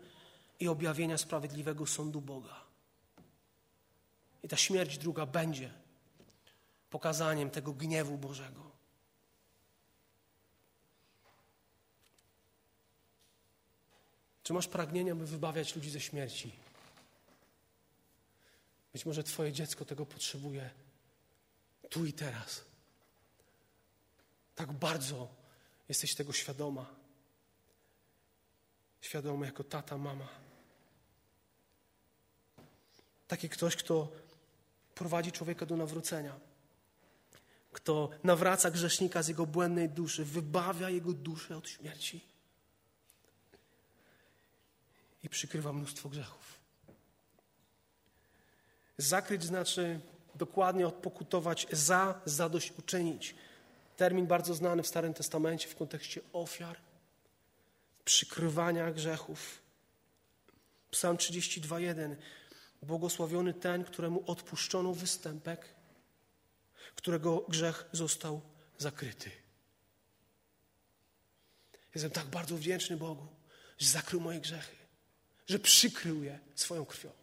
i 0.61 0.69
objawienia 0.69 1.19
sprawiedliwego 1.19 1.87
sądu 1.87 2.21
Boga. 2.21 2.65
I 4.43 4.49
ta 4.49 4.57
śmierć 4.57 4.99
druga 4.99 5.27
będzie 5.27 5.71
pokazaniem 6.91 7.51
tego 7.51 7.73
gniewu 7.73 8.19
Bożego. 8.19 8.73
Czy 14.43 14.53
masz 14.53 14.69
pragnienie, 14.69 15.15
by 15.15 15.27
wybawiać 15.27 15.77
ludzi 15.77 15.91
ze 15.91 16.01
śmierci? 16.01 16.62
Być 18.93 19.07
może 19.07 19.25
Twoje 19.25 19.53
dziecko 19.53 19.85
tego 19.85 20.07
potrzebuje 20.07 20.71
tu 21.91 22.07
i 22.07 22.13
teraz. 22.13 22.65
Tak 24.55 24.73
bardzo 24.73 25.29
jesteś 25.89 26.15
tego 26.15 26.33
świadoma. 26.33 26.87
Świadoma 29.01 29.47
jako 29.47 29.65
tata, 29.65 29.99
mama. 29.99 30.29
Taki 33.29 33.49
ktoś, 33.49 33.77
kto 33.77 34.13
prowadzi 34.95 35.33
człowieka 35.33 35.67
do 35.67 35.77
nawrócenia, 35.77 36.41
kto 37.73 38.11
nawraca 38.25 38.71
grzesznika 38.71 39.23
z 39.23 39.29
jego 39.29 39.47
błędnej 39.47 39.89
duszy, 39.89 40.25
wybawia 40.25 40.91
jego 40.91 41.13
duszę 41.13 41.57
od 41.57 41.69
śmierci 41.69 42.21
i 45.23 45.29
przykrywa 45.29 45.73
mnóstwo 45.73 46.09
grzechów. 46.09 46.62
Zakryć 49.03 49.45
znaczy 49.45 50.01
dokładnie 50.35 50.87
odpokutować 50.87 51.67
za, 51.73 52.21
zadośćuczynić. 52.25 53.35
Termin 53.97 54.27
bardzo 54.27 54.55
znany 54.55 54.83
w 54.83 54.87
Starym 54.87 55.15
Testamencie 55.15 55.69
w 55.69 55.77
kontekście 55.77 56.21
ofiar, 56.33 56.77
przykrywania 58.05 58.91
grzechów. 58.91 59.63
Psalm 60.91 61.17
32:1. 61.17 62.17
Błogosławiony 62.83 63.55
ten, 63.55 63.85
któremu 63.85 64.25
odpuszczono 64.27 64.93
występek, 64.95 65.69
którego 66.95 67.45
grzech 67.49 67.89
został 67.93 68.41
zakryty. 68.79 69.31
Jestem 71.95 72.11
tak 72.11 72.27
bardzo 72.27 72.57
wdzięczny 72.57 72.97
Bogu, 72.97 73.27
że 73.79 73.89
zakrył 73.89 74.21
moje 74.21 74.41
grzechy, 74.41 74.77
że 75.47 75.59
przykrył 75.59 76.25
je 76.25 76.39
swoją 76.55 76.87
krwią. 76.87 77.22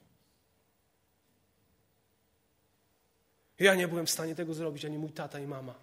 Ja 3.59 3.75
nie 3.75 3.87
byłem 3.87 4.05
w 4.05 4.09
stanie 4.09 4.35
tego 4.35 4.53
zrobić, 4.53 4.85
ani 4.85 4.97
mój 4.97 5.11
tata 5.11 5.39
i 5.39 5.47
mama. 5.47 5.75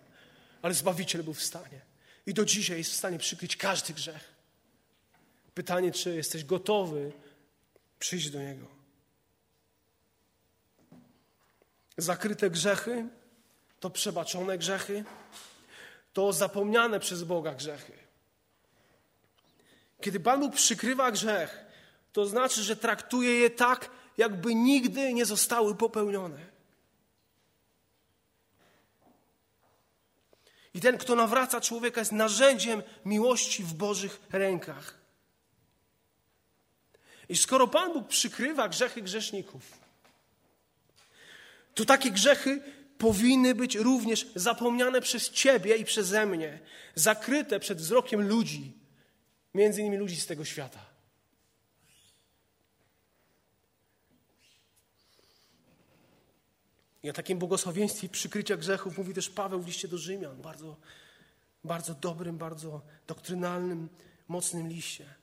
Ale 0.62 0.74
Zbawiciel 0.74 1.22
był 1.22 1.34
w 1.34 1.42
stanie. 1.42 1.80
I 2.26 2.34
do 2.34 2.44
dzisiaj 2.44 2.78
jest 2.78 2.90
w 2.90 2.96
stanie 2.96 3.18
przykryć 3.18 3.56
każdy 3.56 3.94
grzech. 3.94 4.34
Pytanie, 5.54 5.92
czy 5.92 6.16
jesteś 6.16 6.44
gotowy 6.44 7.12
przyjść 7.98 8.30
do 8.30 8.42
Niego. 8.42 8.66
Zakryte 11.96 12.50
grzechy 12.50 13.08
to 13.80 13.90
przebaczone 13.90 14.58
grzechy, 14.58 15.04
to 16.12 16.32
zapomniane 16.32 17.00
przez 17.00 17.24
Boga 17.24 17.54
grzechy. 17.54 17.92
Kiedy 20.00 20.20
Pan 20.20 20.40
Bóg 20.40 20.54
przykrywa 20.54 21.10
grzech, 21.10 21.64
to 22.12 22.26
znaczy, 22.26 22.62
że 22.62 22.76
traktuje 22.76 23.30
je 23.30 23.50
tak, 23.50 23.90
jakby 24.18 24.54
nigdy 24.54 25.14
nie 25.14 25.24
zostały 25.24 25.74
popełnione. 25.74 26.55
I 30.76 30.80
ten, 30.80 30.98
kto 30.98 31.14
nawraca 31.14 31.60
człowieka, 31.60 32.00
jest 32.00 32.12
narzędziem 32.12 32.82
miłości 33.04 33.62
w 33.62 33.74
Bożych 33.74 34.20
rękach. 34.32 34.94
I 37.28 37.36
skoro 37.36 37.68
Pan 37.68 37.92
Bóg 37.92 38.08
przykrywa 38.08 38.68
grzechy 38.68 39.02
grzeszników, 39.02 39.62
to 41.74 41.84
takie 41.84 42.10
grzechy 42.10 42.62
powinny 42.98 43.54
być 43.54 43.74
również 43.74 44.26
zapomniane 44.34 45.00
przez 45.00 45.30
Ciebie 45.30 45.76
i 45.76 45.84
przeze 45.84 46.26
mnie, 46.26 46.58
zakryte 46.94 47.60
przed 47.60 47.78
wzrokiem 47.78 48.28
ludzi, 48.28 48.72
między 49.54 49.80
innymi 49.80 49.96
ludzi 49.96 50.16
z 50.16 50.26
tego 50.26 50.44
świata. 50.44 50.86
I 57.07 57.11
o 57.11 57.12
takim 57.12 57.38
błogosławieństwie 57.38 58.09
przykrycia 58.09 58.57
grzechów 58.57 58.98
mówi 58.98 59.14
też 59.14 59.30
Paweł 59.30 59.61
w 59.61 59.66
liście 59.66 59.88
do 59.88 59.98
Rzymian, 59.98 60.42
bardzo, 60.42 60.76
bardzo 61.64 61.94
dobrym, 61.94 62.38
bardzo 62.38 62.82
doktrynalnym, 63.07 63.88
mocnym 64.28 64.68
liście, 64.68 65.14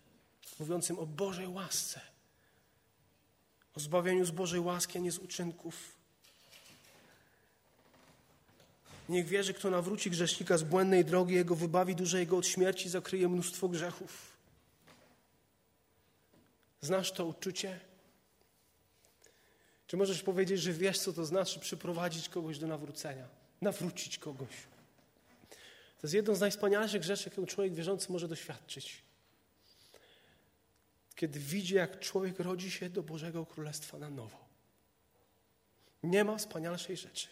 mówiącym 0.59 0.99
o 0.99 1.05
Bożej 1.05 1.47
łasce, 1.47 2.01
o 3.75 3.79
zbawieniu 3.79 4.25
z 4.25 4.31
Bożej 4.31 4.59
łaski, 4.59 4.97
a 4.97 5.01
nie 5.01 5.11
z 5.11 5.17
uczynków. 5.17 5.95
Niech 9.09 9.27
wierzy, 9.27 9.53
kto 9.53 9.69
nawróci 9.69 10.11
grzesznika 10.11 10.57
z 10.57 10.63
błędnej 10.63 11.05
drogi, 11.05 11.33
jego 11.33 11.55
wybawi 11.55 11.95
duże 11.95 12.19
jego 12.19 12.37
od 12.37 12.47
śmierci, 12.47 12.89
zakryje 12.89 13.29
mnóstwo 13.29 13.69
grzechów. 13.69 14.37
Znasz 16.81 17.11
to 17.11 17.25
uczucie? 17.25 17.92
Czy 19.93 19.97
możesz 19.97 20.23
powiedzieć, 20.23 20.61
że 20.61 20.73
wiesz, 20.73 20.99
co 20.99 21.13
to 21.13 21.25
znaczy 21.25 21.59
przyprowadzić 21.59 22.29
kogoś 22.29 22.59
do 22.59 22.67
nawrócenia, 22.67 23.27
nawrócić 23.61 24.17
kogoś? 24.17 24.49
To 25.49 26.07
jest 26.07 26.13
jedno 26.13 26.35
z 26.35 26.39
najwspanialszych 26.39 27.03
rzeczy, 27.03 27.29
jaką 27.29 27.45
człowiek 27.45 27.73
wierzący 27.73 28.11
może 28.11 28.27
doświadczyć. 28.27 29.01
Kiedy 31.15 31.39
widzi, 31.39 31.75
jak 31.75 31.99
człowiek 31.99 32.39
rodzi 32.39 32.71
się 32.71 32.89
do 32.89 33.03
Bożego 33.03 33.45
Królestwa 33.45 33.99
na 33.99 34.09
nowo. 34.09 34.37
Nie 36.03 36.23
ma 36.23 36.37
wspanialszej 36.37 36.97
rzeczy. 36.97 37.27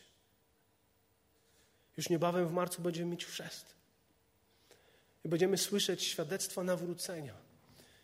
Już 1.98 2.10
niebawem 2.10 2.48
w 2.48 2.52
marcu 2.52 2.82
będziemy 2.82 3.12
mieć 3.12 3.26
chrzest. 3.26 3.76
I 5.26 5.30
będziemy 5.30 5.58
słyszeć 5.58 6.04
świadectwa 6.04 6.64
nawrócenia. 6.64 7.34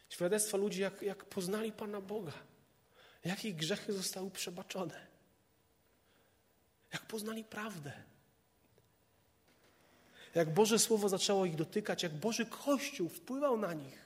Świadectwa 0.09 0.57
ludzi, 0.57 0.81
jak, 0.81 1.01
jak 1.01 1.25
poznali 1.25 1.71
Pana 1.71 2.01
Boga 2.01 2.33
jak 3.27 3.45
ich 3.45 3.55
grzechy 3.55 3.93
zostały 3.93 4.31
przebaczone. 4.31 5.07
Jak 6.93 7.05
poznali 7.05 7.43
prawdę. 7.43 7.93
Jak 10.35 10.53
Boże 10.53 10.79
Słowo 10.79 11.09
zaczęło 11.09 11.45
ich 11.45 11.55
dotykać, 11.55 12.03
jak 12.03 12.13
Boży 12.13 12.45
Kościół 12.45 13.09
wpływał 13.09 13.57
na 13.57 13.73
nich. 13.73 14.05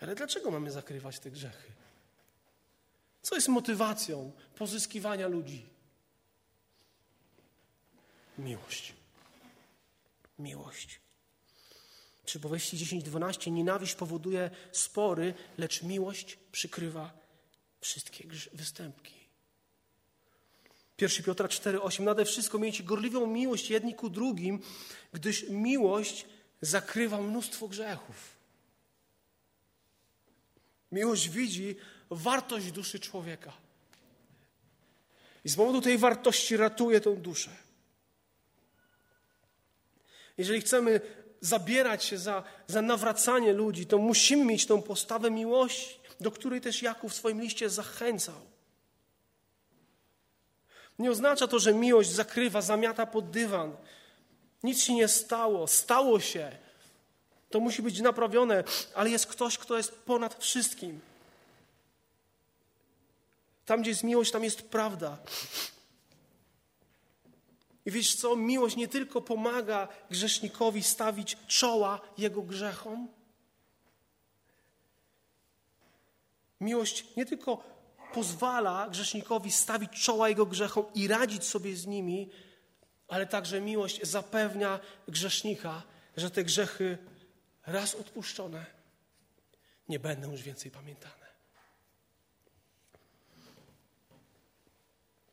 Ale 0.00 0.14
dlaczego 0.14 0.50
mamy 0.50 0.70
zakrywać 0.70 1.18
te 1.18 1.30
grzechy? 1.30 1.72
Co 3.22 3.34
jest 3.34 3.48
motywacją 3.48 4.32
pozyskiwania 4.54 5.28
ludzi? 5.28 5.68
Miłość. 8.38 8.94
Miłość. 10.38 11.00
Przypowieści 12.28 12.76
10-12 12.76 13.52
nienawiść 13.52 13.94
powoduje 13.94 14.50
spory, 14.72 15.34
lecz 15.58 15.82
miłość 15.82 16.38
przykrywa 16.52 17.12
wszystkie 17.80 18.24
występki. 18.52 19.14
1 21.00 21.24
Piotra 21.24 21.48
4,8 21.48 22.02
Nade 22.02 22.24
wszystko 22.24 22.58
miejcie 22.58 22.84
gorliwą 22.84 23.26
miłość 23.26 23.70
jedni 23.70 23.94
ku 23.94 24.10
drugim, 24.10 24.60
gdyż 25.12 25.48
miłość 25.48 26.26
zakrywa 26.60 27.22
mnóstwo 27.22 27.68
grzechów. 27.68 28.36
Miłość 30.92 31.28
widzi 31.28 31.76
wartość 32.10 32.72
duszy 32.72 33.00
człowieka. 33.00 33.52
I 35.44 35.48
z 35.48 35.56
powodu 35.56 35.80
tej 35.80 35.98
wartości 35.98 36.56
ratuje 36.56 37.00
tę 37.00 37.16
duszę. 37.16 37.50
Jeżeli 40.38 40.60
chcemy 40.60 41.00
zabierać 41.40 42.04
się 42.04 42.18
za, 42.18 42.42
za 42.66 42.82
nawracanie 42.82 43.52
ludzi, 43.52 43.86
to 43.86 43.98
musimy 43.98 44.44
mieć 44.44 44.66
tą 44.66 44.82
postawę 44.82 45.30
miłości, 45.30 46.00
do 46.20 46.30
której 46.30 46.60
też 46.60 46.82
Jakub 46.82 47.10
w 47.10 47.14
swoim 47.14 47.40
liście 47.40 47.70
zachęcał. 47.70 48.40
Nie 50.98 51.10
oznacza 51.10 51.46
to, 51.46 51.58
że 51.58 51.74
miłość 51.74 52.10
zakrywa, 52.10 52.62
zamiata 52.62 53.06
pod 53.06 53.30
dywan. 53.30 53.76
Nic 54.62 54.82
się 54.82 54.94
nie 54.94 55.08
stało, 55.08 55.66
stało 55.66 56.20
się. 56.20 56.56
To 57.50 57.60
musi 57.60 57.82
być 57.82 58.00
naprawione, 58.00 58.64
ale 58.94 59.10
jest 59.10 59.26
ktoś, 59.26 59.58
kto 59.58 59.76
jest 59.76 59.94
ponad 59.94 60.44
wszystkim. 60.44 61.00
Tam, 63.66 63.80
gdzie 63.80 63.90
jest 63.90 64.04
miłość, 64.04 64.30
tam 64.30 64.44
jest 64.44 64.62
prawda. 64.62 65.18
I 67.88 67.90
wiesz 67.90 68.14
co? 68.14 68.36
Miłość 68.36 68.76
nie 68.76 68.88
tylko 68.88 69.20
pomaga 69.20 69.88
grzesznikowi 70.10 70.82
stawić 70.82 71.36
czoła 71.46 72.00
jego 72.18 72.42
grzechom. 72.42 73.08
Miłość 76.60 77.04
nie 77.16 77.26
tylko 77.26 77.64
pozwala 78.12 78.88
grzesznikowi 78.88 79.52
stawić 79.52 79.90
czoła 79.90 80.28
jego 80.28 80.46
grzechom 80.46 80.84
i 80.94 81.08
radzić 81.08 81.44
sobie 81.44 81.76
z 81.76 81.86
nimi, 81.86 82.30
ale 83.08 83.26
także 83.26 83.60
miłość 83.60 84.02
zapewnia 84.02 84.80
grzesznika, 85.08 85.82
że 86.16 86.30
te 86.30 86.44
grzechy 86.44 86.98
raz 87.66 87.94
odpuszczone 87.94 88.66
nie 89.88 89.98
będą 89.98 90.32
już 90.32 90.42
więcej 90.42 90.70
pamiętane. 90.70 91.26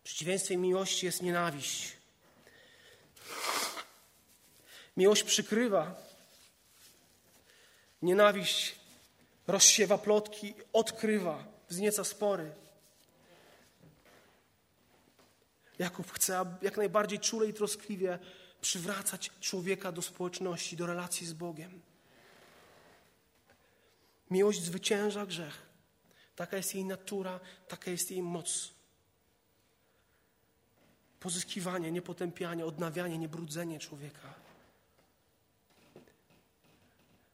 Przeciwieństwem 0.03 0.61
miłości 0.61 1.05
jest 1.05 1.21
nienawiść. 1.21 2.04
Miłość 4.97 5.23
przykrywa. 5.23 5.95
Nienawiść 8.01 8.75
rozsiewa 9.47 9.97
plotki, 9.97 10.53
odkrywa, 10.73 11.43
wznieca 11.69 12.03
spory. 12.03 12.51
Jakub 15.79 16.11
chce 16.11 16.45
jak 16.61 16.77
najbardziej 16.77 17.19
czule 17.19 17.47
i 17.47 17.53
troskliwie 17.53 18.19
przywracać 18.61 19.31
człowieka 19.41 19.91
do 19.91 20.01
społeczności, 20.01 20.77
do 20.77 20.85
relacji 20.85 21.27
z 21.27 21.33
Bogiem. 21.33 21.81
Miłość 24.31 24.61
zwycięża 24.61 25.25
grzech. 25.25 25.61
Taka 26.35 26.57
jest 26.57 26.75
jej 26.75 26.85
natura, 26.85 27.39
taka 27.67 27.91
jest 27.91 28.11
jej 28.11 28.21
moc. 28.21 28.71
Pozyskiwanie, 31.25 31.91
niepotępianie, 31.91 32.65
odnawianie, 32.65 33.17
niebrudzenie 33.17 33.79
człowieka. 33.79 34.33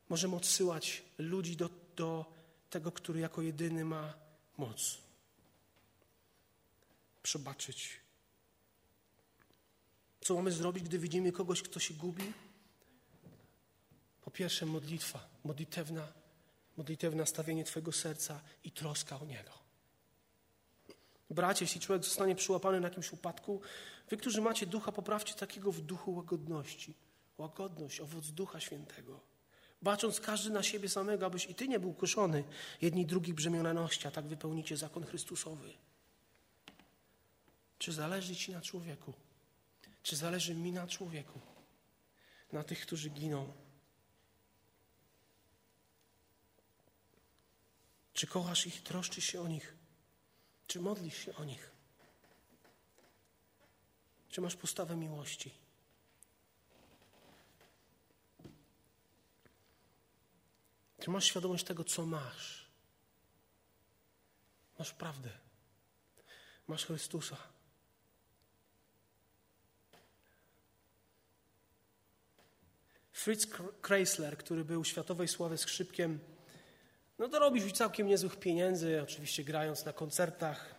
Możemy 0.09 0.35
odsyłać 0.35 1.03
ludzi 1.17 1.57
do, 1.57 1.69
do 1.95 2.25
tego, 2.69 2.91
który 2.91 3.19
jako 3.19 3.41
jedyny 3.41 3.85
ma 3.85 4.13
moc. 4.57 4.97
Przebaczyć. 7.23 7.99
Co 10.21 10.35
mamy 10.35 10.51
zrobić, 10.51 10.83
gdy 10.83 10.99
widzimy 10.99 11.31
kogoś, 11.31 11.61
kto 11.61 11.79
się 11.79 11.93
gubi? 11.93 12.33
Po 14.21 14.31
pierwsze, 14.31 14.65
modlitwa, 14.65 15.29
modlitewna, 15.43 16.07
modlitewne 16.77 17.17
nastawienie 17.17 17.63
Twojego 17.63 17.91
serca 17.91 18.41
i 18.63 18.71
troska 18.71 19.19
o 19.19 19.25
Niego. 19.25 19.60
Bracie, 21.31 21.65
jeśli 21.65 21.81
człowiek 21.81 22.03
zostanie 22.03 22.35
przyłapany 22.35 22.79
na 22.79 22.87
jakimś 22.87 23.13
upadku, 23.13 23.61
wy, 24.09 24.17
którzy 24.17 24.41
macie 24.41 24.65
ducha, 24.65 24.91
poprawcie 24.91 25.33
takiego 25.33 25.71
w 25.71 25.81
duchu 25.81 26.15
łagodności. 26.15 26.93
Łagodność, 27.37 27.99
owoc 27.99 28.31
ducha 28.31 28.59
świętego. 28.59 29.19
Bacząc 29.81 30.19
każdy 30.19 30.49
na 30.49 30.63
siebie 30.63 30.89
samego, 30.89 31.25
abyś 31.25 31.45
i 31.45 31.55
ty 31.55 31.67
nie 31.67 31.79
był 31.79 31.93
kuszony, 31.93 32.43
jedni 32.81 33.05
drugich 33.05 33.35
brzemionaności, 33.35 34.07
a 34.07 34.11
tak 34.11 34.25
wypełnicie 34.25 34.77
zakon 34.77 35.05
Chrystusowy. 35.05 35.73
Czy 37.77 37.91
zależy 37.91 38.35
ci 38.35 38.51
na 38.51 38.61
człowieku? 38.61 39.13
Czy 40.03 40.15
zależy 40.15 40.55
mi 40.55 40.71
na 40.71 40.87
człowieku? 40.87 41.39
Na 42.51 42.63
tych, 42.63 42.81
którzy 42.81 43.09
giną? 43.09 43.53
Czy 48.13 48.27
kochasz 48.27 48.67
ich, 48.67 48.83
troszczysz 48.83 49.25
się 49.25 49.41
o 49.41 49.47
nich? 49.47 49.80
Czy 50.71 50.79
modlisz 50.79 51.17
się 51.25 51.35
o 51.35 51.43
nich? 51.43 51.71
Czy 54.29 54.41
masz 54.41 54.55
postawę 54.55 54.95
miłości? 54.95 55.53
Czy 60.99 61.09
masz 61.09 61.25
świadomość 61.25 61.63
tego, 61.63 61.83
co 61.83 62.05
masz? 62.05 62.67
Masz 64.79 64.93
prawdę. 64.93 65.29
Masz 66.67 66.85
Chrystusa. 66.85 67.37
Fritz 73.11 73.47
Kreisler, 73.81 74.37
który 74.37 74.65
był 74.65 74.85
światowej 74.85 75.27
sławy 75.27 75.57
skrzypkiem, 75.57 76.19
no 77.21 77.27
dorobił 77.27 77.71
całkiem 77.71 78.07
niezłych 78.07 78.35
pieniędzy, 78.35 79.01
oczywiście 79.03 79.43
grając 79.43 79.85
na 79.85 79.93
koncertach. 79.93 80.75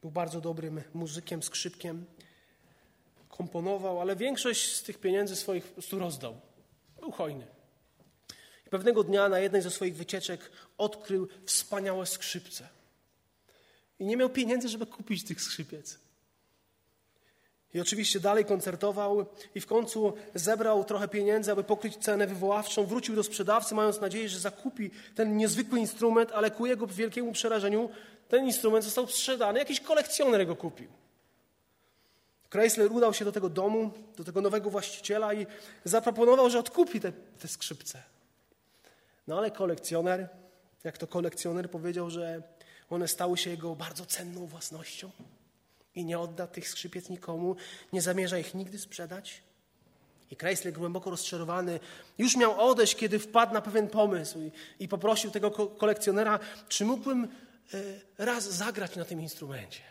Był 0.00 0.10
bardzo 0.10 0.40
dobrym 0.40 0.82
muzykiem, 0.94 1.42
skrzypkiem. 1.42 2.06
Komponował, 3.28 4.00
ale 4.00 4.16
większość 4.16 4.76
z 4.76 4.82
tych 4.82 4.98
pieniędzy 4.98 5.36
swoich 5.36 5.64
po 5.64 5.72
prostu 5.72 5.98
rozdał. 5.98 6.40
Był 7.00 7.10
hojny. 7.10 7.46
I 8.66 8.70
pewnego 8.70 9.04
dnia 9.04 9.28
na 9.28 9.38
jednej 9.38 9.62
ze 9.62 9.70
swoich 9.70 9.96
wycieczek 9.96 10.50
odkrył 10.78 11.28
wspaniałe 11.46 12.06
skrzypce. 12.06 12.68
I 13.98 14.06
nie 14.06 14.16
miał 14.16 14.30
pieniędzy, 14.30 14.68
żeby 14.68 14.86
kupić 14.86 15.24
tych 15.24 15.42
skrzypiec. 15.42 15.98
I 17.76 17.80
oczywiście 17.80 18.20
dalej 18.20 18.44
koncertował 18.44 19.26
i 19.54 19.60
w 19.60 19.66
końcu 19.66 20.12
zebrał 20.34 20.84
trochę 20.84 21.08
pieniędzy, 21.08 21.52
aby 21.52 21.64
pokryć 21.64 21.96
cenę 21.96 22.26
wywoławczą. 22.26 22.86
Wrócił 22.86 23.16
do 23.16 23.22
sprzedawcy, 23.22 23.74
mając 23.74 24.00
nadzieję, 24.00 24.28
że 24.28 24.38
zakupi 24.38 24.90
ten 25.14 25.36
niezwykły 25.36 25.78
instrument, 25.78 26.32
ale 26.32 26.50
ku 26.50 26.66
jego 26.66 26.86
wielkiemu 26.86 27.32
przerażeniu 27.32 27.90
ten 28.28 28.44
instrument 28.44 28.84
został 28.84 29.06
sprzedany. 29.06 29.58
Jakiś 29.58 29.80
kolekcjoner 29.80 30.46
go 30.46 30.56
kupił. 30.56 30.88
Chrysler 32.50 32.92
udał 32.92 33.14
się 33.14 33.24
do 33.24 33.32
tego 33.32 33.48
domu, 33.48 33.90
do 34.16 34.24
tego 34.24 34.40
nowego 34.40 34.70
właściciela 34.70 35.34
i 35.34 35.46
zaproponował, 35.84 36.50
że 36.50 36.58
odkupi 36.58 37.00
te, 37.00 37.12
te 37.38 37.48
skrzypce. 37.48 38.02
No 39.26 39.38
ale 39.38 39.50
kolekcjoner, 39.50 40.28
jak 40.84 40.98
to 40.98 41.06
kolekcjoner 41.06 41.70
powiedział, 41.70 42.10
że 42.10 42.42
one 42.90 43.08
stały 43.08 43.38
się 43.38 43.50
jego 43.50 43.74
bardzo 43.74 44.06
cenną 44.06 44.46
własnością 44.46 45.10
i 45.96 46.04
nie 46.04 46.18
odda 46.18 46.46
tych 46.46 46.68
skrzypiec 46.68 47.08
nikomu, 47.08 47.56
nie 47.92 48.02
zamierza 48.02 48.38
ich 48.38 48.54
nigdy 48.54 48.78
sprzedać. 48.78 49.42
I 50.30 50.36
Chrysler 50.36 50.72
głęboko 50.72 51.10
rozczarowany 51.10 51.80
już 52.18 52.36
miał 52.36 52.60
odejść, 52.60 52.96
kiedy 52.96 53.18
wpadł 53.18 53.54
na 53.54 53.60
pewien 53.60 53.88
pomysł 53.88 54.40
i, 54.40 54.52
i 54.80 54.88
poprosił 54.88 55.30
tego 55.30 55.50
kolekcjonera, 55.50 56.38
czy 56.68 56.84
mógłbym 56.84 57.28
y, 57.74 58.00
raz 58.18 58.44
zagrać 58.44 58.96
na 58.96 59.04
tym 59.04 59.20
instrumencie. 59.20 59.82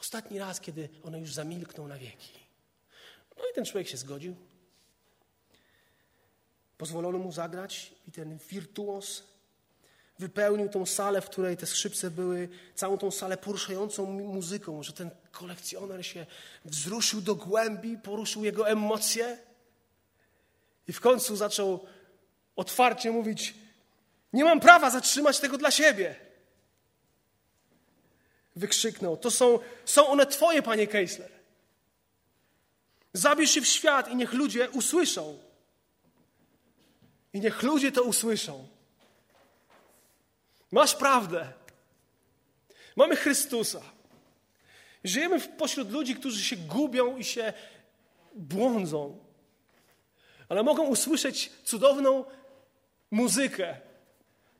Ostatni 0.00 0.38
raz, 0.38 0.60
kiedy 0.60 0.88
one 1.02 1.20
już 1.20 1.34
zamilkną 1.34 1.88
na 1.88 1.98
wieki. 1.98 2.32
No 3.38 3.44
i 3.52 3.54
ten 3.54 3.64
człowiek 3.64 3.88
się 3.88 3.96
zgodził. 3.96 4.36
Pozwolono 6.78 7.18
mu 7.18 7.32
zagrać 7.32 7.92
i 8.08 8.12
ten 8.12 8.38
wirtuos 8.50 9.31
wypełnił 10.22 10.68
tą 10.68 10.86
salę, 10.86 11.20
w 11.20 11.26
której 11.30 11.56
te 11.56 11.66
skrzypce 11.66 12.10
były, 12.10 12.48
całą 12.74 12.98
tą 12.98 13.10
salę 13.10 13.36
poruszającą 13.36 14.06
muzyką, 14.06 14.82
że 14.82 14.92
ten 14.92 15.10
kolekcjoner 15.32 16.06
się 16.06 16.26
wzruszył 16.64 17.20
do 17.20 17.34
głębi, 17.34 17.98
poruszył 17.98 18.44
jego 18.44 18.68
emocje 18.68 19.38
i 20.88 20.92
w 20.92 21.00
końcu 21.00 21.36
zaczął 21.36 21.86
otwarcie 22.56 23.10
mówić: 23.10 23.54
Nie 24.32 24.44
mam 24.44 24.60
prawa 24.60 24.90
zatrzymać 24.90 25.40
tego 25.40 25.58
dla 25.58 25.70
siebie. 25.70 26.14
Wykrzyknął: 28.56 29.16
To 29.16 29.30
są, 29.30 29.58
są 29.84 30.06
one 30.06 30.26
Twoje, 30.26 30.62
panie 30.62 30.86
Keisler. 30.86 31.30
Zabierz 33.12 33.50
się 33.50 33.60
w 33.60 33.66
świat 33.66 34.08
i 34.08 34.16
niech 34.16 34.32
ludzie 34.32 34.70
usłyszą. 34.70 35.38
I 37.32 37.40
niech 37.40 37.62
ludzie 37.62 37.92
to 37.92 38.02
usłyszą. 38.02 38.68
Masz 40.72 40.94
prawdę. 40.94 41.52
Mamy 42.96 43.16
Chrystusa. 43.16 43.82
Żyjemy 45.04 45.40
pośród 45.40 45.90
ludzi, 45.90 46.14
którzy 46.14 46.44
się 46.44 46.56
gubią 46.56 47.16
i 47.16 47.24
się 47.24 47.52
błądzą, 48.34 49.18
ale 50.48 50.62
mogą 50.62 50.86
usłyszeć 50.86 51.52
cudowną 51.64 52.24
muzykę. 53.10 53.76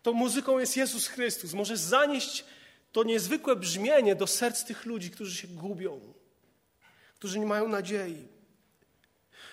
Tą 0.03 0.13
muzyką 0.13 0.59
jest 0.59 0.77
Jezus 0.77 1.07
Chrystus. 1.07 1.53
Może 1.53 1.77
zanieść 1.77 2.45
to 2.93 3.05
niezwykłe 3.05 3.57
brzmienie 3.57 4.15
do 4.15 4.27
serc 4.27 4.65
tych 4.65 4.87
ludzi, 4.87 5.11
którzy 5.11 5.37
się 5.37 5.49
gubią, 5.49 6.01
którzy 7.15 7.39
nie 7.39 7.47
mają 7.47 7.69
nadziei. 7.69 8.29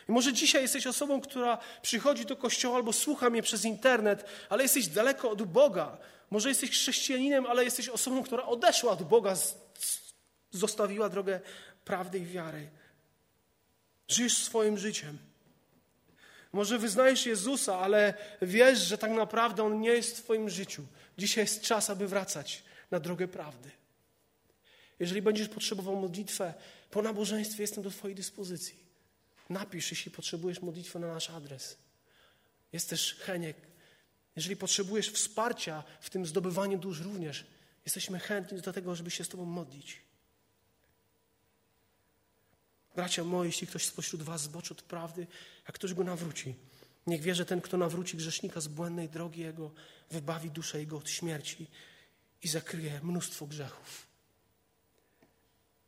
I 0.09 0.11
może 0.11 0.33
dzisiaj 0.33 0.61
jesteś 0.61 0.87
osobą, 0.87 1.21
która 1.21 1.57
przychodzi 1.81 2.25
do 2.25 2.35
kościoła 2.35 2.75
albo 2.75 2.93
słucha 2.93 3.29
mnie 3.29 3.41
przez 3.41 3.65
internet, 3.65 4.25
ale 4.49 4.63
jesteś 4.63 4.87
daleko 4.87 5.31
od 5.31 5.43
Boga. 5.43 5.97
Może 6.29 6.49
jesteś 6.49 6.69
chrześcijaninem, 6.69 7.45
ale 7.45 7.63
jesteś 7.63 7.89
osobą, 7.89 8.23
która 8.23 8.45
odeszła 8.45 8.91
od 8.91 9.03
Boga, 9.03 9.35
zostawiła 10.51 11.09
drogę 11.09 11.39
prawdy 11.85 12.19
i 12.19 12.25
wiary. 12.25 12.69
Żyjesz 14.07 14.37
swoim 14.37 14.77
życiem. 14.77 15.17
Może 16.53 16.79
wyznajesz 16.79 17.25
Jezusa, 17.25 17.79
ale 17.79 18.13
wiesz, 18.41 18.79
że 18.79 18.97
tak 18.97 19.11
naprawdę 19.11 19.63
On 19.63 19.81
nie 19.81 19.89
jest 19.89 20.17
w 20.17 20.23
Twoim 20.23 20.49
życiu. 20.49 20.83
Dzisiaj 21.17 21.43
jest 21.43 21.61
czas, 21.61 21.89
aby 21.89 22.07
wracać 22.07 22.63
na 22.91 22.99
drogę 22.99 23.27
prawdy. 23.27 23.71
Jeżeli 24.99 25.21
będziesz 25.21 25.49
potrzebował 25.49 25.95
modlitwę 25.95 26.53
po 26.91 27.01
nabożeństwie, 27.01 27.63
jestem 27.63 27.83
do 27.83 27.89
Twojej 27.89 28.15
dyspozycji. 28.15 28.88
Napisz, 29.49 29.91
jeśli 29.91 30.11
potrzebujesz 30.11 30.61
modlitwę 30.61 30.99
na 30.99 31.13
nasz 31.13 31.29
adres. 31.29 31.77
Jest 32.73 32.89
też 32.89 33.15
Heniek. 33.15 33.57
Jeżeli 34.35 34.55
potrzebujesz 34.55 35.09
wsparcia 35.09 35.83
w 36.01 36.09
tym 36.09 36.25
zdobywaniu 36.25 36.77
dusz 36.77 36.99
również, 36.99 37.45
jesteśmy 37.85 38.19
chętni 38.19 38.61
do 38.61 38.73
tego, 38.73 38.95
żeby 38.95 39.11
się 39.11 39.23
z 39.23 39.29
Tobą 39.29 39.45
modlić. 39.45 40.01
Bracia 42.95 43.23
moi, 43.23 43.47
jeśli 43.47 43.67
ktoś 43.67 43.85
spośród 43.85 44.21
Was 44.21 44.41
zboczy 44.41 44.73
od 44.73 44.81
prawdy, 44.81 45.27
a 45.65 45.71
ktoś 45.71 45.93
go 45.93 46.03
nawróci, 46.03 46.55
niech 47.07 47.21
wie, 47.21 47.35
że 47.35 47.45
ten, 47.45 47.61
kto 47.61 47.77
nawróci 47.77 48.17
grzesznika 48.17 48.61
z 48.61 48.67
błędnej 48.67 49.09
drogi 49.09 49.41
Jego, 49.41 49.71
wybawi 50.11 50.51
duszę 50.51 50.79
Jego 50.79 50.97
od 50.97 51.09
śmierci 51.09 51.67
i 52.43 52.47
zakryje 52.47 52.99
mnóstwo 53.03 53.47
grzechów. 53.47 54.07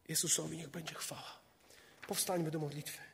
Jezusowi 0.08 0.58
niech 0.58 0.70
będzie 0.70 0.94
chwała. 0.94 1.40
Powstańmy 2.08 2.52
do 2.52 2.60
modlitwy. 2.60 3.11